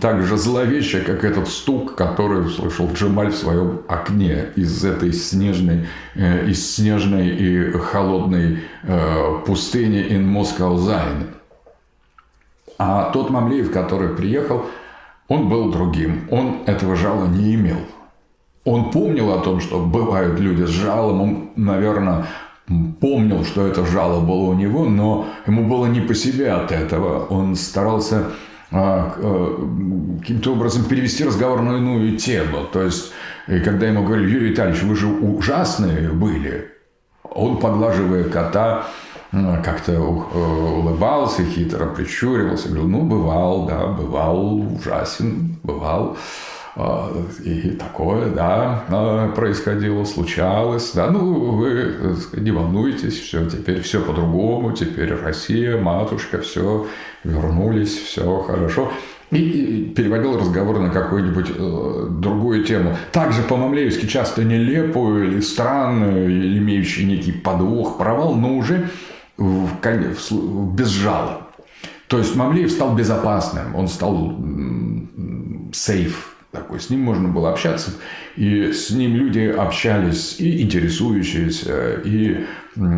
так 0.00 0.22
же 0.22 0.36
зловеще, 0.36 1.00
как 1.00 1.22
этот 1.22 1.48
стук, 1.48 1.94
который 1.94 2.44
услышал 2.44 2.90
Джемаль 2.92 3.30
в 3.30 3.36
своем 3.36 3.82
окне 3.86 4.46
из 4.56 4.84
этой 4.84 5.12
снежной, 5.12 5.86
э, 6.16 6.48
из 6.48 6.74
снежной 6.74 7.28
и 7.28 7.70
холодной 7.70 8.64
э, 8.82 9.38
пустыни 9.46 10.04
in 10.10 10.24
Moscow. 10.24 10.76
А 12.78 13.10
тот 13.12 13.30
Мамлеев, 13.30 13.72
который 13.72 14.08
приехал, 14.08 14.66
он 15.28 15.48
был 15.48 15.70
другим. 15.70 16.26
Он 16.30 16.62
этого 16.66 16.96
жала 16.96 17.26
не 17.26 17.54
имел. 17.54 17.78
Он 18.64 18.90
помнил 18.90 19.32
о 19.32 19.38
том, 19.38 19.60
что 19.60 19.80
бывают 19.80 20.40
люди 20.40 20.64
с 20.64 20.70
жалом. 20.70 21.20
Он, 21.20 21.50
наверное, 21.56 22.26
помнил, 23.00 23.44
что 23.44 23.66
это 23.66 23.86
жало 23.86 24.20
было 24.20 24.50
у 24.50 24.54
него, 24.54 24.84
но 24.84 25.26
ему 25.46 25.64
было 25.64 25.86
не 25.86 26.00
по 26.00 26.14
себе 26.14 26.50
от 26.50 26.72
этого. 26.72 27.26
Он 27.26 27.54
старался 27.54 28.24
а, 28.70 29.14
а, 29.16 30.18
каким-то 30.20 30.52
образом 30.52 30.84
перевести 30.84 31.24
разговор 31.24 31.62
на 31.62 31.76
иную 31.76 32.16
тему. 32.16 32.64
То 32.72 32.82
есть, 32.82 33.12
и 33.46 33.60
когда 33.60 33.86
ему 33.86 34.04
говорили, 34.04 34.30
Юрий 34.30 34.48
Витальевич, 34.50 34.82
вы 34.82 34.96
же 34.96 35.06
ужасные 35.06 36.10
были, 36.10 36.68
он, 37.22 37.58
поглаживая 37.58 38.24
кота, 38.24 38.86
как-то 39.30 39.92
э, 39.92 39.98
улыбался, 39.98 41.44
хитро 41.44 41.86
прищуривался, 41.86 42.68
говорил, 42.68 42.88
ну, 42.88 43.02
бывал, 43.02 43.66
да, 43.66 43.86
бывал 43.86 44.60
ужасен, 44.74 45.56
бывал. 45.62 46.16
А, 46.80 47.12
и 47.44 47.70
такое, 47.70 48.30
да, 48.30 48.84
происходило, 49.34 50.04
случалось, 50.04 50.92
да, 50.94 51.10
ну, 51.10 51.56
вы 51.56 52.16
не 52.34 52.52
волнуйтесь, 52.52 53.18
все, 53.18 53.50
теперь 53.50 53.80
все 53.80 54.00
по-другому, 54.00 54.72
теперь 54.72 55.12
Россия, 55.12 55.76
матушка, 55.76 56.40
все, 56.40 56.86
вернулись, 57.24 57.98
все 57.98 58.38
хорошо. 58.42 58.92
И 59.30 59.92
переводил 59.94 60.38
разговор 60.38 60.78
на 60.78 60.88
какую-нибудь 60.88 61.50
э, 61.54 62.06
другую 62.10 62.64
тему. 62.64 62.96
Также 63.12 63.42
по-мамлеевски 63.42 64.06
часто 64.06 64.42
нелепую 64.42 65.32
или 65.32 65.40
странную, 65.40 66.30
или 66.30 66.58
имеющую 66.58 67.06
некий 67.06 67.32
подвох, 67.32 67.98
провал, 67.98 68.36
но 68.36 68.56
уже 68.56 68.88
без 69.38 70.88
жала. 70.88 71.48
То 72.08 72.18
есть 72.18 72.34
Мамлеев 72.34 72.70
стал 72.70 72.94
безопасным, 72.94 73.74
он 73.74 73.88
стал 73.88 74.36
сейф, 75.72 76.36
такой. 76.50 76.80
С 76.80 76.90
ним 76.90 77.00
можно 77.00 77.28
было 77.28 77.50
общаться, 77.50 77.92
и 78.36 78.72
с 78.72 78.90
ним 78.90 79.14
люди 79.14 79.40
общались 79.40 80.36
и 80.40 80.62
интересующиеся, 80.62 82.00
и 82.04 82.46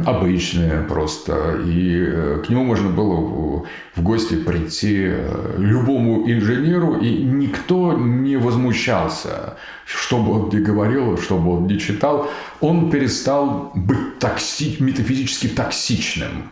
обычные 0.07 0.83
просто. 0.83 1.61
И 1.65 2.05
э, 2.07 2.43
к 2.45 2.49
нему 2.49 2.65
можно 2.65 2.91
было 2.91 3.65
в 3.97 4.03
гости 4.03 4.35
прийти 4.35 5.07
э, 5.07 5.55
любому 5.59 6.31
инженеру, 6.31 6.97
и 6.97 7.23
никто 7.23 7.95
не 7.95 8.37
возмущался, 8.37 9.57
что 9.87 10.19
бы 10.19 10.33
он 10.33 10.51
ни 10.51 10.61
говорил, 10.61 11.17
что 11.19 11.39
бы 11.39 11.57
он 11.57 11.67
ни 11.67 11.79
читал. 11.79 12.29
Он 12.61 12.91
перестал 12.91 13.73
быть 13.75 14.19
токси... 14.19 14.77
метафизически 14.81 15.49
токсичным, 15.49 16.51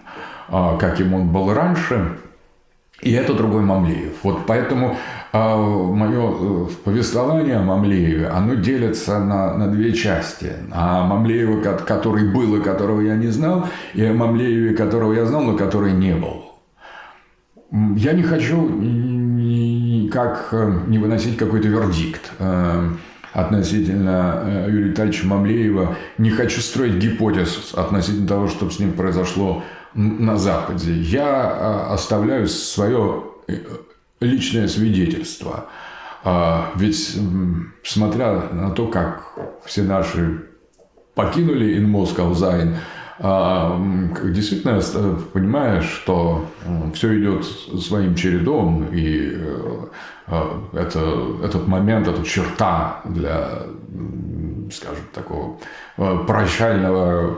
а, 0.48 0.76
каким 0.76 1.14
он 1.14 1.28
был 1.28 1.52
раньше. 1.52 2.18
И 3.02 3.12
это 3.12 3.32
другой 3.34 3.62
Мамлеев. 3.62 4.14
Вот 4.22 4.46
поэтому 4.46 4.96
а 5.32 5.56
мое 5.56 6.30
э, 6.30 6.66
повествование 6.84 7.56
о 7.56 7.62
Мамлееве, 7.62 8.28
оно 8.28 8.54
делится 8.54 9.18
на, 9.18 9.54
на 9.54 9.68
две 9.68 9.92
части. 9.92 10.52
О 10.72 11.04
Мамлееве, 11.04 11.60
который 11.60 12.32
был 12.32 12.56
и 12.56 12.62
которого 12.62 13.02
я 13.02 13.14
не 13.16 13.28
знал, 13.28 13.66
и 13.94 14.04
о 14.04 14.14
Мамлееве, 14.14 14.74
которого 14.74 15.12
я 15.12 15.26
знал, 15.26 15.42
но 15.42 15.56
который 15.56 15.92
не 15.92 16.14
был. 16.14 16.46
Я 17.96 18.12
не 18.12 18.22
хочу 18.22 18.68
никак 18.68 20.48
э, 20.52 20.80
не 20.86 20.98
выносить 20.98 21.36
какой-то 21.36 21.68
вердикт 21.68 22.30
э, 22.38 22.88
относительно 23.34 24.64
Юрия 24.66 24.88
Витальевича 24.88 25.26
Мамлеева. 25.26 25.96
Не 26.16 26.30
хочу 26.30 26.62
строить 26.62 26.94
гипотез 26.94 27.74
относительно 27.74 28.26
того, 28.26 28.48
что 28.48 28.70
с 28.70 28.78
ним 28.78 28.92
произошло 28.92 29.62
на 29.94 30.38
Западе. 30.38 30.94
Я 30.94 31.90
оставляю 31.92 32.48
свое 32.48 33.24
личное 34.20 34.68
свидетельство. 34.68 35.66
А, 36.24 36.72
ведь, 36.76 37.18
смотря 37.84 38.50
на 38.52 38.70
то, 38.70 38.88
как 38.88 39.38
все 39.64 39.82
наши 39.82 40.46
покинули 41.14 41.76
In 41.78 41.86
Moscow 41.90 42.32
Sein, 42.32 42.76
действительно 44.32 44.80
понимаешь, 45.32 45.84
что 45.86 46.46
все 46.94 47.18
идет 47.18 47.44
своим 47.44 48.14
чередом, 48.14 48.86
и 48.92 49.32
э, 49.32 49.86
а, 50.28 50.62
это, 50.72 51.00
этот 51.42 51.66
момент, 51.66 52.06
эта 52.06 52.22
черта 52.22 53.00
для 53.04 53.62
скажем, 54.72 55.04
такого 55.12 55.58
э, 55.96 56.18
прощального 56.26 57.34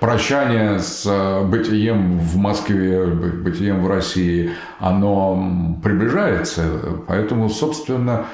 прощания 0.00 0.78
с 0.78 1.04
э, 1.06 1.44
бытием 1.44 2.18
в 2.18 2.36
Москве, 2.36 3.06
бытием 3.06 3.84
в 3.84 3.88
России, 3.88 4.52
оно 4.78 5.78
приближается. 5.82 6.62
Поэтому, 7.06 7.48
собственно, 7.48 8.26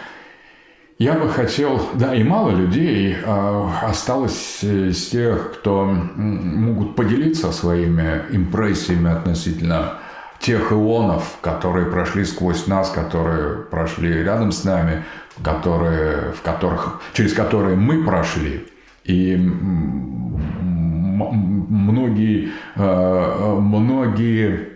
я 0.99 1.15
бы 1.15 1.29
хотел, 1.29 1.81
да, 1.95 2.15
и 2.15 2.23
мало 2.23 2.51
людей 2.51 3.17
а, 3.25 3.81
осталось 3.83 4.63
из 4.63 5.09
тех, 5.09 5.55
кто 5.55 5.85
могут 5.85 6.95
поделиться 6.95 7.51
своими 7.51 8.23
импрессиями 8.31 9.11
относительно 9.11 9.95
тех 10.39 10.73
ионов, 10.73 11.39
которые 11.41 11.87
прошли 11.87 12.25
сквозь 12.25 12.67
нас, 12.67 12.91
которые 12.91 13.63
прошли 13.63 14.23
рядом 14.23 14.53
с 14.53 14.65
нами, 14.65 15.05
которые, 15.43 16.33
в 16.33 16.43
которых, 16.43 17.01
через 17.13 17.33
которые 17.33 17.77
мы 17.77 18.05
прошли. 18.05 18.67
И 19.05 19.37
многие, 21.69 22.51
э, 22.77 23.57
многие 23.61 24.69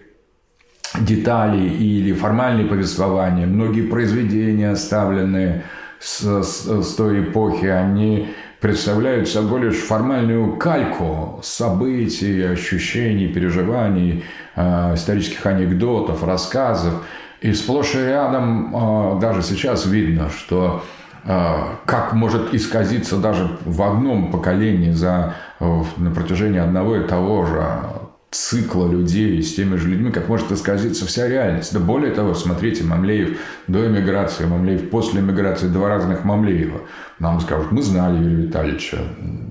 детали 1.00 1.68
или 1.68 2.12
формальные 2.12 2.66
повествования, 2.66 3.46
многие 3.46 3.82
произведения, 3.82 4.70
оставленные 4.70 5.64
с, 6.00 6.42
с, 6.42 6.82
с 6.82 6.94
той 6.94 7.22
эпохи, 7.22 7.66
они 7.66 8.28
представляют 8.60 9.28
собой 9.28 9.60
лишь 9.62 9.78
формальную 9.78 10.56
кальку 10.56 11.40
событий, 11.42 12.42
ощущений, 12.42 13.28
переживаний, 13.28 14.24
э, 14.56 14.94
исторических 14.94 15.46
анекдотов, 15.46 16.24
рассказов– 16.24 17.04
и 17.40 17.52
сплошь 17.52 17.94
и 17.94 17.98
рядом 17.98 18.74
а, 18.74 19.18
даже 19.18 19.42
сейчас 19.42 19.86
видно, 19.86 20.30
что 20.30 20.82
а, 21.24 21.78
как 21.84 22.12
может 22.12 22.54
исказиться 22.54 23.16
даже 23.16 23.48
в 23.64 23.82
одном 23.82 24.30
поколении 24.30 24.92
за, 24.92 25.34
на 25.60 26.10
протяжении 26.10 26.60
одного 26.60 26.96
и 26.96 27.06
того 27.06 27.46
же 27.46 27.80
цикла 28.30 28.88
людей 28.88 29.42
с 29.42 29.54
теми 29.54 29.76
же 29.76 29.88
людьми, 29.88 30.10
как 30.10 30.28
может 30.28 30.52
исказиться 30.52 31.06
вся 31.06 31.28
реальность. 31.28 31.72
Да 31.72 31.80
более 31.80 32.12
того, 32.12 32.34
смотрите, 32.34 32.84
Мамлеев 32.84 33.38
до 33.66 33.86
эмиграции, 33.86 34.44
Мамлеев 34.44 34.90
после 34.90 35.20
эмиграции, 35.20 35.68
два 35.68 35.88
разных 35.88 36.24
Мамлеева. 36.24 36.82
Нам 37.18 37.40
скажут, 37.40 37.72
мы 37.72 37.82
знали 37.82 38.18
Юрия 38.18 38.46
Витальевича. 38.46 38.98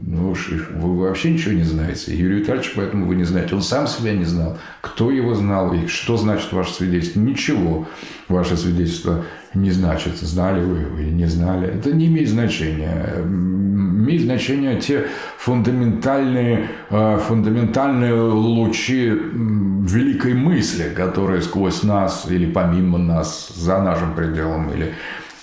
Ну, 0.07 0.35
вы 0.75 0.99
вообще 0.99 1.31
ничего 1.31 1.55
не 1.55 1.63
знаете. 1.63 2.15
Юрий 2.15 2.41
Витальевич, 2.41 2.73
поэтому 2.75 3.07
вы 3.07 3.15
не 3.15 3.23
знаете. 3.23 3.55
Он 3.55 3.61
сам 3.63 3.87
себя 3.87 4.13
не 4.13 4.25
знал. 4.25 4.55
Кто 4.81 5.09
его 5.09 5.33
знал 5.33 5.73
и 5.73 5.87
что 5.87 6.15
значит 6.15 6.53
ваше 6.53 6.73
свидетельство? 6.73 7.19
Ничего 7.21 7.87
ваше 8.27 8.55
свидетельство 8.55 9.25
не 9.55 9.71
значит, 9.71 10.17
знали 10.17 10.63
вы 10.63 10.79
его 10.79 10.99
или 10.99 11.09
не 11.09 11.25
знали. 11.25 11.69
Это 11.69 11.91
не 11.91 12.05
имеет 12.05 12.29
значения. 12.29 13.15
Имеет 13.23 14.21
значение 14.21 14.79
те 14.79 15.07
фундаментальные, 15.39 16.69
э, 16.91 17.19
фундаментальные 17.27 18.13
лучи 18.13 19.09
великой 19.09 20.35
мысли, 20.35 20.93
которые 20.95 21.41
сквозь 21.41 21.81
нас 21.81 22.27
или 22.29 22.45
помимо 22.51 22.99
нас, 22.99 23.51
за 23.55 23.81
нашим 23.81 24.13
пределом 24.13 24.69
или 24.69 24.93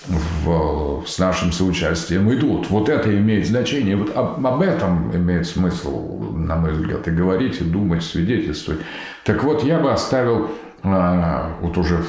в, 0.07 1.03
с 1.05 1.19
нашим 1.19 1.51
соучастием 1.51 2.31
идут. 2.33 2.69
Вот 2.69 2.89
это 2.89 3.15
имеет 3.17 3.47
значение. 3.47 3.95
Вот 3.95 4.15
об, 4.15 4.45
об 4.45 4.61
этом 4.61 5.15
имеет 5.15 5.47
смысл, 5.47 6.19
на 6.33 6.55
мой 6.57 6.73
взгляд, 6.73 7.07
и 7.07 7.11
говорить, 7.11 7.61
и 7.61 7.63
думать, 7.63 8.03
свидетельствовать. 8.03 8.81
Так 9.23 9.43
вот, 9.43 9.63
я 9.63 9.79
бы 9.79 9.91
оставил 9.91 10.49
э, 10.83 11.49
вот 11.61 11.77
уже 11.77 12.03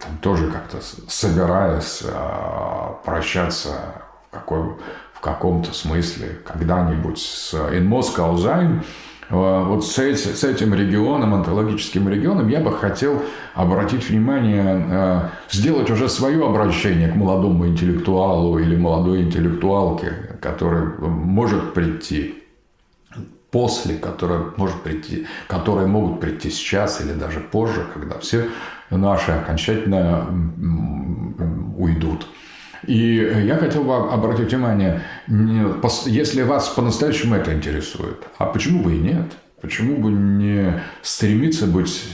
там 0.00 0.18
тоже 0.20 0.50
как-то 0.50 0.78
собираясь 1.08 2.02
а, 2.06 2.98
прощаться 3.04 4.02
в, 4.28 4.34
какой, 4.34 4.76
в 5.14 5.20
каком-то 5.20 5.72
смысле 5.72 6.40
когда-нибудь 6.44 7.18
с 7.18 7.54
In 7.54 7.88
Moscow 7.88 8.36
а, 8.46 8.82
вот 9.28 9.84
с, 9.84 9.98
с 9.98 10.44
этим 10.44 10.74
регионом, 10.74 11.34
онтологическим 11.34 12.08
регионом, 12.08 12.48
я 12.48 12.60
бы 12.60 12.72
хотел 12.72 13.22
обратить 13.54 14.08
внимание, 14.08 14.62
а, 14.64 15.30
сделать 15.50 15.90
уже 15.90 16.08
свое 16.08 16.46
обращение 16.46 17.08
к 17.08 17.16
молодому 17.16 17.66
интеллектуалу 17.66 18.58
или 18.58 18.76
молодой 18.76 19.22
интеллектуалке, 19.22 20.38
который 20.40 20.86
может 21.00 21.74
прийти 21.74 22.42
после, 23.50 23.96
которая 23.96 24.44
может 24.56 24.82
прийти, 24.82 25.26
которые 25.48 25.86
могут 25.86 26.20
прийти 26.20 26.50
сейчас 26.50 27.00
или 27.00 27.12
даже 27.12 27.40
позже, 27.40 27.86
когда 27.94 28.18
все 28.18 28.48
наши 28.90 29.32
окончательно 29.32 30.26
уйдут. 31.76 32.26
И 32.84 33.16
я 33.44 33.56
хотел 33.56 33.84
бы 33.84 33.96
обратить 33.96 34.50
внимание, 34.52 35.02
если 36.06 36.42
вас 36.42 36.68
по-настоящему 36.68 37.34
это 37.34 37.52
интересует, 37.52 38.18
а 38.38 38.46
почему 38.46 38.82
бы 38.82 38.94
и 38.94 38.98
нет? 38.98 39.32
Почему 39.60 39.96
бы 39.96 40.10
не 40.10 40.80
стремиться 41.02 41.66
быть 41.66 42.04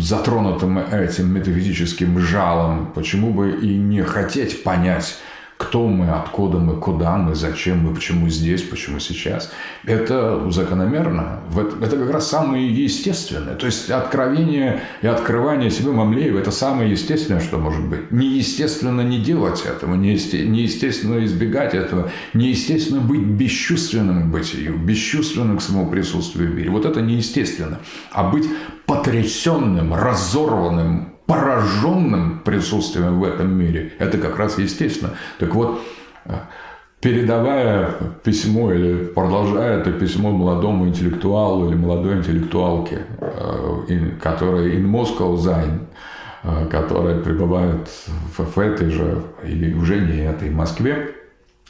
затронутым 0.00 0.78
этим 0.78 1.32
метафизическим 1.32 2.18
жалом? 2.18 2.92
Почему 2.94 3.32
бы 3.32 3.50
и 3.50 3.76
не 3.76 4.02
хотеть 4.02 4.64
понять 4.64 5.18
кто 5.58 5.88
мы, 5.88 6.08
откуда 6.08 6.58
мы, 6.58 6.76
куда 6.76 7.16
мы, 7.16 7.34
зачем 7.34 7.80
мы, 7.80 7.92
почему 7.92 8.28
здесь, 8.28 8.62
почему 8.62 9.00
сейчас. 9.00 9.52
Это 9.84 10.50
закономерно. 10.50 11.40
Это 11.82 11.96
как 11.96 12.10
раз 12.12 12.28
самое 12.28 12.72
естественное. 12.72 13.56
То 13.56 13.66
есть 13.66 13.90
откровение 13.90 14.80
и 15.02 15.08
открывание 15.08 15.70
себе 15.70 15.90
Мамлеева– 15.90 16.38
это 16.40 16.52
самое 16.52 16.92
естественное, 16.92 17.40
что 17.40 17.58
может 17.58 17.84
быть. 17.84 18.12
Неестественно 18.12 19.00
не 19.00 19.18
делать 19.18 19.64
этого, 19.66 19.96
неестественно 19.96 21.24
избегать 21.24 21.74
этого, 21.74 22.08
неестественно 22.34 23.00
быть 23.00 23.22
бесчувственным 23.22 24.30
к 24.30 24.32
бытию, 24.32 24.78
бесчувственным 24.78 25.58
к 25.58 25.62
своему 25.62 25.90
присутствию 25.90 26.52
в 26.52 26.54
мире. 26.54 26.70
Вот 26.70 26.86
это 26.86 27.02
неестественно. 27.02 27.80
А 28.12 28.30
быть 28.30 28.46
потрясенным, 28.86 29.92
разорванным, 29.92 31.17
пораженным 31.28 32.40
присутствием 32.40 33.20
в 33.20 33.24
этом 33.24 33.52
мире. 33.52 33.92
Это 33.98 34.16
как 34.16 34.38
раз 34.38 34.58
естественно. 34.58 35.12
Так 35.38 35.54
вот, 35.54 35.78
передавая 37.00 37.90
письмо 38.24 38.72
или 38.72 39.04
продолжая 39.04 39.78
это 39.78 39.92
письмо 39.92 40.30
молодому 40.30 40.88
интеллектуалу 40.88 41.68
или 41.68 41.76
молодой 41.76 42.16
интеллектуалке, 42.16 43.02
э, 43.20 44.10
которая 44.22 44.70
in 44.70 44.86
Moscow 44.86 45.36
sein, 45.36 45.80
э, 46.44 46.66
которая 46.70 47.20
пребывает 47.20 47.90
в 48.38 48.58
этой 48.58 48.88
же 48.88 49.22
или 49.44 49.74
уже 49.74 50.00
не 50.00 50.24
этой 50.24 50.48
Москве, 50.48 51.14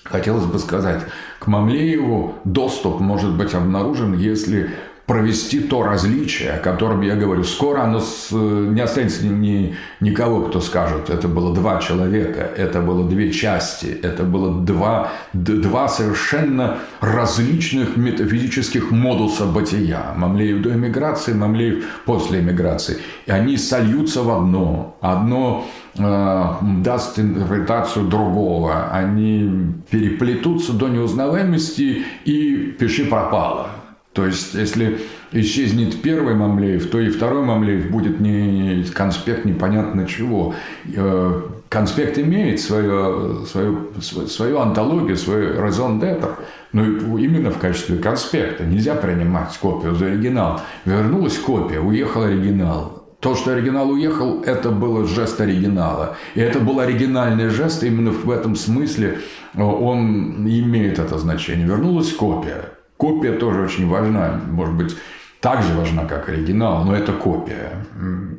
хотелось 0.04 0.44
бы 0.44 0.60
сказать, 0.60 1.02
к 1.40 1.48
Мамлееву 1.48 2.34
доступ 2.44 3.00
может 3.00 3.36
быть 3.36 3.54
обнаружен, 3.54 4.16
если 4.16 4.70
провести 5.08 5.60
то 5.60 5.82
различие, 5.82 6.50
о 6.50 6.58
котором 6.58 7.00
я 7.00 7.16
говорю. 7.16 7.42
Скоро 7.42 7.80
оно 7.80 7.98
с, 7.98 8.30
не 8.30 8.82
останется 8.82 9.26
ни, 9.26 9.74
никого, 10.00 10.42
кто 10.42 10.60
скажет, 10.60 11.08
это 11.08 11.28
было 11.28 11.54
два 11.54 11.80
человека, 11.80 12.40
это 12.40 12.82
было 12.82 13.08
две 13.08 13.32
части, 13.32 13.86
это 13.86 14.22
было 14.22 14.62
два, 14.62 15.08
два 15.32 15.88
совершенно 15.88 16.80
различных 17.00 17.96
метафизических 17.96 18.90
модуса 18.90 19.46
бытия. 19.46 20.12
Мамлеев 20.14 20.60
до 20.60 20.74
эмиграции, 20.74 21.32
Мамлеев 21.32 21.86
после 22.04 22.40
эмиграции. 22.40 22.98
И 23.24 23.30
они 23.30 23.56
сольются 23.56 24.22
в 24.22 24.30
одно. 24.30 24.98
Одно 25.00 25.64
э, 25.96 26.44
даст 26.84 27.18
интерпретацию 27.18 28.08
другого. 28.08 28.90
Они 28.92 29.72
переплетутся 29.90 30.74
до 30.74 30.88
неузнаваемости 30.88 32.04
и 32.26 32.76
пиши 32.78 33.06
пропало. 33.06 33.70
То 34.18 34.26
есть, 34.26 34.54
если 34.54 34.98
исчезнет 35.30 36.02
первый 36.02 36.34
Мамлеев, 36.34 36.90
то 36.90 36.98
и 36.98 37.08
второй 37.08 37.44
Мамлеев 37.44 37.88
будет 37.88 38.18
не 38.18 38.82
конспект 38.92 39.44
непонятно 39.44 40.08
чего. 40.08 40.56
Э, 40.92 41.42
конспект 41.68 42.18
имеет 42.18 42.60
свою, 42.60 43.46
свою, 43.46 43.92
свою 44.00 44.58
антологию, 44.58 45.16
свой 45.16 45.56
raison 45.56 46.00
d'être, 46.00 46.30
но 46.72 46.82
именно 47.16 47.52
в 47.52 47.58
качестве 47.58 47.98
конспекта. 47.98 48.64
Нельзя 48.64 48.96
принимать 48.96 49.56
копию 49.56 49.94
за 49.94 50.06
оригинал. 50.06 50.62
Вернулась 50.84 51.38
копия, 51.38 51.78
уехал 51.78 52.22
оригинал. 52.22 53.04
То, 53.20 53.36
что 53.36 53.52
оригинал 53.52 53.88
уехал, 53.88 54.42
это 54.42 54.70
был 54.70 55.06
жест 55.06 55.40
оригинала. 55.40 56.16
И 56.34 56.40
это 56.40 56.58
был 56.58 56.80
оригинальный 56.80 57.50
жест, 57.50 57.84
именно 57.84 58.10
в 58.10 58.28
этом 58.32 58.56
смысле 58.56 59.20
э, 59.54 59.62
он 59.62 60.44
имеет 60.44 60.98
это 60.98 61.18
значение. 61.18 61.68
Вернулась 61.68 62.12
копия. 62.12 62.77
Копия 62.98 63.32
тоже 63.32 63.62
очень 63.62 63.88
важна, 63.88 64.40
может 64.50 64.74
быть, 64.74 64.96
так 65.40 65.62
же 65.62 65.72
важна, 65.74 66.04
как 66.04 66.28
оригинал, 66.28 66.84
но 66.84 66.96
это 66.96 67.12
копия. 67.12 67.84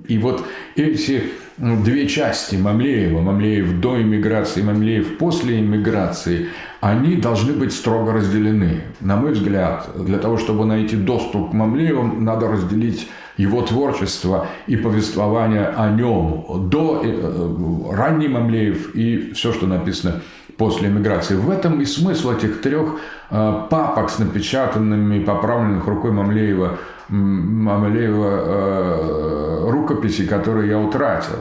И 0.07 0.17
вот 0.17 0.45
эти 0.75 1.23
две 1.57 2.07
части 2.09 2.57
Мамлеева, 2.57 3.21
Мамлеев 3.21 3.79
до 3.79 4.01
иммиграции, 4.01 4.61
Мамлеев 4.61 5.17
после 5.17 5.59
иммиграции, 5.59 6.47
они 6.81 7.15
должны 7.15 7.53
быть 7.53 7.71
строго 7.71 8.11
разделены. 8.11 8.81
На 8.99 9.15
мой 9.15 9.31
взгляд, 9.31 9.89
для 9.95 10.17
того, 10.17 10.37
чтобы 10.37 10.65
найти 10.65 10.97
доступ 10.97 11.51
к 11.51 11.53
Мамлееву, 11.53 12.03
надо 12.03 12.49
разделить 12.49 13.07
его 13.37 13.61
творчество 13.61 14.47
и 14.67 14.75
повествование 14.75 15.67
о 15.67 15.89
нем 15.91 16.69
до 16.69 17.01
э, 17.01 17.95
ранний 17.95 18.27
Мамлеев 18.27 18.93
и 18.93 19.31
все, 19.31 19.53
что 19.53 19.65
написано 19.67 20.21
после 20.59 20.89
эмиграции. 20.89 21.35
В 21.35 21.49
этом 21.49 21.81
и 21.81 21.85
смысл 21.85 22.33
этих 22.33 22.61
трех 22.61 22.99
э, 23.31 23.67
папок 23.69 24.09
с 24.09 24.19
напечатанными, 24.19 25.23
поправленных 25.23 25.87
рукой 25.87 26.11
Мамлеева, 26.11 26.77
Мамлеева 27.07 28.27
э, 28.27 29.69
рукописи, 29.71 30.27
которые 30.27 30.69
я 30.69 30.77
утратил. 30.77 31.37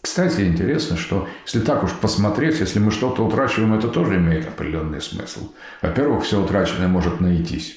Кстати, 0.00 0.42
интересно, 0.42 0.96
что 0.96 1.28
если 1.44 1.60
так 1.60 1.82
уж 1.82 1.90
посмотреть, 1.90 2.60
если 2.60 2.78
мы 2.78 2.92
что-то 2.92 3.26
утрачиваем, 3.26 3.74
это 3.74 3.88
тоже 3.88 4.16
имеет 4.16 4.46
определенный 4.46 5.02
смысл. 5.02 5.52
Во-первых, 5.82 6.22
все 6.22 6.40
утраченное 6.40 6.88
может 6.88 7.20
найтись. 7.20 7.76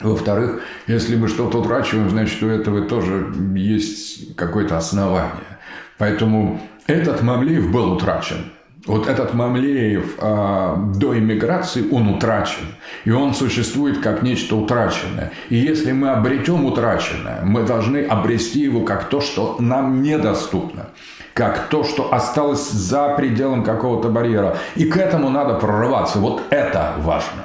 Во-вторых, 0.00 0.62
если 0.88 1.14
мы 1.16 1.28
что-то 1.28 1.58
утрачиваем, 1.58 2.10
значит, 2.10 2.42
у 2.42 2.48
этого 2.48 2.82
тоже 2.82 3.32
есть 3.54 4.34
какое-то 4.34 4.76
основание. 4.76 5.58
Поэтому 5.96 6.60
этот 6.86 7.22
Мамлеев 7.22 7.70
был 7.70 7.92
утрачен. 7.92 8.52
Вот 8.86 9.08
этот 9.08 9.34
Мамлеев 9.34 10.14
а, 10.18 10.76
до 10.76 11.18
иммиграции, 11.18 11.90
он 11.90 12.08
утрачен. 12.08 12.66
И 13.04 13.10
он 13.10 13.34
существует 13.34 13.98
как 13.98 14.22
нечто 14.22 14.54
утраченное. 14.56 15.32
И 15.48 15.56
если 15.56 15.90
мы 15.92 16.10
обретем 16.10 16.64
утраченное, 16.64 17.40
мы 17.42 17.64
должны 17.64 18.04
обрести 18.04 18.60
его 18.60 18.82
как 18.82 19.08
то, 19.08 19.20
что 19.20 19.56
нам 19.58 20.02
недоступно. 20.02 20.90
Как 21.34 21.68
то, 21.68 21.82
что 21.84 22.14
осталось 22.14 22.70
за 22.70 23.14
пределом 23.16 23.64
какого-то 23.64 24.08
барьера. 24.08 24.56
И 24.76 24.84
к 24.84 24.96
этому 24.96 25.30
надо 25.30 25.54
прорываться. 25.54 26.18
Вот 26.18 26.42
это 26.50 26.94
важно. 26.98 27.42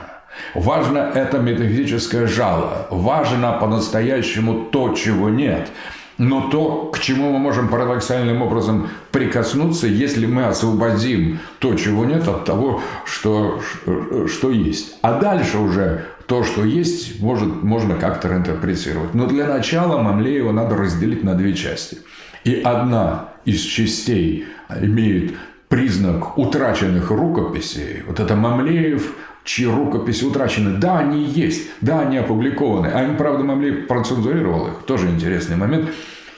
Важно 0.54 1.00
это 1.00 1.39
метафизическое 1.39 2.28
жало. 2.28 2.88
Важно 2.89 3.54
по-настоящему 3.54 4.66
то, 4.66 4.94
чего 4.94 5.30
нет. 5.30 5.70
Но 6.22 6.49
то, 6.51 6.91
к 6.93 6.99
чему 6.99 7.32
мы 7.32 7.39
можем 7.39 7.67
парадоксальным 7.67 8.43
образом 8.43 8.89
прикоснуться, 9.11 9.88
если 9.88 10.28
мы 10.28 10.45
освободим 10.45 11.39
то, 11.57 11.74
чего 11.74 12.05
нет, 12.05 12.28
от 12.28 12.45
того, 12.45 12.80
что, 13.05 13.59
что 14.28 14.51
есть. 14.51 14.99
А 15.01 15.19
дальше 15.19 15.57
уже 15.57 16.05
то, 16.28 16.43
что 16.43 16.63
есть, 16.63 17.19
может, 17.19 17.63
можно 17.63 17.95
как-то 17.95 18.28
интерпретировать. 18.36 19.15
Но 19.15 19.26
для 19.26 19.47
начала 19.47 19.99
Мамлеева 19.99 20.51
надо 20.51 20.76
разделить 20.76 21.24
на 21.24 21.34
две 21.34 21.55
части. 21.55 21.97
И 22.43 22.53
одна 22.53 23.30
из 23.45 23.61
частей 23.61 24.45
имеет 24.80 25.34
признак 25.69 26.38
утраченных 26.38 27.09
рукописей. 27.09 28.03
Вот 28.05 28.19
это 28.19 28.36
Мамлеев– 28.36 29.11
чьи 29.44 29.66
рукописи 29.66 30.26
утрачены. 30.26 30.78
Да, 30.78 31.00
они 31.00 31.24
есть, 31.24 31.70
да, 31.82 32.02
они 32.02 32.18
опубликованы. 32.18 32.88
А 32.88 33.04
им, 33.04 33.18
правда, 33.18 33.44
Мамлеев 33.44 33.88
процензурировал 33.88 34.68
их. 34.68 34.74
Тоже 34.86 35.10
интересный 35.10 35.58
момент. 35.58 35.89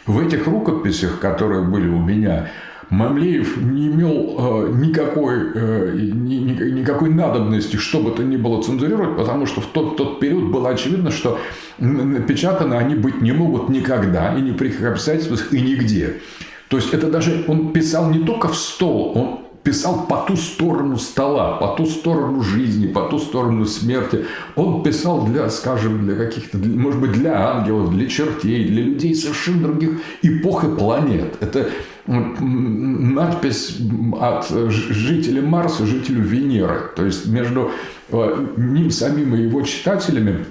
В 0.06 0.20
этих 0.20 0.47
рукописях, 0.47 1.20
которые 1.20 1.64
были 1.64 1.88
у 1.88 1.99
меня, 1.99 2.49
Мамлеев 2.89 3.58
не 3.58 3.88
имел 3.88 4.36
э, 4.38 4.72
никакой, 4.74 5.51
э, 5.56 5.95
ни, 5.95 6.36
никакой 6.72 7.10
надобности, 7.10 7.78
что 7.78 8.01
бы 8.01 8.12
то 8.12 8.24
ни 8.24 8.38
было 8.38 8.62
цензурировать, 8.62 9.18
потому 9.18 9.45
что 9.45 9.62
в 9.62 9.68
тот, 9.68 9.97
тот 9.97 10.20
период 10.20 10.51
было 10.51 10.70
очевидно, 10.70 11.10
что 11.10 11.39
напечатаны 11.80 12.76
они 12.76 12.95
быть 12.95 13.22
не 13.22 13.32
могут 13.32 13.70
никогда, 13.70 14.36
и 14.36 14.41
ни 14.41 14.51
при 14.51 14.70
каких 14.70 14.91
обстоятельствах, 14.91 15.54
и 15.54 15.62
нигде. 15.62 16.22
То 16.68 16.78
есть 16.78 16.93
это 16.93 17.10
даже 17.10 17.45
он 17.47 17.74
писал 17.74 18.10
не 18.12 18.20
только 18.20 18.47
в 18.47 18.56
стол, 18.56 19.14
он 19.16 19.42
писал 19.64 20.05
по 20.07 20.18
ту 20.28 20.36
сторону 20.36 20.97
стола, 20.97 21.57
по 21.57 21.70
ту 21.70 21.86
сторону 21.86 22.41
жизни, 22.41 22.88
по 22.88 23.03
ту 23.03 23.18
сторону 23.18 23.66
смерти. 23.66 24.26
Он 24.55 24.84
писал 24.84 25.26
для, 25.26 25.49
скажем, 25.49 26.05
для 26.05 26.16
каких-то, 26.16 26.57
может 26.57 26.99
быть, 26.99 27.14
для 27.14 27.51
ангелов, 27.51 27.95
для 27.95 28.07
чертей, 28.07 28.68
для 28.68 28.84
людей 28.84 29.16
совершенно 29.16 29.68
других 29.68 30.01
эпох 30.22 30.66
и 30.66 30.76
планет. 30.76 31.38
Это 31.39 31.70
надпись 32.05 33.78
от 34.20 34.49
жителя 34.49 35.41
Марса, 35.41 35.86
жителю 35.86 36.22
Венеры. 36.22 36.91
То 36.95 37.05
есть 37.05 37.28
между 37.28 37.72
э, 38.09 38.45
ним 38.57 38.91
самим 38.91 39.34
и 39.36 39.43
его 39.43 39.61
читателями 39.61 40.45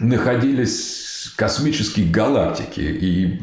находились 0.00 1.07
космические 1.38 2.10
галактики 2.10 2.80
и 2.80 3.38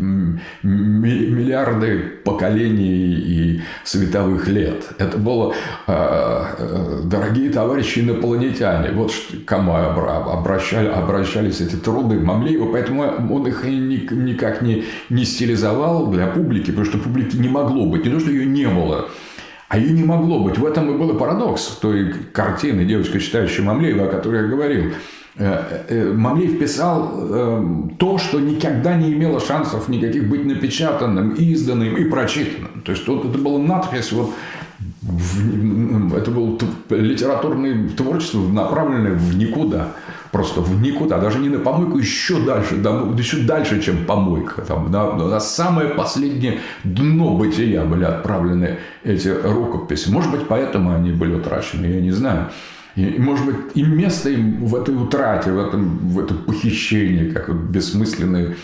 миллиарды 0.64 2.00
поколений 2.26 3.14
и 3.14 3.62
световых 3.86 4.50
лет. 4.50 4.90
Это 5.00 5.18
было, 5.18 5.54
а, 5.88 6.56
э, 6.58 7.04
дорогие 7.06 7.50
товарищи 7.52 8.00
инопланетяне, 8.00 8.92
вот 8.92 9.14
кому 9.46 9.76
обращали, 9.76 10.90
обращались 10.90 11.62
эти 11.62 11.78
труды 11.78 12.20
Мамлеева, 12.20 12.70
поэтому 12.70 13.04
он 13.04 13.48
их 13.48 13.64
никак 13.64 14.62
не, 14.62 14.84
не 15.10 15.24
стилизовал 15.24 16.08
для 16.08 16.28
публики, 16.28 16.72
потому 16.72 16.86
что 16.86 16.98
публики 16.98 17.38
не 17.38 17.48
могло 17.48 17.86
быть, 17.86 18.04
не 18.04 18.12
то, 18.12 18.20
что 18.20 18.30
ее 18.30 18.46
не 18.46 18.68
было, 18.68 19.08
а 19.70 19.78
ее 19.78 19.94
не 19.94 20.04
могло 20.04 20.44
быть. 20.44 20.58
В 20.58 20.66
этом 20.66 20.94
и 20.94 20.98
был 20.98 21.18
парадокс 21.18 21.78
той 21.82 22.14
картины 22.34 22.84
«Девочка, 22.84 23.22
читающая 23.22 23.64
Мамлеева», 23.64 24.08
о 24.08 24.10
которой 24.10 24.42
я 24.42 24.48
говорил. 24.50 24.92
Э, 25.38 25.84
э, 25.90 26.14
Мамлеев 26.14 26.60
писал 26.60 27.12
эм, 27.30 27.96
то, 27.98 28.18
что 28.18 28.40
никогда 28.40 28.96
не 28.96 29.12
имело 29.12 29.42
шансов 29.42 29.90
никаких 29.90 30.30
быть 30.30 30.46
напечатанным, 30.46 31.34
изданным 31.34 31.98
и 31.98 32.06
прочитанным. 32.06 32.82
То 32.86 32.94
есть 32.94 33.06
вот 33.08 33.26
это 33.26 33.38
была 33.38 33.60
надпись 33.60 34.14
вот 34.14 34.32
это 36.16 36.32
было 36.32 36.58
литературное 36.90 37.90
творчество, 37.90 38.40
направленное 38.40 39.14
в 39.14 39.38
никуда. 39.38 39.90
Просто 40.32 40.62
в 40.62 40.82
никуда. 40.82 41.20
Даже 41.20 41.40
не 41.40 41.50
на 41.50 41.60
помойку, 41.60 41.98
еще 41.98 42.40
дальше. 42.42 42.76
Еще 42.76 43.38
дальше, 43.44 43.82
чем 43.82 44.06
помойка. 44.06 44.64
Там, 44.64 44.92
на, 44.92 45.14
на 45.14 45.40
самое 45.40 45.90
последнее 45.90 46.60
дно 46.84 47.38
бытия 47.38 47.86
были 47.86 48.04
отправлены 48.04 48.80
эти 49.04 49.30
рукописи. 49.30 50.10
Может 50.10 50.32
быть, 50.32 50.48
поэтому 50.48 50.94
они 50.94 51.12
были 51.12 51.36
утрачены, 51.36 51.86
я 51.86 52.02
не 52.02 52.12
знаю. 52.12 52.50
И, 52.96 53.20
может 53.20 53.46
быть, 53.46 53.56
и 53.76 53.84
место 53.84 54.30
им 54.30 54.66
в 54.66 54.76
этой 54.76 54.96
утрате, 54.96 55.52
в 55.52 55.60
этом, 55.60 56.10
в 56.10 56.20
этом 56.20 56.38
похищении, 56.38 57.30
как 57.30 57.50
вот 57.50 57.58
бессмысленные 57.58 58.56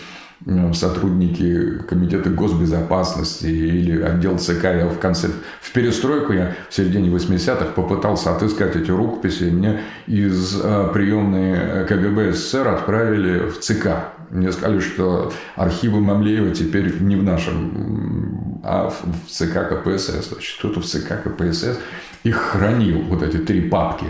Э, 0.44 0.72
сотрудники 0.72 1.78
комитета 1.88 2.30
госбезопасности 2.30 3.46
или 3.46 4.00
отдел 4.02 4.38
ЦК. 4.38 4.64
Я 4.64 4.88
в 4.88 4.98
конце, 4.98 5.28
в 5.60 5.72
перестройку 5.72 6.32
я 6.32 6.54
в 6.68 6.74
середине 6.74 7.10
80-х 7.10 7.66
попытался 7.76 8.34
отыскать 8.34 8.74
эти 8.74 8.90
рукописи, 8.90 9.44
мне 9.44 9.80
из 10.06 10.60
э, 10.60 10.90
приемной 10.92 11.86
КГБ 11.86 12.32
СССР 12.32 12.68
отправили 12.68 13.50
в 13.50 13.60
ЦК. 13.60 14.14
Мне 14.30 14.50
сказали, 14.50 14.80
что 14.80 15.32
архивы 15.54 16.00
Мамлеева 16.00 16.50
теперь 16.50 17.00
не 17.00 17.16
в 17.16 17.22
нашем, 17.22 18.51
а 18.62 18.90
в 18.90 19.30
ЦК 19.30 19.68
КПСС. 19.68 20.28
Значит, 20.28 20.58
кто-то 20.58 20.80
в 20.80 20.84
ЦК 20.84 21.22
КПСС 21.22 21.78
их 22.24 22.36
хранил, 22.36 23.02
вот 23.02 23.22
эти 23.22 23.38
три 23.38 23.62
папки. 23.62 24.06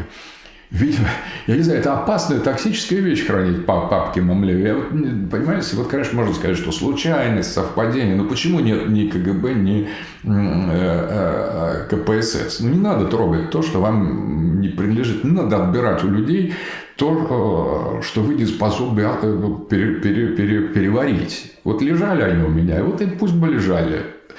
Видимо, 0.73 1.09
я 1.47 1.57
не 1.57 1.63
знаю, 1.63 1.81
это 1.81 1.93
опасная, 1.93 2.41
токсическая 2.41 3.01
вещь 3.01 3.27
хранить 3.27 3.67
папки 3.67 4.21
Мамлева. 4.21 4.59
Я 4.59 4.75
вот, 4.75 4.89
понимаете, 5.31 5.77
вот, 5.77 5.89
конечно, 5.89 6.17
можно 6.17 6.35
сказать, 6.35 6.57
что 6.57 6.73
случайность, 6.73 7.53
совпадение, 7.53 8.17
но 8.17 8.25
почему 8.25 8.59
нет 8.61 8.89
ни 8.89 9.07
КГБ, 9.07 9.53
ни 9.53 9.83
э, 9.83 9.87
э, 10.25 11.89
КПСС? 11.91 12.61
Ну, 12.61 12.71
не 12.71 12.79
надо 12.79 13.05
трогать 13.05 13.51
то, 13.51 13.61
что 13.61 13.83
вам 13.83 14.63
не 14.63 14.69
принадлежит. 14.69 15.25
Не 15.25 15.33
надо 15.33 15.63
отбирать 15.63 16.05
у 16.05 16.09
людей 16.09 16.55
то, 16.97 17.99
э, 18.01 18.03
что 18.03 18.23
вы 18.23 18.35
не 18.35 18.47
способны 18.47 19.03
пере, 19.69 19.97
пере, 19.97 20.29
пере, 20.29 20.69
переварить. 20.69 21.53
Вот 21.65 21.83
лежали 21.83 22.23
они 22.23 22.45
у 22.45 22.49
меня, 22.49 22.79
и 22.79 22.83
вот 22.83 23.03
и 23.03 23.07
пусть 23.07 23.35
бы 23.35 23.49
лежали. 23.49 24.07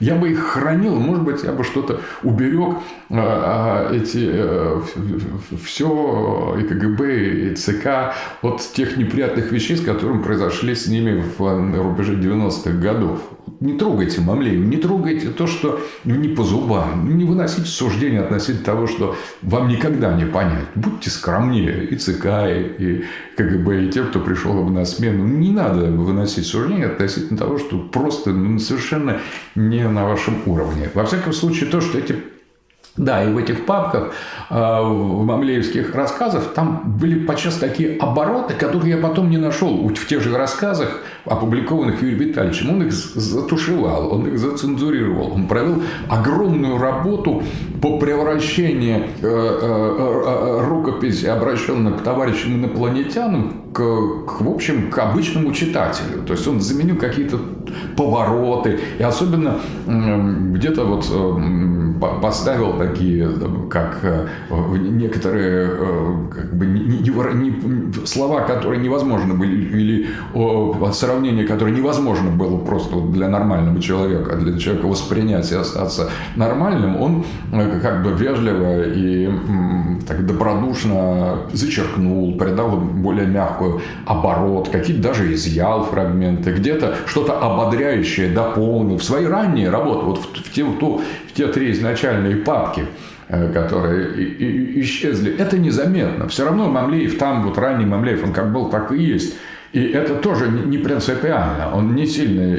Я 0.00 0.14
бы 0.16 0.30
их 0.30 0.40
хранил, 0.40 0.96
может 0.96 1.24
быть, 1.24 1.42
я 1.42 1.52
бы 1.52 1.64
что-то 1.64 2.00
уберег 2.22 2.76
а, 3.10 3.88
а, 3.88 3.94
эти, 3.94 4.28
э, 4.30 4.80
все 5.64 6.56
и 6.60 6.62
КГБ, 6.64 7.50
и 7.50 7.54
ЦК 7.54 8.14
от 8.42 8.60
тех 8.72 8.96
неприятных 8.96 9.52
вещей, 9.52 9.76
с 9.76 9.80
которыми 9.80 10.22
произошли 10.22 10.74
с 10.74 10.86
ними 10.86 11.22
в 11.38 11.82
рубеже 11.82 12.14
90-х 12.14 12.70
годов. 12.72 13.20
Не 13.60 13.78
трогайте 13.78 14.20
Мамлеева, 14.20 14.62
не 14.62 14.76
трогайте 14.76 15.28
то, 15.28 15.46
что 15.46 15.80
не 16.04 16.28
по 16.28 16.42
зубам. 16.42 17.16
Не 17.16 17.24
выносите 17.24 17.66
суждения 17.66 18.20
относительно 18.20 18.64
того, 18.64 18.86
что 18.86 19.16
вам 19.40 19.68
никогда 19.68 20.12
не 20.12 20.26
понять. 20.26 20.66
Будьте 20.74 21.08
скромнее 21.08 21.86
и 21.86 21.96
ЦК, 21.96 22.26
и 22.48 23.04
КГБ, 23.36 23.84
и 23.84 23.90
те, 23.90 24.02
кто 24.02 24.20
пришел 24.20 24.62
на 24.68 24.84
смену. 24.84 25.24
Не 25.24 25.52
надо 25.52 25.86
выносить 25.86 26.46
суждения 26.46 26.86
относительно 26.86 27.38
того, 27.38 27.58
что 27.58 27.78
просто 27.78 28.30
ну, 28.30 28.58
совершенно 28.58 29.20
не 29.54 29.85
на 29.88 30.06
вашем 30.06 30.42
уровне. 30.46 30.90
Во 30.94 31.04
всяком 31.04 31.32
случае, 31.32 31.70
то, 31.70 31.80
что 31.80 31.98
эти 31.98 32.22
да, 32.96 33.24
и 33.24 33.32
в 33.32 33.36
этих 33.36 33.66
папках, 33.66 34.12
а, 34.48 34.82
в 34.82 35.24
мамлеевских 35.24 35.94
рассказах, 35.94 36.54
там 36.54 36.96
были 36.98 37.24
подчас 37.26 37.56
такие 37.56 37.98
обороты, 37.98 38.54
которые 38.54 38.96
я 38.96 38.98
потом 38.98 39.30
не 39.30 39.38
нашел 39.38 39.86
в 39.88 40.06
тех 40.06 40.22
же 40.22 40.36
рассказах, 40.36 41.02
опубликованных 41.26 42.02
Юрием 42.02 42.18
Витальевичем. 42.18 42.70
Он 42.70 42.82
их 42.82 42.92
затушевал, 42.92 44.12
он 44.14 44.26
их 44.28 44.38
зацензурировал. 44.38 45.32
Он 45.32 45.46
провел 45.46 45.82
огромную 46.08 46.78
работу 46.78 47.42
по 47.82 47.98
превращению 47.98 48.98
э, 48.98 49.02
э, 49.22 49.22
э, 49.22 50.66
рукописи, 50.66 51.26
обращенной 51.26 51.92
к 51.92 52.02
товарищам 52.02 52.54
инопланетянам, 52.54 53.64
к, 53.72 53.78
к, 53.78 54.40
в 54.40 54.48
общем, 54.48 54.90
к 54.90 54.98
обычному 54.98 55.52
читателю. 55.52 56.22
То 56.26 56.32
есть 56.32 56.46
он 56.46 56.60
заменил 56.60 56.96
какие-то 56.96 57.38
повороты. 57.96 58.80
И 58.98 59.02
особенно 59.02 59.58
где-то 59.86 60.84
вот 60.84 61.06
поставил 62.22 62.72
такие, 62.88 63.28
как 63.70 63.98
э, 64.02 64.26
некоторые 64.78 65.70
э, 65.70 66.16
как 66.32 66.54
бы, 66.54 66.66
не, 66.66 67.00
не, 67.00 68.06
слова, 68.06 68.40
которые 68.40 68.80
невозможно 68.80 69.34
были, 69.34 69.64
или 69.64 70.06
о, 70.34 70.90
сравнение, 70.92 71.46
которое 71.46 71.72
невозможно 71.72 72.30
было 72.30 72.58
просто 72.58 73.00
для 73.00 73.28
нормального 73.28 73.80
человека, 73.80 74.36
для 74.36 74.58
человека 74.58 74.86
воспринять 74.86 75.50
и 75.52 75.54
остаться 75.54 76.10
нормальным, 76.36 77.00
он 77.00 77.24
э, 77.52 77.80
как 77.80 78.02
бы 78.02 78.12
вежливо 78.12 78.84
и 78.84 79.30
так 80.06 80.26
добродушно 80.26 81.38
зачеркнул, 81.52 82.36
придал 82.36 82.76
более 82.76 83.26
мягкую 83.26 83.80
оборот, 84.04 84.68
какие-то 84.68 85.02
даже 85.02 85.32
изъял 85.34 85.84
фрагменты, 85.84 86.52
где-то 86.52 86.94
что-то 87.06 87.38
ободряющее 87.38 88.28
дополнил 88.30 88.98
в 88.98 89.04
свои 89.04 89.26
ранние 89.26 89.70
работы, 89.70 90.06
вот 90.06 90.18
в, 90.18 90.48
в, 90.48 90.52
те, 90.52 90.64
в, 90.64 90.78
ту, 90.78 91.00
те 91.36 91.46
три 91.48 91.72
изначальные 91.72 92.36
папки 92.36 92.86
э, 93.28 93.52
которые 93.52 94.80
исчезли. 94.80 95.36
Это 95.36 95.58
незаметно. 95.58 96.28
Все 96.28 96.44
равно 96.44 96.68
Мамлеев 96.68 97.18
там, 97.18 97.42
вот 97.44 97.58
ранний 97.58 97.86
Мамлеев, 97.86 98.24
он 98.24 98.32
как 98.32 98.52
был, 98.52 98.70
так 98.70 98.92
и 98.92 99.02
есть. 99.02 99.36
И 99.72 99.80
это 99.80 100.14
тоже 100.14 100.48
не 100.48 100.78
принципиально. 100.78 101.74
Он 101.74 101.94
не 101.94 102.06
сильно 102.06 102.54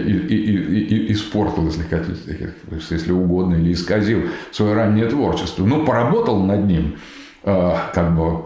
испортил, 1.11 1.65
если 1.65 2.53
если 2.89 3.11
угодно, 3.11 3.55
или 3.55 3.73
исказил 3.73 4.23
свое 4.51 4.73
раннее 4.75 5.07
творчество. 5.07 5.65
Но 5.65 5.84
поработал 5.84 6.43
над 6.43 6.65
ним, 6.67 6.97
э, 7.43 7.73
как 7.93 8.15
бы 8.15 8.43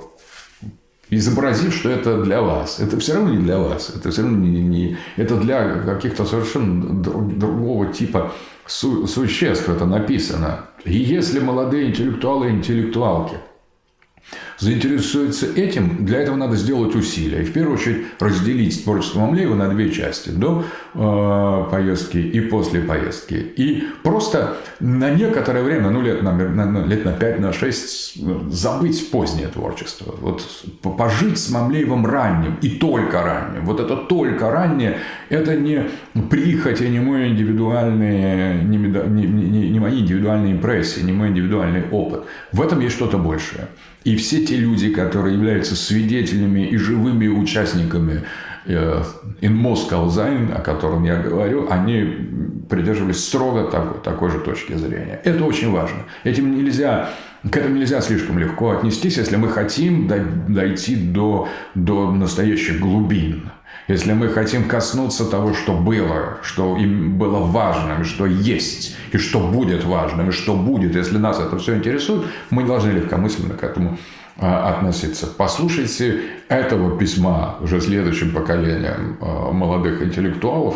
изобразив, 1.11 1.73
что 1.73 1.89
это 1.89 2.23
для 2.23 2.41
вас. 2.41 2.79
Это 2.79 2.97
все 2.99 3.15
равно 3.15 3.31
не 3.31 3.43
для 3.43 3.57
вас. 3.57 3.93
Это 3.93 4.09
все 4.09 4.21
равно 4.21 4.37
не, 4.37 4.61
не 4.61 4.97
это 5.17 5.35
для 5.35 5.79
каких-то 5.85 6.25
совершенно 6.25 7.03
другого 7.03 7.87
типа 7.87 8.31
су, 8.65 9.07
существ 9.07 9.69
это 9.69 9.85
написано. 9.85 10.67
И 10.83 10.93
если 10.93 11.39
молодые 11.39 11.89
интеллектуалы 11.89 12.47
и 12.47 12.51
интеллектуалки– 12.51 13.35
заинтересуется 14.59 15.47
этим, 15.47 16.05
для 16.05 16.19
этого 16.19 16.35
надо 16.35 16.55
сделать 16.55 16.95
усилия. 16.95 17.41
И 17.41 17.45
в 17.45 17.53
первую 17.53 17.77
очередь 17.77 18.05
разделить 18.19 18.83
творчество 18.83 19.21
Мамлеева 19.21 19.55
на 19.55 19.69
две 19.69 19.91
части. 19.91 20.29
До 20.29 20.63
э, 20.93 21.65
поездки 21.71 22.17
и 22.17 22.39
после 22.41 22.81
поездки. 22.81 23.33
И 23.33 23.83
просто 24.03 24.57
на 24.79 25.09
некоторое 25.09 25.63
время, 25.63 25.89
ну 25.89 26.01
лет 26.01 26.21
на, 26.21 26.33
на, 26.33 26.85
лет 26.85 27.05
на 27.05 27.13
5, 27.13 27.39
на 27.39 27.53
6, 27.53 28.51
забыть 28.51 29.09
позднее 29.11 29.47
творчество. 29.47 30.13
Вот 30.19 30.47
пожить 30.81 31.39
с 31.39 31.49
Мамлеевым 31.49 32.05
ранним 32.05 32.57
и 32.61 32.69
только 32.69 33.21
ранним. 33.23 33.65
Вот 33.65 33.79
это 33.79 33.95
только 33.95 34.51
раннее, 34.51 34.97
это 35.29 35.55
не 35.55 35.89
прихоть, 36.29 36.81
не 36.81 36.99
мой 36.99 37.29
индивидуальный, 37.29 38.63
не, 38.63 38.77
не, 38.77 39.25
не, 39.25 39.69
не 39.69 39.79
мои 39.79 39.99
индивидуальные 39.99 40.53
импрессии, 40.53 41.01
не 41.01 41.11
мой 41.11 41.29
индивидуальный 41.29 41.83
опыт. 41.91 42.25
В 42.51 42.61
этом 42.61 42.79
есть 42.79 42.95
что-то 42.95 43.17
большее. 43.17 43.67
И 44.03 44.15
все 44.15 44.43
те 44.45 44.55
люди, 44.55 44.89
которые 44.89 45.35
являются 45.35 45.75
свидетелями 45.75 46.67
и 46.67 46.77
живыми 46.77 47.27
участниками 47.27 48.23
э, 48.65 49.03
In 49.41 49.61
Moscow 49.61 50.07
Sein, 50.07 50.51
о 50.51 50.61
котором 50.61 51.03
я 51.03 51.17
говорю, 51.17 51.67
они 51.69 52.63
придерживались 52.67 53.23
строго 53.23 53.69
такой, 53.69 54.01
такой 54.01 54.31
же 54.31 54.39
точки 54.39 54.73
зрения. 54.73 55.21
Это 55.23 55.43
очень 55.43 55.71
важно. 55.71 55.97
Этим 56.23 56.55
нельзя, 56.55 57.09
к 57.47 57.55
этому 57.55 57.75
нельзя 57.75 58.01
слишком 58.01 58.39
легко 58.39 58.71
отнестись, 58.71 59.17
если 59.17 59.35
мы 59.35 59.49
хотим 59.49 60.07
дойти 60.07 60.95
до, 60.95 61.47
до 61.75 62.11
настоящих 62.11 62.79
глубин. 62.79 63.51
Если 63.91 64.13
мы 64.13 64.29
хотим 64.29 64.69
коснуться 64.69 65.25
того, 65.25 65.53
что 65.53 65.73
было, 65.73 66.37
что 66.43 66.77
им 66.77 67.17
было 67.17 67.39
важным, 67.39 68.05
что 68.05 68.25
есть, 68.25 68.95
и 69.11 69.17
что 69.17 69.41
будет 69.41 69.83
важным, 69.83 70.29
и 70.29 70.31
что 70.31 70.55
будет, 70.55 70.95
если 70.95 71.17
нас 71.17 71.41
это 71.41 71.57
все 71.57 71.75
интересует, 71.75 72.23
мы 72.51 72.61
не 72.63 72.69
должны 72.69 72.91
легкомысленно 72.91 73.53
к 73.53 73.63
этому 73.65 73.97
а, 74.37 74.69
относиться. 74.69 75.27
Послушайте 75.27 76.21
этого 76.47 76.97
письма 76.97 77.57
уже 77.59 77.81
следующим 77.81 78.31
поколением 78.31 79.17
а, 79.19 79.51
молодых 79.51 80.01
интеллектуалов. 80.01 80.75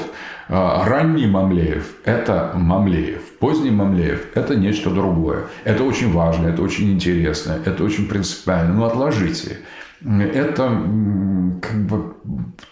А, 0.49 0.84
ранний 0.86 1.26
Мамлеев– 1.26 1.95
это 2.03 2.51
Мамлеев. 2.53 3.22
Поздний 3.39 3.72
Мамлеев– 3.72 4.26
это 4.36 4.57
нечто 4.57 4.89
другое. 4.89 5.45
Это 5.63 5.86
очень 5.86 6.11
важно, 6.11 6.47
это 6.47 6.61
очень 6.61 6.91
интересно, 6.91 7.57
это 7.63 7.82
очень 7.82 8.09
принципиально. 8.09 8.74
Но 8.74 8.86
отложите 8.88 9.59
это 10.06 10.84
как 11.62 11.86
бы 11.88 12.14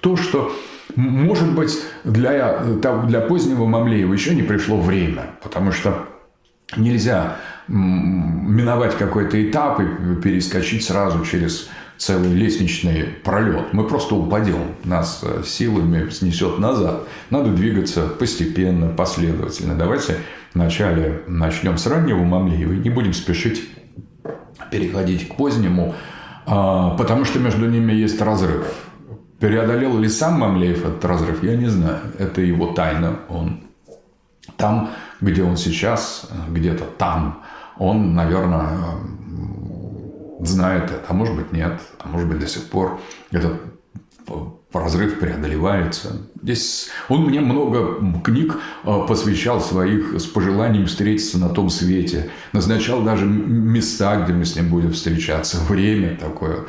то, 0.01 0.15
что 0.15 0.51
может 0.95 1.53
быть 1.53 1.79
для, 2.03 2.59
для 2.63 3.21
позднего 3.21 3.65
Мамлеева 3.65 4.13
еще 4.13 4.35
не 4.35 4.43
пришло 4.43 4.79
время, 4.79 5.31
потому 5.41 5.71
что 5.71 6.07
нельзя 6.77 7.37
миновать 7.67 8.97
какой-то 8.97 9.41
этап 9.41 9.79
и 9.79 10.15
перескочить 10.21 10.85
сразу 10.85 11.25
через 11.25 11.69
целый 11.97 12.33
лестничный 12.33 13.03
пролет. 13.23 13.71
Мы 13.73 13.87
просто 13.87 14.15
упадем. 14.15 14.75
Нас 14.83 15.21
э, 15.23 15.43
силами 15.45 16.09
снесет 16.09 16.59
назад. 16.59 17.07
Надо 17.29 17.51
двигаться 17.51 18.07
постепенно, 18.07 18.89
последовательно. 18.89 19.75
Давайте 19.75 20.17
вначале 20.53 21.21
начнем 21.27 21.77
с 21.77 21.87
раннего 21.87 22.23
Мамлеева. 22.23 22.73
Не 22.73 22.89
будем 22.89 23.13
спешить 23.13 23.69
переходить 24.71 25.29
к 25.29 25.35
позднему, 25.35 25.95
потому 26.45 27.25
что 27.25 27.39
между 27.39 27.69
ними 27.69 27.93
есть 27.93 28.21
разрыв. 28.21 28.67
Преодолел 29.39 29.97
ли 29.97 30.07
сам 30.07 30.39
Мамлеев 30.39 30.85
этот 30.85 31.03
разрыв, 31.05 31.43
я 31.43 31.55
не 31.55 31.67
знаю. 31.67 31.99
Это 32.17 32.41
его 32.41 32.67
тайна. 32.67 33.19
Он 33.29 33.61
там, 34.57 34.91
где 35.21 35.43
он 35.43 35.57
сейчас, 35.57 36.29
где-то 36.49 36.85
там, 36.85 37.43
он, 37.77 38.13
наверное, 38.13 38.79
знает 40.39 40.85
это, 40.85 41.05
а 41.07 41.13
может 41.13 41.35
быть 41.35 41.51
нет, 41.51 41.79
а 41.99 42.07
может 42.07 42.27
быть 42.29 42.39
до 42.39 42.47
сих 42.47 42.69
пор 42.69 42.99
этот 43.31 43.61
разрыв 44.73 45.19
преодолевается. 45.19 46.21
Здесь 46.41 46.89
он 47.09 47.23
мне 47.23 47.41
много 47.41 47.99
книг 48.23 48.57
э, 48.83 49.05
посвящал 49.07 49.61
своих 49.61 50.19
с 50.19 50.25
пожеланием 50.25 50.87
встретиться 50.87 51.37
на 51.37 51.49
том 51.49 51.69
свете. 51.69 52.29
Назначал 52.51 53.01
даже 53.01 53.25
места, 53.25 54.17
где 54.23 54.33
мы 54.33 54.45
с 54.45 54.55
ним 54.55 54.69
будем 54.69 54.91
встречаться. 54.91 55.59
Время 55.67 56.17
такое 56.19 56.65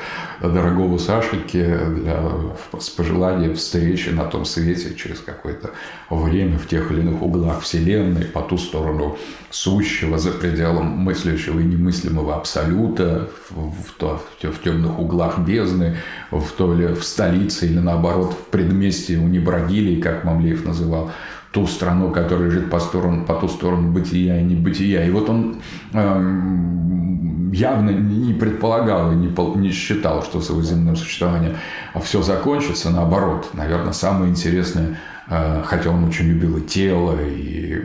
дорогого 0.49 0.99
Сашеньки 0.99 1.59
для, 1.59 2.23
с 2.79 2.91
пожеланием 2.91 3.55
встречи 3.55 4.11
на 4.11 4.25
том 4.25 4.45
свете 4.45 4.95
через 4.95 5.21
какое-то 5.21 5.71
время 6.11 6.59
в 6.59 6.69
тех 6.69 6.91
или 6.91 7.01
иных 7.01 7.23
углах 7.23 7.63
Вселенной, 7.63 8.25
по 8.25 8.43
ту 8.43 8.59
сторону 8.59 9.17
сущего, 9.51 10.19
за 10.19 10.31
пределом 10.31 10.87
мыслящего 10.87 11.61
и 11.61 11.65
немыслимого 11.65 12.37
абсолюта, 12.37 13.31
в, 13.51 13.93
то, 13.97 14.23
в 14.43 14.63
темных 14.63 14.99
углах 14.99 15.39
бездны, 15.39 15.97
в, 16.31 16.45
то 16.53 16.75
ли 16.75 16.89
в 16.89 17.03
столице 17.05 17.67
или 17.67 17.79
наоборот 17.79 18.33
в 18.33 18.51
предместье 18.51 19.19
у 19.19 19.27
Небра 19.27 19.55
Брагилии, 19.55 20.01
как 20.01 20.25
Мамлеев 20.25 20.65
называл, 20.65 21.13
ту 21.55 21.67
страну, 21.69 22.11
которая 22.11 22.49
лежит 22.49 22.69
по, 22.69 22.81
сторону, 22.81 23.25
по 23.25 23.35
ту 23.35 23.49
сторону 23.49 23.93
бытия 23.93 24.41
и 24.41 24.43
небытия. 24.43 25.07
И 25.07 25.11
вот 25.11 25.31
он 25.31 25.57
э, 25.93 27.51
явно 27.53 27.91
не 27.91 28.35
предполагал 28.35 29.13
и 29.13 29.15
не, 29.15 29.33
не 29.59 29.71
считал, 29.71 30.25
что 30.25 30.41
с 30.41 30.51
его 30.51 30.61
земным 30.63 30.97
существованием 30.97 31.57
все 32.03 32.23
закончится. 32.23 32.91
Наоборот, 32.91 33.51
наверное, 33.55 33.93
самое 33.93 34.31
интересное– 34.31 34.99
хотя 35.27 35.91
он 35.91 36.05
очень 36.05 36.27
любил 36.27 36.59
и 36.59 36.63
тело, 36.63 37.19
и 37.21 37.83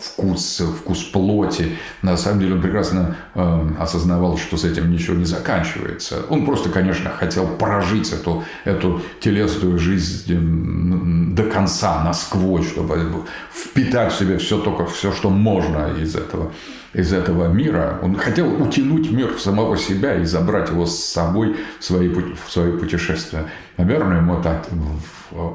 вкус, 0.00 0.62
вкус 0.80 1.02
плоти. 1.04 1.76
На 2.02 2.16
самом 2.16 2.40
деле 2.40 2.54
он 2.54 2.62
прекрасно 2.62 3.16
э, 3.34 3.68
осознавал, 3.78 4.36
что 4.36 4.56
с 4.56 4.64
этим 4.64 4.90
ничего 4.90 5.16
не 5.16 5.24
заканчивается. 5.24 6.22
Он 6.28 6.44
просто, 6.44 6.70
конечно, 6.70 7.10
хотел 7.10 7.46
прожить 7.46 8.12
эту, 8.12 8.44
эту 8.64 9.00
телесную 9.20 9.78
жизнь 9.78 11.34
до 11.34 11.44
конца, 11.44 12.02
насквозь, 12.04 12.68
чтобы 12.68 13.24
впитать 13.52 14.12
в 14.12 14.18
себя 14.18 14.38
все 14.38 14.58
только 14.58 14.86
все, 14.86 15.12
что 15.12 15.30
можно 15.30 15.92
из 16.00 16.16
этого 16.16 16.52
из 16.94 17.12
этого 17.12 17.50
мира. 17.50 17.98
Он 18.02 18.16
хотел 18.16 18.62
утянуть 18.62 19.10
мир 19.10 19.32
в 19.34 19.40
самого 19.40 19.78
себя 19.78 20.16
и 20.16 20.24
забрать 20.24 20.68
его 20.68 20.84
с 20.84 21.02
собой 21.02 21.56
в 21.80 21.84
свои, 21.84 22.08
в 22.08 22.50
свои 22.50 22.72
путешествия. 22.72 23.46
Наверное, 23.78 24.18
ему 24.18 24.42
так 24.42 24.68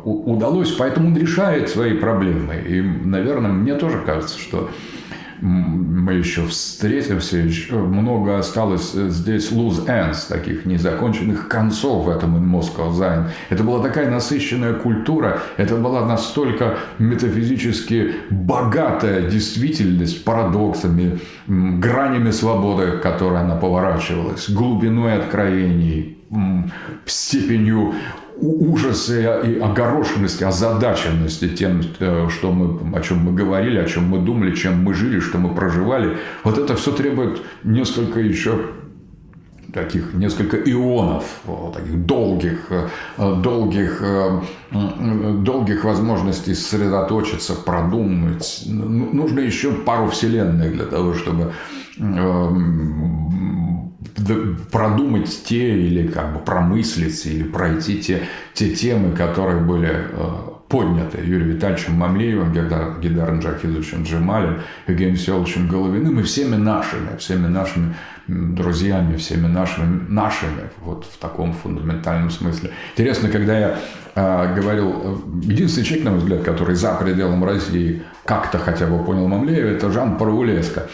удалось, 0.03 0.71
поэтому 0.71 1.07
он 1.07 1.17
решает 1.17 1.69
свои 1.69 1.93
проблемы. 1.93 2.55
И, 2.55 2.81
наверное, 2.81 3.51
мне 3.51 3.75
тоже 3.75 3.99
кажется, 4.05 4.39
что 4.39 4.69
мы 5.39 6.13
еще 6.13 6.45
встретимся, 6.47 7.37
еще 7.37 7.75
много 7.75 8.39
осталось 8.39 8.93
здесь 8.93 9.51
loose 9.51 9.85
ends, 9.85 10.27
таких 10.27 10.65
незаконченных 10.65 11.47
концов 11.47 12.05
в 12.05 12.09
этом 12.09 12.35
in 12.37 12.43
Moscow 12.43 12.91
Sein. 12.91 13.27
Это 13.49 13.63
была 13.63 13.83
такая 13.83 14.09
насыщенная 14.09 14.73
культура, 14.73 15.41
это 15.57 15.75
была 15.75 16.05
настолько 16.05 16.77
метафизически 16.97 18.13
богатая 18.31 19.29
действительность 19.29 20.23
парадоксами, 20.23 21.19
гранями 21.47 22.31
свободы, 22.31 22.97
которой 22.97 23.41
она 23.41 23.55
поворачивалась, 23.55 24.49
глубиной 24.49 25.19
откровений, 25.19 26.17
степенью 27.05 27.93
ужаса 28.41 29.41
и 29.41 29.59
огорошенности, 29.59 30.43
озадаченности 30.43 31.49
тем, 31.49 31.81
э, 31.99 32.27
что 32.29 32.51
мы, 32.51 32.97
о 32.97 33.01
чем 33.01 33.19
мы 33.19 33.33
говорили, 33.33 33.77
о 33.77 33.85
чем 33.85 34.05
мы 34.05 34.19
думали, 34.19 34.55
чем 34.55 34.83
мы 34.83 34.93
жили, 34.93 35.19
что 35.19 35.37
мы 35.37 35.53
проживали. 35.53 36.17
Вот 36.43 36.57
это 36.57 36.75
все 36.75 36.91
требует 36.91 37.41
несколько 37.63 38.19
еще 38.19 38.59
таких 39.73 40.13
несколько 40.13 40.57
ионов, 40.57 41.25
таких 41.73 42.05
долгих, 42.05 42.71
э, 42.71 42.87
долгих, 43.17 44.01
э, 44.01 44.41
долгих 44.71 45.83
возможностей 45.83 46.55
сосредоточиться, 46.55 47.53
продумать. 47.53 48.63
Ну, 48.65 49.13
нужно 49.13 49.41
еще 49.41 49.71
пару 49.71 50.07
вселенных 50.09 50.71
для 50.73 50.85
того, 50.85 51.13
чтобы 51.13 51.53
продумать 54.71 55.43
те 55.45 55.77
или 55.77 56.07
как 56.07 56.33
бы 56.33 56.39
промыслить 56.39 57.25
или 57.25 57.43
пройти 57.43 58.01
те, 58.01 58.23
те 58.53 58.73
темы, 58.75 59.15
которые 59.15 59.61
были 59.61 59.89
э, 59.91 60.57
подняты 60.67 61.19
Юрием 61.19 61.51
Витальевичем 61.51 61.93
Мамлеевым, 61.93 62.51
Гидаром 62.51 63.39
Джахидовичем 63.39 64.03
Джемалем, 64.03 64.61
Евгением 64.87 65.17
Селовичем 65.17 65.67
Головиным 65.67 66.19
и 66.19 66.23
всеми 66.23 66.55
нашими, 66.55 67.17
всеми 67.17 67.47
нашими 67.47 67.95
друзьями, 68.27 69.15
всеми 69.15 69.47
нашими, 69.47 70.05
нашими, 70.09 70.69
вот 70.81 71.05
в 71.05 71.17
таком 71.17 71.53
фундаментальном 71.53 72.29
смысле. 72.29 72.71
Интересно, 72.93 73.29
когда 73.29 73.57
я 73.57 73.79
э, 74.15 74.55
говорил, 74.55 74.91
э, 74.91 75.15
единственный 75.43 75.85
человек, 75.85 76.05
на 76.05 76.11
мой 76.11 76.19
взгляд, 76.19 76.43
который 76.43 76.75
за 76.75 76.93
пределом 76.95 77.43
России 77.45 78.03
как-то 78.25 78.59
хотя 78.59 78.87
бы 78.87 79.03
понял 79.03 79.27
Мамлеева, 79.27 79.69
это 79.69 79.91
Жан 79.91 80.17
Парвулеско. 80.17 80.87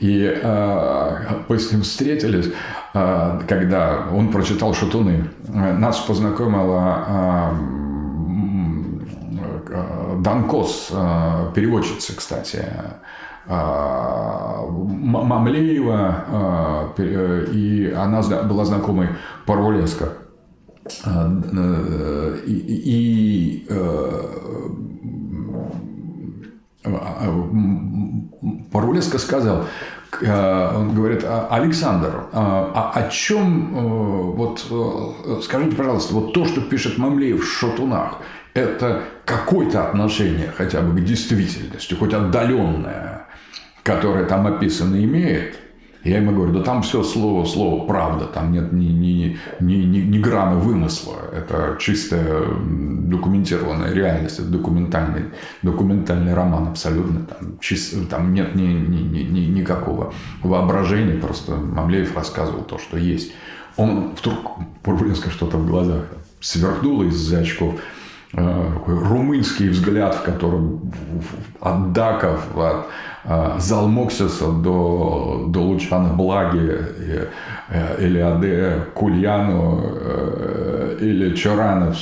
И 0.00 0.22
э, 0.42 1.16
мы 1.48 1.58
с 1.58 1.72
ним 1.72 1.82
встретились, 1.82 2.52
э, 2.94 3.40
когда 3.48 4.08
он 4.12 4.30
прочитал 4.30 4.74
«Шатуны». 4.74 5.30
Нас 5.48 5.98
познакомила 6.00 7.04
э, 7.08 7.52
э, 9.70 10.16
Данкос, 10.20 10.90
э, 10.92 11.52
переводчица, 11.54 12.14
кстати, 12.14 12.64
э, 13.46 13.50
Мамлеева, 15.08 16.24
э, 16.98 17.46
и 17.52 17.90
она 17.90 18.20
была 18.22 18.64
знакомой 18.64 19.08
Парвулеско. 19.46 20.08
И, 22.46 22.52
и 22.86 23.66
Парулеско 28.72 29.18
сказал, 29.18 29.66
э, 30.20 30.76
он 30.76 30.94
говорит, 30.94 31.24
«А, 31.24 31.48
Александр, 31.50 32.26
а, 32.32 32.92
а 32.94 32.98
о 32.98 33.08
чем, 33.10 33.76
э, 33.76 33.80
вот 34.36 34.66
э, 34.70 35.40
скажите, 35.42 35.76
пожалуйста, 35.76 36.14
вот 36.14 36.32
то, 36.32 36.44
что 36.44 36.60
пишет 36.60 36.98
Мамлеев 36.98 37.42
в 37.42 37.46
«Шатунах», 37.46 38.18
это 38.54 39.02
какое-то 39.24 39.86
отношение 39.88 40.52
хотя 40.56 40.80
бы 40.80 40.98
к 40.98 41.04
действительности, 41.04 41.94
хоть 41.94 42.14
отдаленное, 42.14 43.26
которое 43.82 44.24
там 44.24 44.46
описано, 44.46 45.02
имеет– 45.02 45.58
я 46.06 46.18
ему 46.18 46.32
говорю, 46.32 46.52
да 46.52 46.62
там 46.62 46.82
все 46.82 47.02
слово 47.02 47.44
слово 47.44 47.84
правда, 47.86 48.26
там 48.26 48.52
нет 48.52 48.72
ни, 48.72 48.84
ни, 48.84 49.36
ни, 49.60 49.74
ни, 49.74 49.98
ни 49.98 50.18
грамма 50.18 50.56
вымысла. 50.56 51.16
Это 51.32 51.76
чистая 51.80 52.44
документированная 52.60 53.92
реальность, 53.92 54.38
это 54.38 54.48
документальный, 54.48 55.24
документальный 55.62 56.34
роман 56.34 56.68
абсолютно. 56.68 57.26
Там, 57.26 57.58
чист, 57.58 58.08
там 58.08 58.32
нет 58.32 58.54
ни, 58.54 58.62
ни, 58.62 59.02
ни, 59.02 59.22
ни, 59.22 59.40
никакого 59.46 60.12
воображения, 60.42 61.18
просто 61.18 61.56
Мамлеев 61.56 62.16
рассказывал 62.16 62.62
то, 62.62 62.78
что 62.78 62.96
есть. 62.96 63.32
Он 63.76 64.14
вдруг, 64.14 64.58
Пурбулинска 64.82 65.30
что-то 65.30 65.58
в 65.58 65.66
глазах 65.66 66.04
сверкнуло 66.40 67.04
из-за 67.04 67.38
очков 67.38 67.80
такой 68.36 68.98
румынский 69.02 69.68
взгляд, 69.68 70.14
в 70.14 70.22
котором 70.22 70.92
от 71.60 71.92
Даков, 71.92 72.40
от 72.56 72.86
Залмоксиса 73.60 74.52
до, 74.52 75.46
до 75.48 75.60
Лучана 75.60 76.10
Благи, 76.10 76.78
или 77.98 78.18
Аде 78.18 78.84
Кульяну, 78.94 79.80
или 81.00 81.34
Чорана 81.34 81.94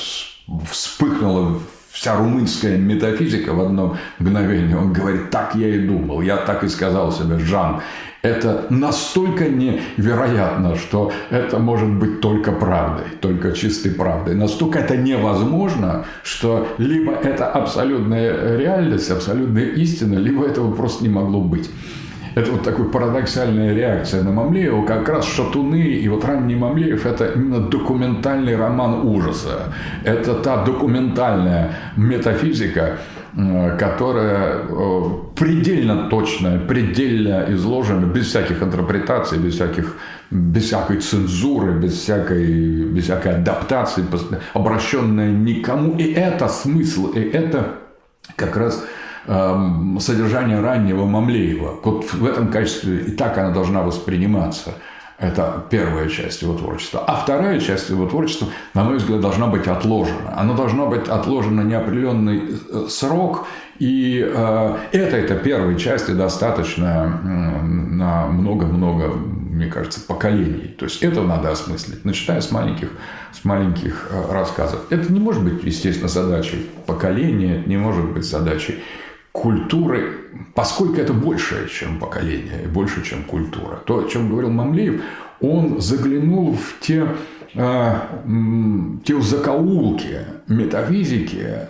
вспыхнула 0.71 1.59
вся 1.91 2.17
румынская 2.17 2.77
метафизика 2.77 3.55
в 3.55 3.61
одно 3.61 3.97
мгновение. 4.19 4.77
Он 4.77 4.93
говорит, 4.93 5.31
так 5.31 5.55
я 5.55 5.69
и 5.69 5.79
думал, 5.87 6.21
я 6.21 6.37
так 6.37 6.65
и 6.65 6.69
сказал 6.69 7.13
себе, 7.13 7.39
Жан, 7.39 7.81
это 8.25 8.65
настолько 8.71 9.49
невероятно, 9.49 10.77
что 10.77 11.13
это 11.29 11.59
может 11.59 11.91
быть 11.91 12.23
только 12.23 12.53
правдой, 12.53 13.05
только 13.21 13.53
чистой 13.53 13.93
правдой. 13.93 14.35
Настолько 14.35 14.79
это 14.79 14.97
невозможно, 14.97 16.07
что 16.23 16.67
либо 16.79 17.13
это 17.13 17.47
абсолютная 17.47 18.57
реальность, 18.57 19.11
абсолютная 19.11 19.67
истина, 19.67 20.19
либо 20.19 20.47
этого 20.47 20.75
просто 20.75 21.05
не 21.05 21.11
могло 21.11 21.43
быть. 21.43 21.71
это 22.35 22.51
вот 22.51 22.63
такая 22.63 22.87
парадоксальная 22.87 23.75
реакция 23.75 24.23
на 24.23 24.33
Мамлеева. 24.33 24.85
Как 24.87 25.09
раз 25.09 25.27
«Шатуны» 25.27 25.83
и 25.83 26.09
вот 26.09 26.25
ранний 26.25 26.57
Мамлеев– 26.57 27.07
это 27.07 27.27
именно 27.27 27.61
документальный 27.61 28.57
роман 28.57 29.07
ужаса. 29.07 29.75
Это 30.03 30.35
та 30.35 30.65
документальная 30.65 31.73
метафизика, 31.97 32.99
которая 33.79 34.61
э, 34.69 35.03
предельно 35.35 36.09
точная, 36.09 36.61
предельно 36.61 37.47
изложена, 37.49 38.07
без 38.07 38.27
всяких 38.27 38.63
интерпретаций, 38.63 39.39
без, 39.39 39.55
всяких, 39.55 39.97
без 40.31 40.65
всякой 40.65 40.99
цензуры, 40.99 41.73
без 41.73 41.95
всякой, 41.95 42.85
без 42.85 43.05
всякой 43.05 43.37
адаптации, 43.37 44.05
обращенная 44.53 45.33
никому. 45.33 45.97
И 45.97 46.13
это 46.13 46.49
смысл, 46.49 47.09
и 47.09 47.21
это 47.21 47.75
как 48.37 48.57
раз 48.57 48.85
эм, 49.27 49.99
содержание 50.01 50.61
раннего 50.61 51.05
Мамлеева. 51.05 51.81
Вот 51.83 52.05
в 52.13 52.25
этом 52.25 52.53
качестве 52.53 52.99
и 52.99 53.11
так 53.11 53.37
она 53.37 53.51
должна 53.51 53.83
восприниматься– 53.83 54.75
это 55.19 55.65
первая 55.71 56.09
часть 56.09 56.43
его 56.43 56.55
творчества. 56.55 57.05
А 57.07 57.17
вторая 57.17 57.61
часть 57.61 57.89
его 57.89 58.07
творчества, 58.07 58.49
на 58.75 58.83
мой 58.85 58.97
взгляд, 58.97 59.21
должна 59.21 59.47
быть 59.47 59.67
отложена. 59.67 60.37
Она 60.37 60.55
должна 60.55 60.87
быть 60.87 61.09
отложена 61.09 61.61
неопределенный 61.61 62.43
э, 62.69 62.87
срок. 62.89 63.47
И 63.79 64.25
э, 64.25 64.77
это, 64.93 65.17
это 65.17 65.37
первой 65.37 65.79
части 65.79 66.11
достаточно 66.11 67.21
э, 67.23 67.63
на 67.63 68.27
много-много, 68.27 69.09
мне 69.09 69.67
кажется, 69.67 70.01
поколений. 70.01 70.75
То 70.79 70.87
есть 70.87 71.03
это 71.03 71.23
надо 71.23 71.53
осмыслить, 71.53 72.05
начиная 72.05 72.41
с 72.41 72.51
маленьких, 72.51 72.91
с 73.33 73.45
маленьких 73.45 74.09
э, 74.11 74.33
рассказов. 74.33 74.81
Это 74.91 75.13
не 75.13 75.21
может 75.21 75.45
быть, 75.45 75.63
естественно, 75.63 76.09
задачей 76.09 76.69
поколения, 76.87 77.61
это 77.61 77.69
не 77.69 77.77
может 77.77 78.05
быть 78.13 78.25
задачей 78.25 78.83
культуры, 79.35 80.31
поскольку 80.55 80.95
это 81.01 81.13
больше, 81.13 81.69
чем 81.69 81.99
поколение, 81.99 82.69
больше, 82.69 83.03
чем 83.03 83.25
культура. 83.25 83.83
То, 83.85 83.99
о 83.99 84.09
чем 84.09 84.31
говорил 84.31 84.51
Мамлеев, 84.51 85.03
он 85.41 85.81
заглянул 85.81 86.55
в 86.55 86.79
те, 86.81 87.09
э, 87.55 87.95
те 89.05 89.21
закоулки 89.21 90.21
метафизики, 90.47 91.69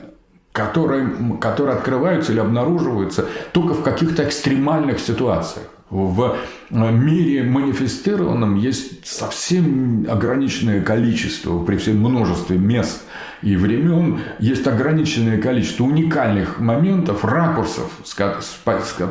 которые, 0.53 1.09
которые 1.41 1.77
открываются 1.77 2.33
или 2.33 2.41
обнаруживаются 2.41 3.25
только 3.53 3.73
в 3.73 3.83
каких-то 3.83 4.25
экстремальных 4.25 5.01
ситуациях. 5.01 5.67
В 5.95 6.37
э, 6.71 6.91
мире 6.91 7.45
манифестированном 7.45 8.57
есть 8.57 9.07
совсем 9.07 10.05
ограниченное 10.11 10.83
количество, 10.83 11.65
при 11.65 11.77
всем 11.77 11.99
множестве 11.99 12.59
мест– 12.59 13.03
и 13.45 13.57
времен 13.57 14.21
есть 14.39 14.67
ограниченное 14.67 15.39
количество 15.39 15.85
уникальных 15.85 16.61
моментов, 16.61 17.25
ракурсов 17.27 17.93
с, 18.03 18.15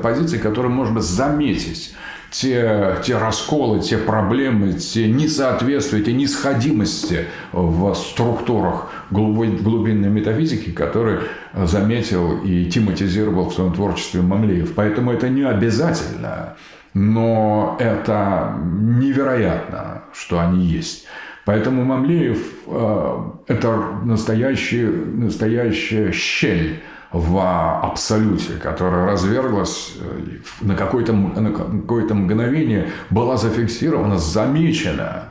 позиции, 0.02 0.40
которые 0.40 0.72
можно 0.72 1.02
заметить 1.02 1.94
те, 2.32 2.98
те 3.04 3.20
расколы, 3.20 3.80
те 3.80 4.00
проблемы, 4.00 4.74
те 4.74 5.08
несоответствия, 5.08 6.02
те 6.02 6.14
нисходимости 6.14 7.26
в 7.52 7.94
структурах 7.94 8.90
глубинной 9.12 10.10
метафизики, 10.10 10.72
которые 10.72 11.22
заметил 11.54 12.40
и 12.40 12.66
тематизировал 12.66 13.50
в 13.50 13.54
своем 13.54 13.72
творчестве 13.72 14.22
Мамлеев. 14.22 14.74
Поэтому 14.74 15.12
это 15.12 15.30
не 15.30 15.44
обязательно, 15.44 16.56
но 16.94 17.76
это 17.80 18.56
невероятно, 18.64 20.04
что 20.14 20.40
они 20.40 20.66
есть. 20.66 21.08
Поэтому 21.46 21.84
Мамлеев 21.84 22.40
э,– 22.68 23.18
это 23.48 23.76
настоящая, 24.04 24.90
настоящая 24.90 26.12
щель 26.12 26.82
в 27.12 27.38
абсолюте, 27.84 28.54
которая 28.54 29.06
разверглась 29.06 29.94
э, 30.00 30.38
на 30.62 30.76
какое-то, 30.76 31.14
на 31.14 31.52
какое-то 31.52 32.16
мгновение, 32.16 32.90
была 33.10 33.36
зафиксирована, 33.38 34.18
замечена 34.18 35.26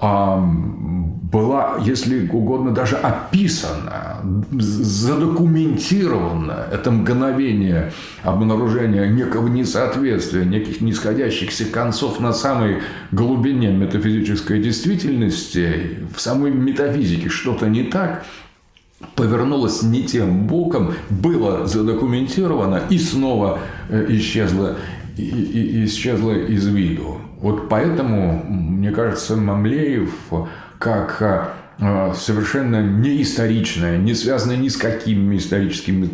была, 0.00 1.78
если 1.84 2.28
угодно, 2.28 2.72
даже 2.72 2.96
описана, 2.96 4.20
задокументирована 4.52 6.66
это 6.72 6.90
мгновение 6.90 7.92
обнаружения 8.22 9.06
некого 9.06 9.48
несоответствия, 9.48 10.44
неких 10.44 10.80
нисходящихся 10.80 11.66
концов 11.66 12.20
на 12.20 12.32
самой 12.32 12.78
глубине 13.12 13.72
метафизической 13.72 14.62
действительности, 14.62 15.98
в 16.14 16.20
самой 16.20 16.50
метафизике 16.50 17.28
что-то 17.28 17.68
не 17.68 17.84
так, 17.84 18.24
повернулось 19.14 19.82
не 19.82 20.02
тем 20.02 20.46
боком, 20.46 20.94
было 21.10 21.66
задокументировано 21.66 22.82
и 22.90 22.98
снова 22.98 23.60
э, 23.88 24.06
исчезло, 24.08 24.76
и, 25.18 25.82
и, 25.82 25.84
исчезло 25.84 26.32
из 26.32 26.66
виду. 26.66 27.20
Вот 27.40 27.68
поэтому, 27.68 28.42
мне 28.48 28.90
кажется, 28.90 29.36
Мамлеев 29.36 30.12
как 30.78 31.56
э, 31.78 32.12
совершенно 32.14 32.82
не 32.82 33.22
историчное, 33.22 33.98
не 33.98 34.14
связанное 34.14 34.56
ни 34.56 34.68
с 34.68 34.76
какими 34.76 35.36
историческими 35.36 36.08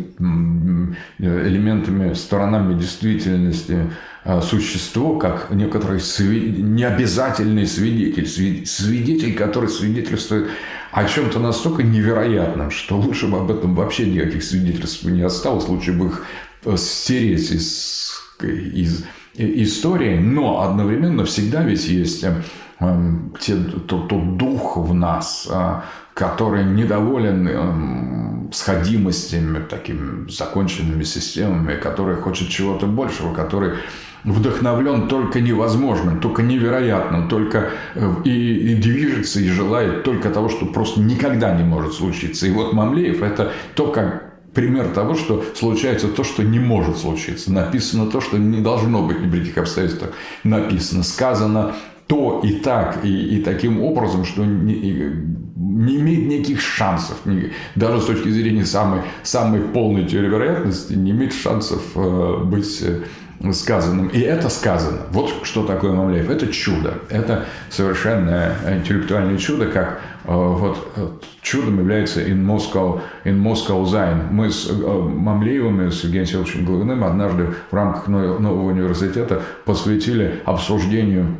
элементами, 1.19 2.13
сторонами 2.13 2.77
действительности 2.79 3.91
э, 4.23 4.41
существо, 4.41 5.17
как 5.17 5.51
некоторый 5.51 5.99
необязательный 5.99 7.67
свидетель, 7.67 8.65
свидетель, 8.65 9.35
который 9.35 9.69
свидетельствует 9.69 10.49
о 10.91 11.05
чем-то 11.05 11.39
настолько 11.39 11.83
невероятном, 11.83 12.71
что 12.71 12.97
лучше 12.97 13.27
бы 13.27 13.39
об 13.39 13.51
этом 13.51 13.75
вообще 13.75 14.09
никаких 14.09 14.43
свидетельств 14.43 15.03
не 15.03 15.21
осталось, 15.21 15.67
лучше 15.67 15.93
бы 15.93 16.07
их 16.07 16.25
э, 16.65 16.75
стереть 16.77 17.51
из, 17.51 18.14
из 18.43 19.05
истории, 19.33 20.17
но 20.17 20.61
одновременно 20.61 21.25
всегда 21.25 21.63
ведь 21.63 21.87
есть 21.87 22.23
э, 22.23 22.41
эм, 22.79 23.33
те, 23.39 23.55
тот, 23.55 24.07
тот 24.07 24.37
дух 24.37 24.77
в 24.77 24.93
нас, 24.93 25.47
э, 25.51 25.81
который 26.13 26.63
недоволен 26.63 28.49
сходимостями, 28.53 29.59
такими 29.59 30.29
законченными 30.29 31.03
системами, 31.03 31.75
который 31.75 32.15
хочет 32.15 32.49
чего-то 32.49 32.85
большего, 32.85 33.33
который 33.33 33.73
вдохновлен 34.25 35.07
только 35.07 35.39
невозможным, 35.39 36.19
только 36.19 36.41
невероятным, 36.41 37.27
только 37.27 37.69
э, 37.93 38.15
и, 38.23 38.71
и 38.71 38.75
движется 38.75 39.39
и 39.39 39.47
желает 39.47 40.03
только 40.03 40.29
того, 40.29 40.49
что 40.49 40.65
просто 40.65 40.99
никогда 40.99 41.55
не 41.55 41.63
может 41.63 41.93
случиться. 41.93 42.47
И 42.47 42.51
вот 42.51 42.73
Мамлеев– 42.73 43.21
это 43.23 43.51
то, 43.75 43.91
как 43.91 44.34
пример 44.55 44.87
того, 44.87 45.13
что 45.13 45.43
случается 45.53 46.07
то, 46.07 46.23
что 46.23 46.41
не 46.41 46.59
может 46.59 46.97
случиться. 46.97 47.51
Написано 47.51 48.09
то, 48.09 48.21
что 48.21 48.37
не 48.37 48.61
должно 48.61 49.03
быть 49.03 49.17
при 49.29 49.39
каких 49.39 49.57
обстоятельствах 49.57 50.11
написано. 50.43 51.03
Сказано 51.03 51.75
то 52.07 52.41
и 52.43 52.53
так, 52.53 53.03
и, 53.03 53.37
и 53.37 53.43
таким 53.43 53.81
образом, 53.81 54.25
что 54.25 54.45
не, 54.45 54.75
не 55.55 55.95
имеет 55.97 56.27
никаких 56.27 56.61
шансов, 56.61 57.17
даже 57.75 58.01
с 58.01 58.05
точки 58.05 58.29
зрения 58.29 58.65
самой, 58.65 59.01
самой 59.23 59.61
полной 59.61 60.05
теории 60.05 60.29
вероятности, 60.29 60.93
не 60.93 61.11
имеет 61.11 61.33
шансов 61.33 61.81
э, 61.95 62.43
быть 62.43 62.83
э, 62.83 63.51
сказанным. 63.51 64.09
И 64.09 64.19
это 64.19 64.49
сказано. 64.49 64.99
Вот 65.09 65.33
что 65.43 65.65
такое 65.65 65.93
Мамлеев. 65.93 66.29
Это 66.29 66.47
чудо. 66.47 66.99
Это 67.09 67.45
совершенное 67.71 68.55
интеллектуальное 68.77 69.37
чудо, 69.37 69.65
как 69.65 69.99
Э, 70.05 70.14
вот 70.33 70.87
э, 70.95 71.07
чудом 71.41 71.79
является 71.79 72.21
in 72.21 72.45
Moscow, 72.45 73.01
in 73.23 73.41
Moscow 73.41 73.83
Sein. 73.85 74.31
Мы 74.31 74.49
с 74.49 74.69
э, 74.69 74.73
Мамлеевым 74.73 75.87
и 75.87 75.91
с 75.91 76.03
Евгением 76.03 76.27
Селовичем 76.27 76.65
Головным 76.65 77.03
однажды 77.03 77.53
в 77.69 77.73
рамках 77.73 78.07
нового 78.07 78.69
университета 78.69 79.41
посвятили 79.65 80.41
обсуждению 80.45 81.37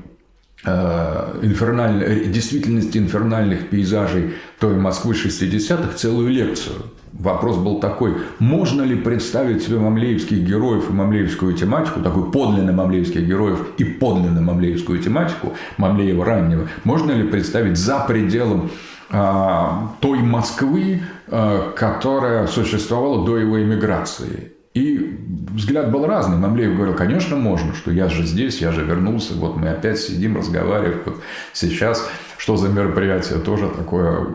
инфернальной, 0.63 2.25
действительности 2.25 2.97
инфернальных 2.97 3.69
пейзажей 3.69 4.34
той 4.60 4.76
Москвы 4.76 5.14
60-х 5.14 5.95
целую 5.95 6.30
лекцию. 6.30 6.77
Вопрос 7.17 7.57
был 7.57 7.79
такой, 7.79 8.13
можно 8.39 8.81
ли 8.81 8.95
представить 8.95 9.63
себе 9.63 9.77
мамлеевских 9.77 10.39
героев 10.39 10.89
и 10.89 10.93
мамлеевскую 10.93 11.53
тематику, 11.53 12.01
такой 12.01 12.29
подлинно 12.29 12.73
мамлеевских 12.73 13.25
героев 13.25 13.69
и 13.77 13.85
подлинно 13.85 14.41
мамлеевскую 14.41 14.99
тематику, 14.99 15.53
Мамлеева 15.77 16.25
раннего, 16.25 16.67
можно 16.83 17.13
ли 17.13 17.23
представить 17.23 17.77
за 17.77 17.99
пределом 17.99 18.69
а, 19.09 19.93
той 20.01 20.19
Москвы, 20.19 21.03
а, 21.27 21.71
которая 21.71 22.47
существовала 22.47 23.25
до 23.25 23.37
его 23.37 23.61
эмиграции. 23.63 24.55
И 24.76 25.18
взгляд 25.53 25.89
был 25.89 26.06
разный. 26.06 26.38
Мамлеев 26.38 26.76
говорил, 26.76 26.95
конечно, 26.95 27.38
можно, 27.38 27.73
что 27.73 27.91
я 27.91 28.10
же 28.10 28.26
здесь, 28.26 28.60
я 28.60 28.72
же 28.72 28.84
вернулся, 28.84 29.34
вот 29.34 29.56
мы 29.56 29.69
опять 29.69 29.99
сидим, 29.99 30.35
разговариваем. 30.38 31.02
Вот 31.06 31.22
сейчас 31.53 32.07
что 32.38 32.57
за 32.57 32.68
мероприятие 32.68 33.39
тоже 33.39 33.69
такое? 33.69 34.27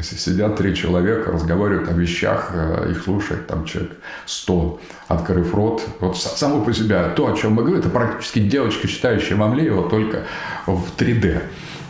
Сидят 0.00 0.56
три 0.56 0.74
человека, 0.74 1.30
разговаривают 1.30 1.88
о 1.88 1.92
вещах, 1.92 2.50
э, 2.52 2.90
их 2.90 3.04
слушает 3.04 3.46
там 3.46 3.66
человек 3.66 3.92
сто, 4.26 4.80
открыв 5.06 5.54
рот. 5.54 5.82
Вот 6.00 6.16
само 6.18 6.64
по 6.64 6.72
себе 6.72 7.12
то, 7.14 7.32
о 7.32 7.36
чем 7.36 7.52
мы 7.52 7.62
говорим, 7.62 7.78
это 7.78 7.88
практически 7.88 8.40
девочка, 8.40 8.88
читающая 8.88 9.36
Мамлеева 9.36 9.88
только 9.88 10.24
в 10.66 10.82
3D. 10.98 11.42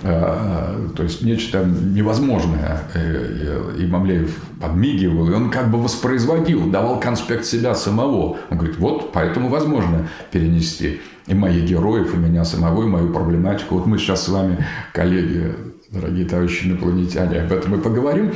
То 0.03 1.03
есть 1.03 1.23
нечто 1.23 1.65
невозможное. 1.65 2.81
И 3.79 3.87
Мамлеев 3.87 4.37
подмигивал, 4.61 5.31
и 5.31 5.33
он 5.33 5.51
как 5.51 5.71
бы 5.71 5.81
воспроизводил, 5.81 6.71
давал 6.71 6.99
конспект 7.01 7.45
себя 7.45 7.75
самого. 7.75 8.37
Он 8.51 8.59
говорит, 8.59 8.79
вот 8.79 9.13
поэтому 9.13 9.49
возможно 9.49 10.09
перенести 10.31 11.01
и 11.27 11.35
моих 11.35 11.65
героев, 11.65 12.15
и 12.15 12.17
меня 12.17 12.45
самого, 12.45 12.83
и 12.83 12.87
мою 12.87 13.13
проблематику. 13.13 13.77
Вот 13.77 13.87
мы 13.87 13.99
сейчас 13.99 14.25
с 14.25 14.29
вами, 14.29 14.65
коллеги, 14.93 15.55
дорогие 15.91 16.27
товарищи 16.27 16.67
инопланетяне, 16.67 17.43
об 17.43 17.53
этом 17.53 17.75
и 17.77 17.79
поговорим. 17.81 18.33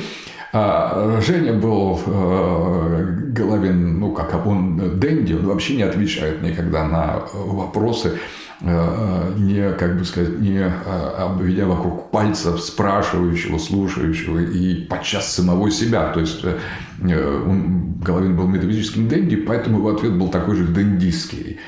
А 0.53 1.21
Женя 1.21 1.53
был 1.53 2.01
э, 2.07 3.07
Головин, 3.33 3.99
ну 3.99 4.13
как 4.13 4.47
он 4.47 4.99
Дэнди, 4.99 5.35
он 5.35 5.47
вообще 5.47 5.77
не 5.77 5.83
отвечает 5.83 6.43
никогда 6.43 6.85
на 6.85 7.25
вопросы, 7.35 8.09
э, 8.09 8.19
не, 8.61 9.73
как 9.73 9.99
бы 9.99 10.05
сказать, 10.05 10.39
не 10.39 10.59
э, 10.59 10.71
обведя 11.19 11.67
вокруг 11.67 12.11
пальцев 12.11 12.61
спрашивающего, 12.61 13.59
слушающего 13.59 14.39
и 14.39 14.87
подчас 14.87 15.35
самого 15.35 15.71
себя. 15.71 16.13
То 16.13 16.21
есть 16.21 16.45
он, 17.03 17.95
Головин 18.01 18.37
был 18.37 18.47
метафизическим 18.49 19.09
Дэнди, 19.09 19.37
поэтому 19.37 19.79
его 19.79 19.91
ответ 19.91 20.15
был 20.15 20.29
такой 20.29 20.57
же 20.57 20.67
дендистский 20.67 21.59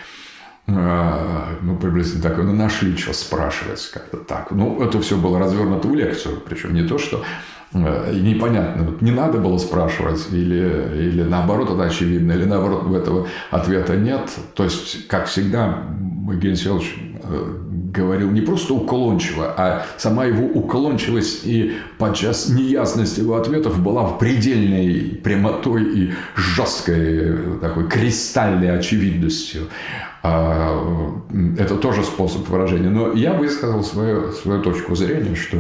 ну, 0.67 1.79
приблизительно 1.81 2.23
такой, 2.23 2.45
ну, 2.45 2.53
нашли 2.53 2.95
что 2.95 3.15
спрашивать, 3.15 3.91
как-то 3.91 4.19
так. 4.19 4.51
Ну, 4.51 4.83
это 4.83 5.01
все 5.01 5.17
было 5.17 5.39
развернуто 5.39 5.89
в 5.89 5.95
лекцию, 5.95 6.43
причем 6.47 6.75
не 6.75 6.83
то, 6.83 6.99
что 6.99 7.25
Э, 7.73 8.13
непонятно, 8.15 8.85
вот 8.85 9.03
не 9.03 9.11
надо 9.11 9.39
было 9.39 9.59
спрашивать, 9.59 10.29
или, 10.33 11.11
или 11.11 11.23
наоборот 11.23 11.71
это 11.71 11.83
очевидно, 11.85 12.33
или 12.33 12.45
наоборот 12.45 12.95
этого 12.95 13.29
ответа 13.51 13.97
нет. 13.97 14.31
То 14.55 14.65
есть, 14.65 15.07
как 15.07 15.27
всегда, 15.27 15.85
Евгений 16.33 16.57
Селович 16.57 16.95
э, 17.23 17.55
говорил 17.93 18.31
не 18.31 18.41
просто 18.41 18.75
уклончиво, 18.75 19.55
а 19.57 19.87
сама 19.97 20.25
его 20.25 20.47
уклончивость 20.47 21.47
и 21.47 21.75
подчас 21.99 22.49
неясность 22.49 23.19
его 23.19 23.37
ответов 23.37 23.83
была 23.83 24.05
в 24.05 24.19
предельной 24.19 25.21
прямотой 25.23 25.85
и 25.85 26.13
жесткой 26.37 27.59
такой 27.61 27.89
кристальной 27.89 28.79
очевидностью. 28.79 29.69
А, 30.23 31.23
это 31.59 31.77
тоже 31.77 32.03
способ 32.03 32.49
выражения. 32.49 32.91
Но 32.91 33.13
я 33.13 33.33
высказал 33.33 33.83
свою, 33.83 34.33
свою 34.33 34.63
точку 34.63 34.95
зрения, 34.95 35.35
что 35.35 35.59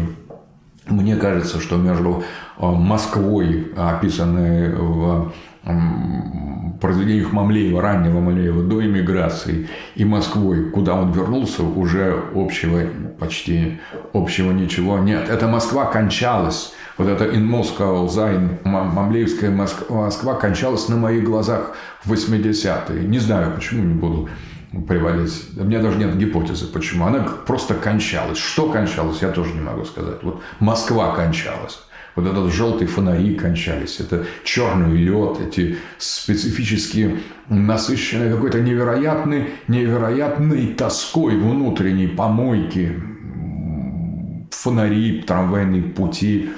мне 0.86 1.16
кажется, 1.16 1.61
что 1.61 1.77
между 1.77 2.23
э, 2.59 2.66
Москвой, 2.66 3.73
описанной 3.77 4.74
в 4.74 5.32
произведениях 6.80 7.32
Мамлеева, 7.32 7.82
раннего 7.82 8.20
Мамлеева 8.20 8.62
до 8.62 8.85
иммиграции, 8.85 9.68
и 9.97 10.05
Москвой, 10.05 10.70
куда 10.70 10.94
он 10.94 11.12
вернулся, 11.12 11.62
уже 11.62 12.22
общего 12.35 12.80
почти 13.18 13.80
общего 14.12 14.52
ничего 14.52 14.98
нет. 14.98 15.28
Эта 15.28 15.48
Москва 15.48 15.86
кончалась. 15.86 16.72
Вот 16.97 17.09
эта 17.09 17.26
in 17.26 17.48
Moscow 17.48 18.09
Sein, 18.09 18.59
мамлеевская 18.64 19.51
Москва, 19.52 20.05
Москва 20.05 20.35
кончалась 20.35 20.89
на 20.89 20.97
моих 20.97 21.22
глазах 21.22 21.76
в 22.05 22.12
80-е. 22.12 23.05
Не 23.05 23.18
знаю, 23.20 23.55
почему 23.55 23.85
не 23.85 23.94
буду 23.94 24.28
приводить. 24.86 25.48
У 25.56 25.64
меня 25.64 25.80
даже 25.80 25.97
нет 25.97 26.16
гипотезы, 26.16 26.66
почему. 26.66 27.06
Она 27.06 27.20
просто 27.47 27.74
кончалась. 27.74 28.39
Что 28.39 28.70
кончалось, 28.70 29.22
я 29.22 29.30
тоже 29.30 29.55
не 29.55 29.60
могу 29.60 29.85
сказать. 29.85 30.22
Вот 30.22 30.43
Москва 30.59 31.14
кончалась. 31.14 31.80
Вот 32.19 32.27
этот 32.27 32.53
желтые 32.53 32.89
фонари 32.89 33.36
кончались, 33.36 34.01
это 34.01 34.27
черный 34.43 34.97
лед, 34.97 35.39
эти 35.40 35.78
специфические 35.99 37.20
насыщенные 37.49 38.35
какой-то 38.35 38.61
невероятной, 38.61 39.51
невероятной 39.69 40.74
тоской 40.74 41.36
внутренней 41.36 42.09
помойки, 42.09 43.01
фонари, 44.51 45.23
трамвайные 45.23 45.82
пути, 45.85 46.51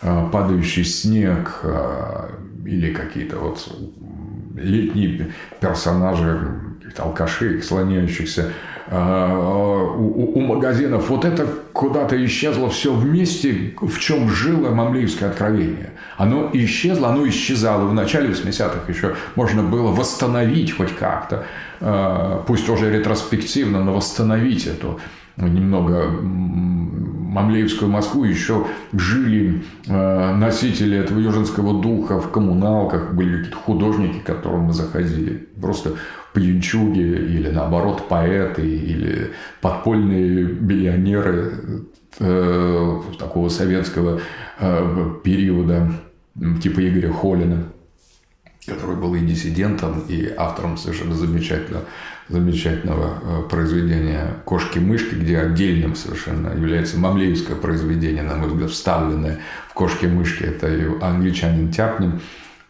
а, 0.00 0.30
падающий 0.30 0.86
снег 0.86 1.60
а, 1.62 2.30
или 2.64 2.94
какие-то 2.94 3.36
вот 3.36 3.68
летние 4.56 5.30
персонажи 5.60 6.58
алкашей, 6.96 7.60
слоняющихся 7.60 8.50
у, 8.92 10.32
у 10.34 10.40
магазинов. 10.40 11.08
Вот 11.08 11.24
это 11.24 11.46
куда-то 11.72 12.22
исчезло 12.24 12.68
все 12.68 12.92
вместе, 12.92 13.74
в 13.80 13.98
чем 13.98 14.28
жило 14.28 14.70
мамлеевское 14.70 15.30
откровение. 15.30 15.92
Оно 16.16 16.50
исчезло, 16.52 17.08
оно 17.08 17.26
исчезало. 17.28 17.86
В 17.86 17.94
начале 17.94 18.28
80-х 18.30 18.80
еще 18.92 19.14
можно 19.34 19.62
было 19.62 19.92
восстановить 19.92 20.76
хоть 20.76 20.94
как-то, 20.94 21.44
а, 21.80 22.42
пусть 22.46 22.68
уже 22.68 22.90
ретроспективно, 22.90 23.82
но 23.82 23.94
восстановить 23.94 24.66
эту 24.66 25.00
немного 25.36 26.10
Мамлеевскую 27.32 27.90
Москву 27.90 28.24
еще 28.24 28.66
жили 28.92 29.62
э, 29.86 30.34
носители 30.34 30.98
этого 30.98 31.18
южинского 31.18 31.80
духа 31.80 32.20
в 32.20 32.30
коммуналках, 32.30 33.14
были 33.14 33.38
какие-то 33.38 33.56
художники, 33.56 34.18
к 34.18 34.24
которым 34.24 34.64
мы 34.64 34.72
заходили. 34.74 35.48
Просто 35.60 35.94
пьянчуги 36.32 37.00
или, 37.00 37.50
наоборот, 37.50 38.08
поэты 38.08 38.66
или 38.66 39.32
подпольные 39.60 40.44
миллионеры 40.44 41.84
э, 42.18 43.00
такого 43.18 43.48
советского 43.48 44.20
э, 44.58 45.14
периода, 45.22 45.92
типа 46.62 46.88
Игоря 46.88 47.12
Холина, 47.12 47.64
который 48.66 48.96
был 48.96 49.14
и 49.14 49.20
диссидентом, 49.20 50.04
и 50.08 50.32
автором 50.36 50.76
совершенно 50.76 51.14
замечательного 51.14 51.84
замечательного 52.28 53.18
э, 53.20 53.48
произведения 53.48 54.36
«Кошки-мышки», 54.44 55.14
где 55.14 55.38
отдельным 55.38 55.94
совершенно 55.94 56.48
является 56.48 56.98
мамлеевское 56.98 57.56
произведение, 57.56 58.22
на 58.22 58.36
мой 58.36 58.48
взгляд, 58.48 58.70
вставленное 58.70 59.40
в 59.68 59.74
«Кошки-мышки». 59.74 60.44
Это 60.44 60.68
и 60.68 60.86
англичанин 61.00 61.70
Тяпнин, 61.70 62.20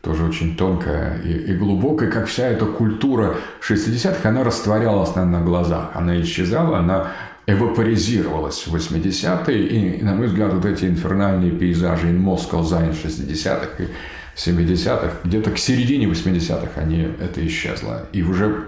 тоже 0.03 0.25
очень 0.25 0.57
тонкая 0.57 1.21
и, 1.23 1.31
и 1.31 1.55
глубокая, 1.55 2.11
как 2.11 2.27
вся 2.27 2.49
эта 2.49 2.67
культура 2.67 3.37
60-х, 3.67 4.29
она 4.29 4.45
растворялась 4.45 5.15
наверное, 5.15 5.41
на 5.41 5.47
глазах, 5.47 5.91
она 5.95 6.21
исчезала, 6.21 6.79
она 6.79 7.13
эвапоризировалась 7.47 8.67
в 8.67 8.75
80-е, 8.75 9.67
и, 9.67 10.03
на 10.03 10.15
мой 10.15 10.27
взгляд, 10.27 10.53
вот 10.53 10.65
эти 10.65 10.85
инфернальные 10.85 11.53
пейзажи 11.53 12.09
in 12.09 12.21
Moscow 12.21 12.63
Zine 12.63 12.93
60-х 12.93 13.83
и 13.83 13.89
70-х, 14.37 15.13
где-то 15.25 15.51
к 15.51 15.59
середине 15.59 16.07
80-х 16.07 16.81
они, 16.81 17.09
это 17.21 17.45
исчезло. 17.47 18.07
И 18.13 18.23
уже 18.23 18.67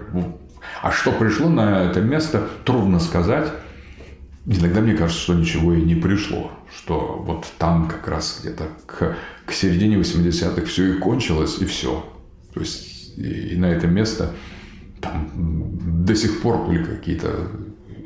а 0.81 0.91
что 0.91 1.11
пришло 1.11 1.49
на 1.49 1.83
это 1.83 2.01
место, 2.01 2.47
трудно 2.63 2.99
сказать. 2.99 3.47
Иногда 4.47 4.81
мне 4.81 4.93
кажется, 4.93 5.21
что 5.21 5.33
ничего 5.33 5.73
и 5.73 5.81
не 5.81 5.95
пришло. 5.95 6.51
Что 6.75 7.23
вот 7.25 7.45
там 7.57 7.87
как 7.87 8.07
раз 8.07 8.39
где-то 8.41 8.65
к, 8.85 9.15
к 9.45 9.51
середине 9.51 9.97
80-х 9.97 10.65
все 10.65 10.93
и 10.93 10.97
кончилось, 10.99 11.57
и 11.59 11.65
все. 11.65 12.05
То 12.53 12.59
есть 12.59 13.17
и, 13.17 13.53
и 13.53 13.57
на 13.57 13.65
это 13.65 13.87
место 13.87 14.31
там 15.01 15.29
до 16.05 16.15
сих 16.15 16.41
пор 16.41 16.65
были 16.65 16.83
какие-то 16.83 17.49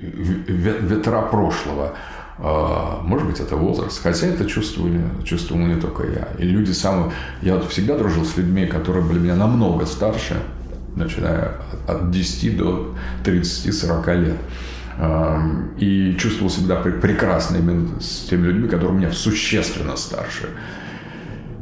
ветра 0.02 1.22
прошлого. 1.24 1.96
А, 2.38 3.02
может 3.04 3.28
быть, 3.28 3.40
это 3.42 3.58
возраст. 3.58 4.02
Хотя 4.02 4.28
это 4.28 4.46
чувствовали, 4.46 5.02
чувствовал 5.26 5.62
не 5.62 5.80
только 5.80 6.04
я. 6.04 6.30
И 6.40 6.44
люди 6.44 6.72
самые... 6.72 7.12
Я 7.42 7.60
всегда 7.62 7.98
дружил 7.98 8.24
с 8.24 8.38
людьми, 8.38 8.66
которые 8.66 9.04
были 9.04 9.20
меня 9.20 9.36
намного 9.36 9.86
старше 9.86 10.38
начиная 10.96 11.54
от 11.88 12.12
10 12.12 12.58
до 12.58 12.96
30-40 13.24 14.22
лет. 14.22 14.38
И 15.78 16.16
чувствовал 16.20 16.50
себя 16.50 16.76
прекрасно 16.76 17.58
именно 17.58 18.02
с 18.02 18.28
теми 18.30 18.48
людьми, 18.48 18.68
которые 18.68 18.98
меня 18.98 19.12
существенно 19.12 19.96
старше. 19.96 20.50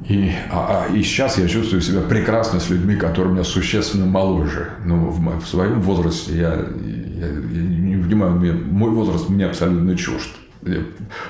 И, 0.10 0.32
а, 0.50 0.88
а, 0.90 0.94
и 0.94 1.04
сейчас 1.04 1.38
я 1.38 1.48
чувствую 1.48 1.82
себя 1.82 2.02
прекрасно 2.02 2.60
с 2.60 2.70
людьми, 2.70 2.96
которые 2.96 3.34
меня 3.34 3.44
существенно 3.44 4.06
моложе. 4.06 4.70
Ну, 4.86 5.10
в, 5.10 5.40
в 5.40 5.48
своем 5.48 5.82
возрасте 5.82 6.38
я, 6.38 6.54
я, 6.54 7.28
я 7.28 7.62
не 7.62 8.02
понимаю, 8.02 8.34
мне, 8.34 8.54
мой 8.54 8.90
возраст 8.92 9.28
мне 9.30 9.46
абсолютно 9.46 9.98
чужд. 9.98 10.30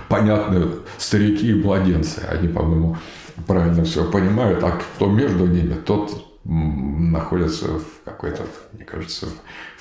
Понятно, 0.07 0.69
старики 0.97 1.49
и 1.49 1.55
младенцы, 1.55 2.19
они, 2.29 2.47
по-моему, 2.47 2.97
правильно 3.47 3.83
все 3.83 4.09
понимают, 4.09 4.63
а 4.63 4.71
кто 4.71 5.07
между 5.07 5.45
ними, 5.47 5.73
тот 5.73 6.25
находятся 6.43 7.79
в 7.79 8.05
какой-то, 8.05 8.43
мне 8.73 8.85
кажется, 8.85 9.27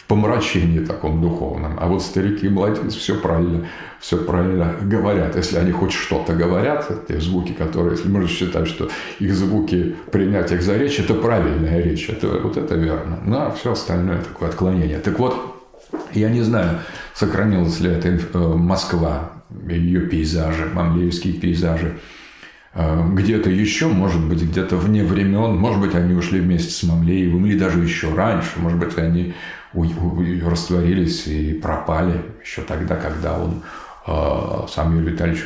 помрачении 0.06 0.80
таком 0.80 1.20
духовном. 1.20 1.76
А 1.80 1.88
вот 1.88 2.02
старики 2.02 2.46
и 2.46 2.48
младенцы 2.48 2.98
все 2.98 3.16
правильно, 3.16 3.66
все 4.00 4.16
правильно 4.16 4.74
говорят. 4.82 5.36
Если 5.36 5.56
они 5.58 5.72
хоть 5.72 5.92
что-то 5.92 6.34
говорят, 6.34 7.06
те 7.08 7.20
звуки, 7.20 7.52
которые, 7.52 7.96
если 7.96 8.08
можно 8.08 8.28
считать, 8.28 8.68
что 8.68 8.88
их 9.18 9.34
звуки 9.34 9.96
принять 10.12 10.52
их 10.52 10.62
за 10.62 10.76
речь, 10.76 11.00
это 11.00 11.14
правильная 11.14 11.82
речь, 11.82 12.08
это, 12.08 12.28
вот 12.38 12.56
это 12.56 12.74
верно. 12.76 13.18
Ну, 13.24 13.36
а 13.36 13.50
все 13.50 13.72
остальное 13.72 14.18
такое 14.18 14.48
отклонение. 14.48 14.98
Так 14.98 15.18
вот, 15.18 15.56
я 16.12 16.30
не 16.30 16.42
знаю, 16.42 16.78
сохранилась 17.14 17.80
ли 17.80 17.90
эта 17.90 18.08
э, 18.08 18.38
Москва, 18.38 19.32
ее 19.68 20.02
пейзажи, 20.02 20.66
мамлеевские 20.72 21.34
пейзажи, 21.34 21.98
а, 22.78 23.08
где-то 23.08 23.48
еще, 23.48 23.86
может 23.86 24.22
быть, 24.22 24.42
где-то 24.42 24.76
вне 24.76 25.02
времен, 25.02 25.56
может 25.56 25.80
быть, 25.80 25.94
они 25.94 26.14
ушли 26.14 26.40
вместе 26.40 26.70
с 26.70 26.82
Мамлеевым, 26.82 27.46
или 27.46 27.58
даже 27.58 27.80
еще 27.80 28.14
раньше, 28.14 28.50
может 28.58 28.78
быть, 28.78 28.98
они 28.98 29.32
растворились 30.42 31.26
и 31.26 31.54
пропали 31.54 32.22
еще 32.42 32.62
тогда, 32.62 32.96
когда 32.96 33.38
он 33.38 33.62
а, 34.06 34.66
сам 34.68 34.96
Юрий 34.96 35.12
Витальевич, 35.12 35.44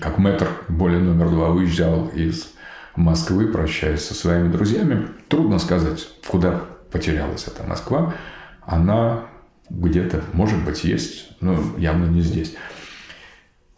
как 0.00 0.18
мэтр, 0.18 0.48
более 0.68 1.00
номер 1.00 1.30
два, 1.30 1.50
уезжал 1.50 2.08
из 2.08 2.52
Москвы, 2.96 3.48
прощаясь 3.48 4.04
со 4.04 4.14
своими 4.14 4.48
друзьями. 4.48 5.08
Трудно 5.28 5.58
сказать, 5.58 6.08
куда 6.26 6.60
потерялась 6.90 7.46
эта 7.46 7.64
Москва. 7.64 8.14
Она 8.62 9.24
где-то, 9.68 10.22
может 10.32 10.62
быть, 10.64 10.84
есть, 10.84 11.30
но 11.40 11.58
явно 11.76 12.06
не 12.06 12.20
здесь. 12.20 12.54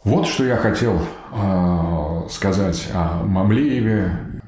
Вот 0.03 0.27
что 0.27 0.45
я 0.45 0.55
хотел 0.55 1.01
э, 1.33 2.21
сказать 2.29 2.89
о 2.93 3.23
Мамлееве, 3.23 4.41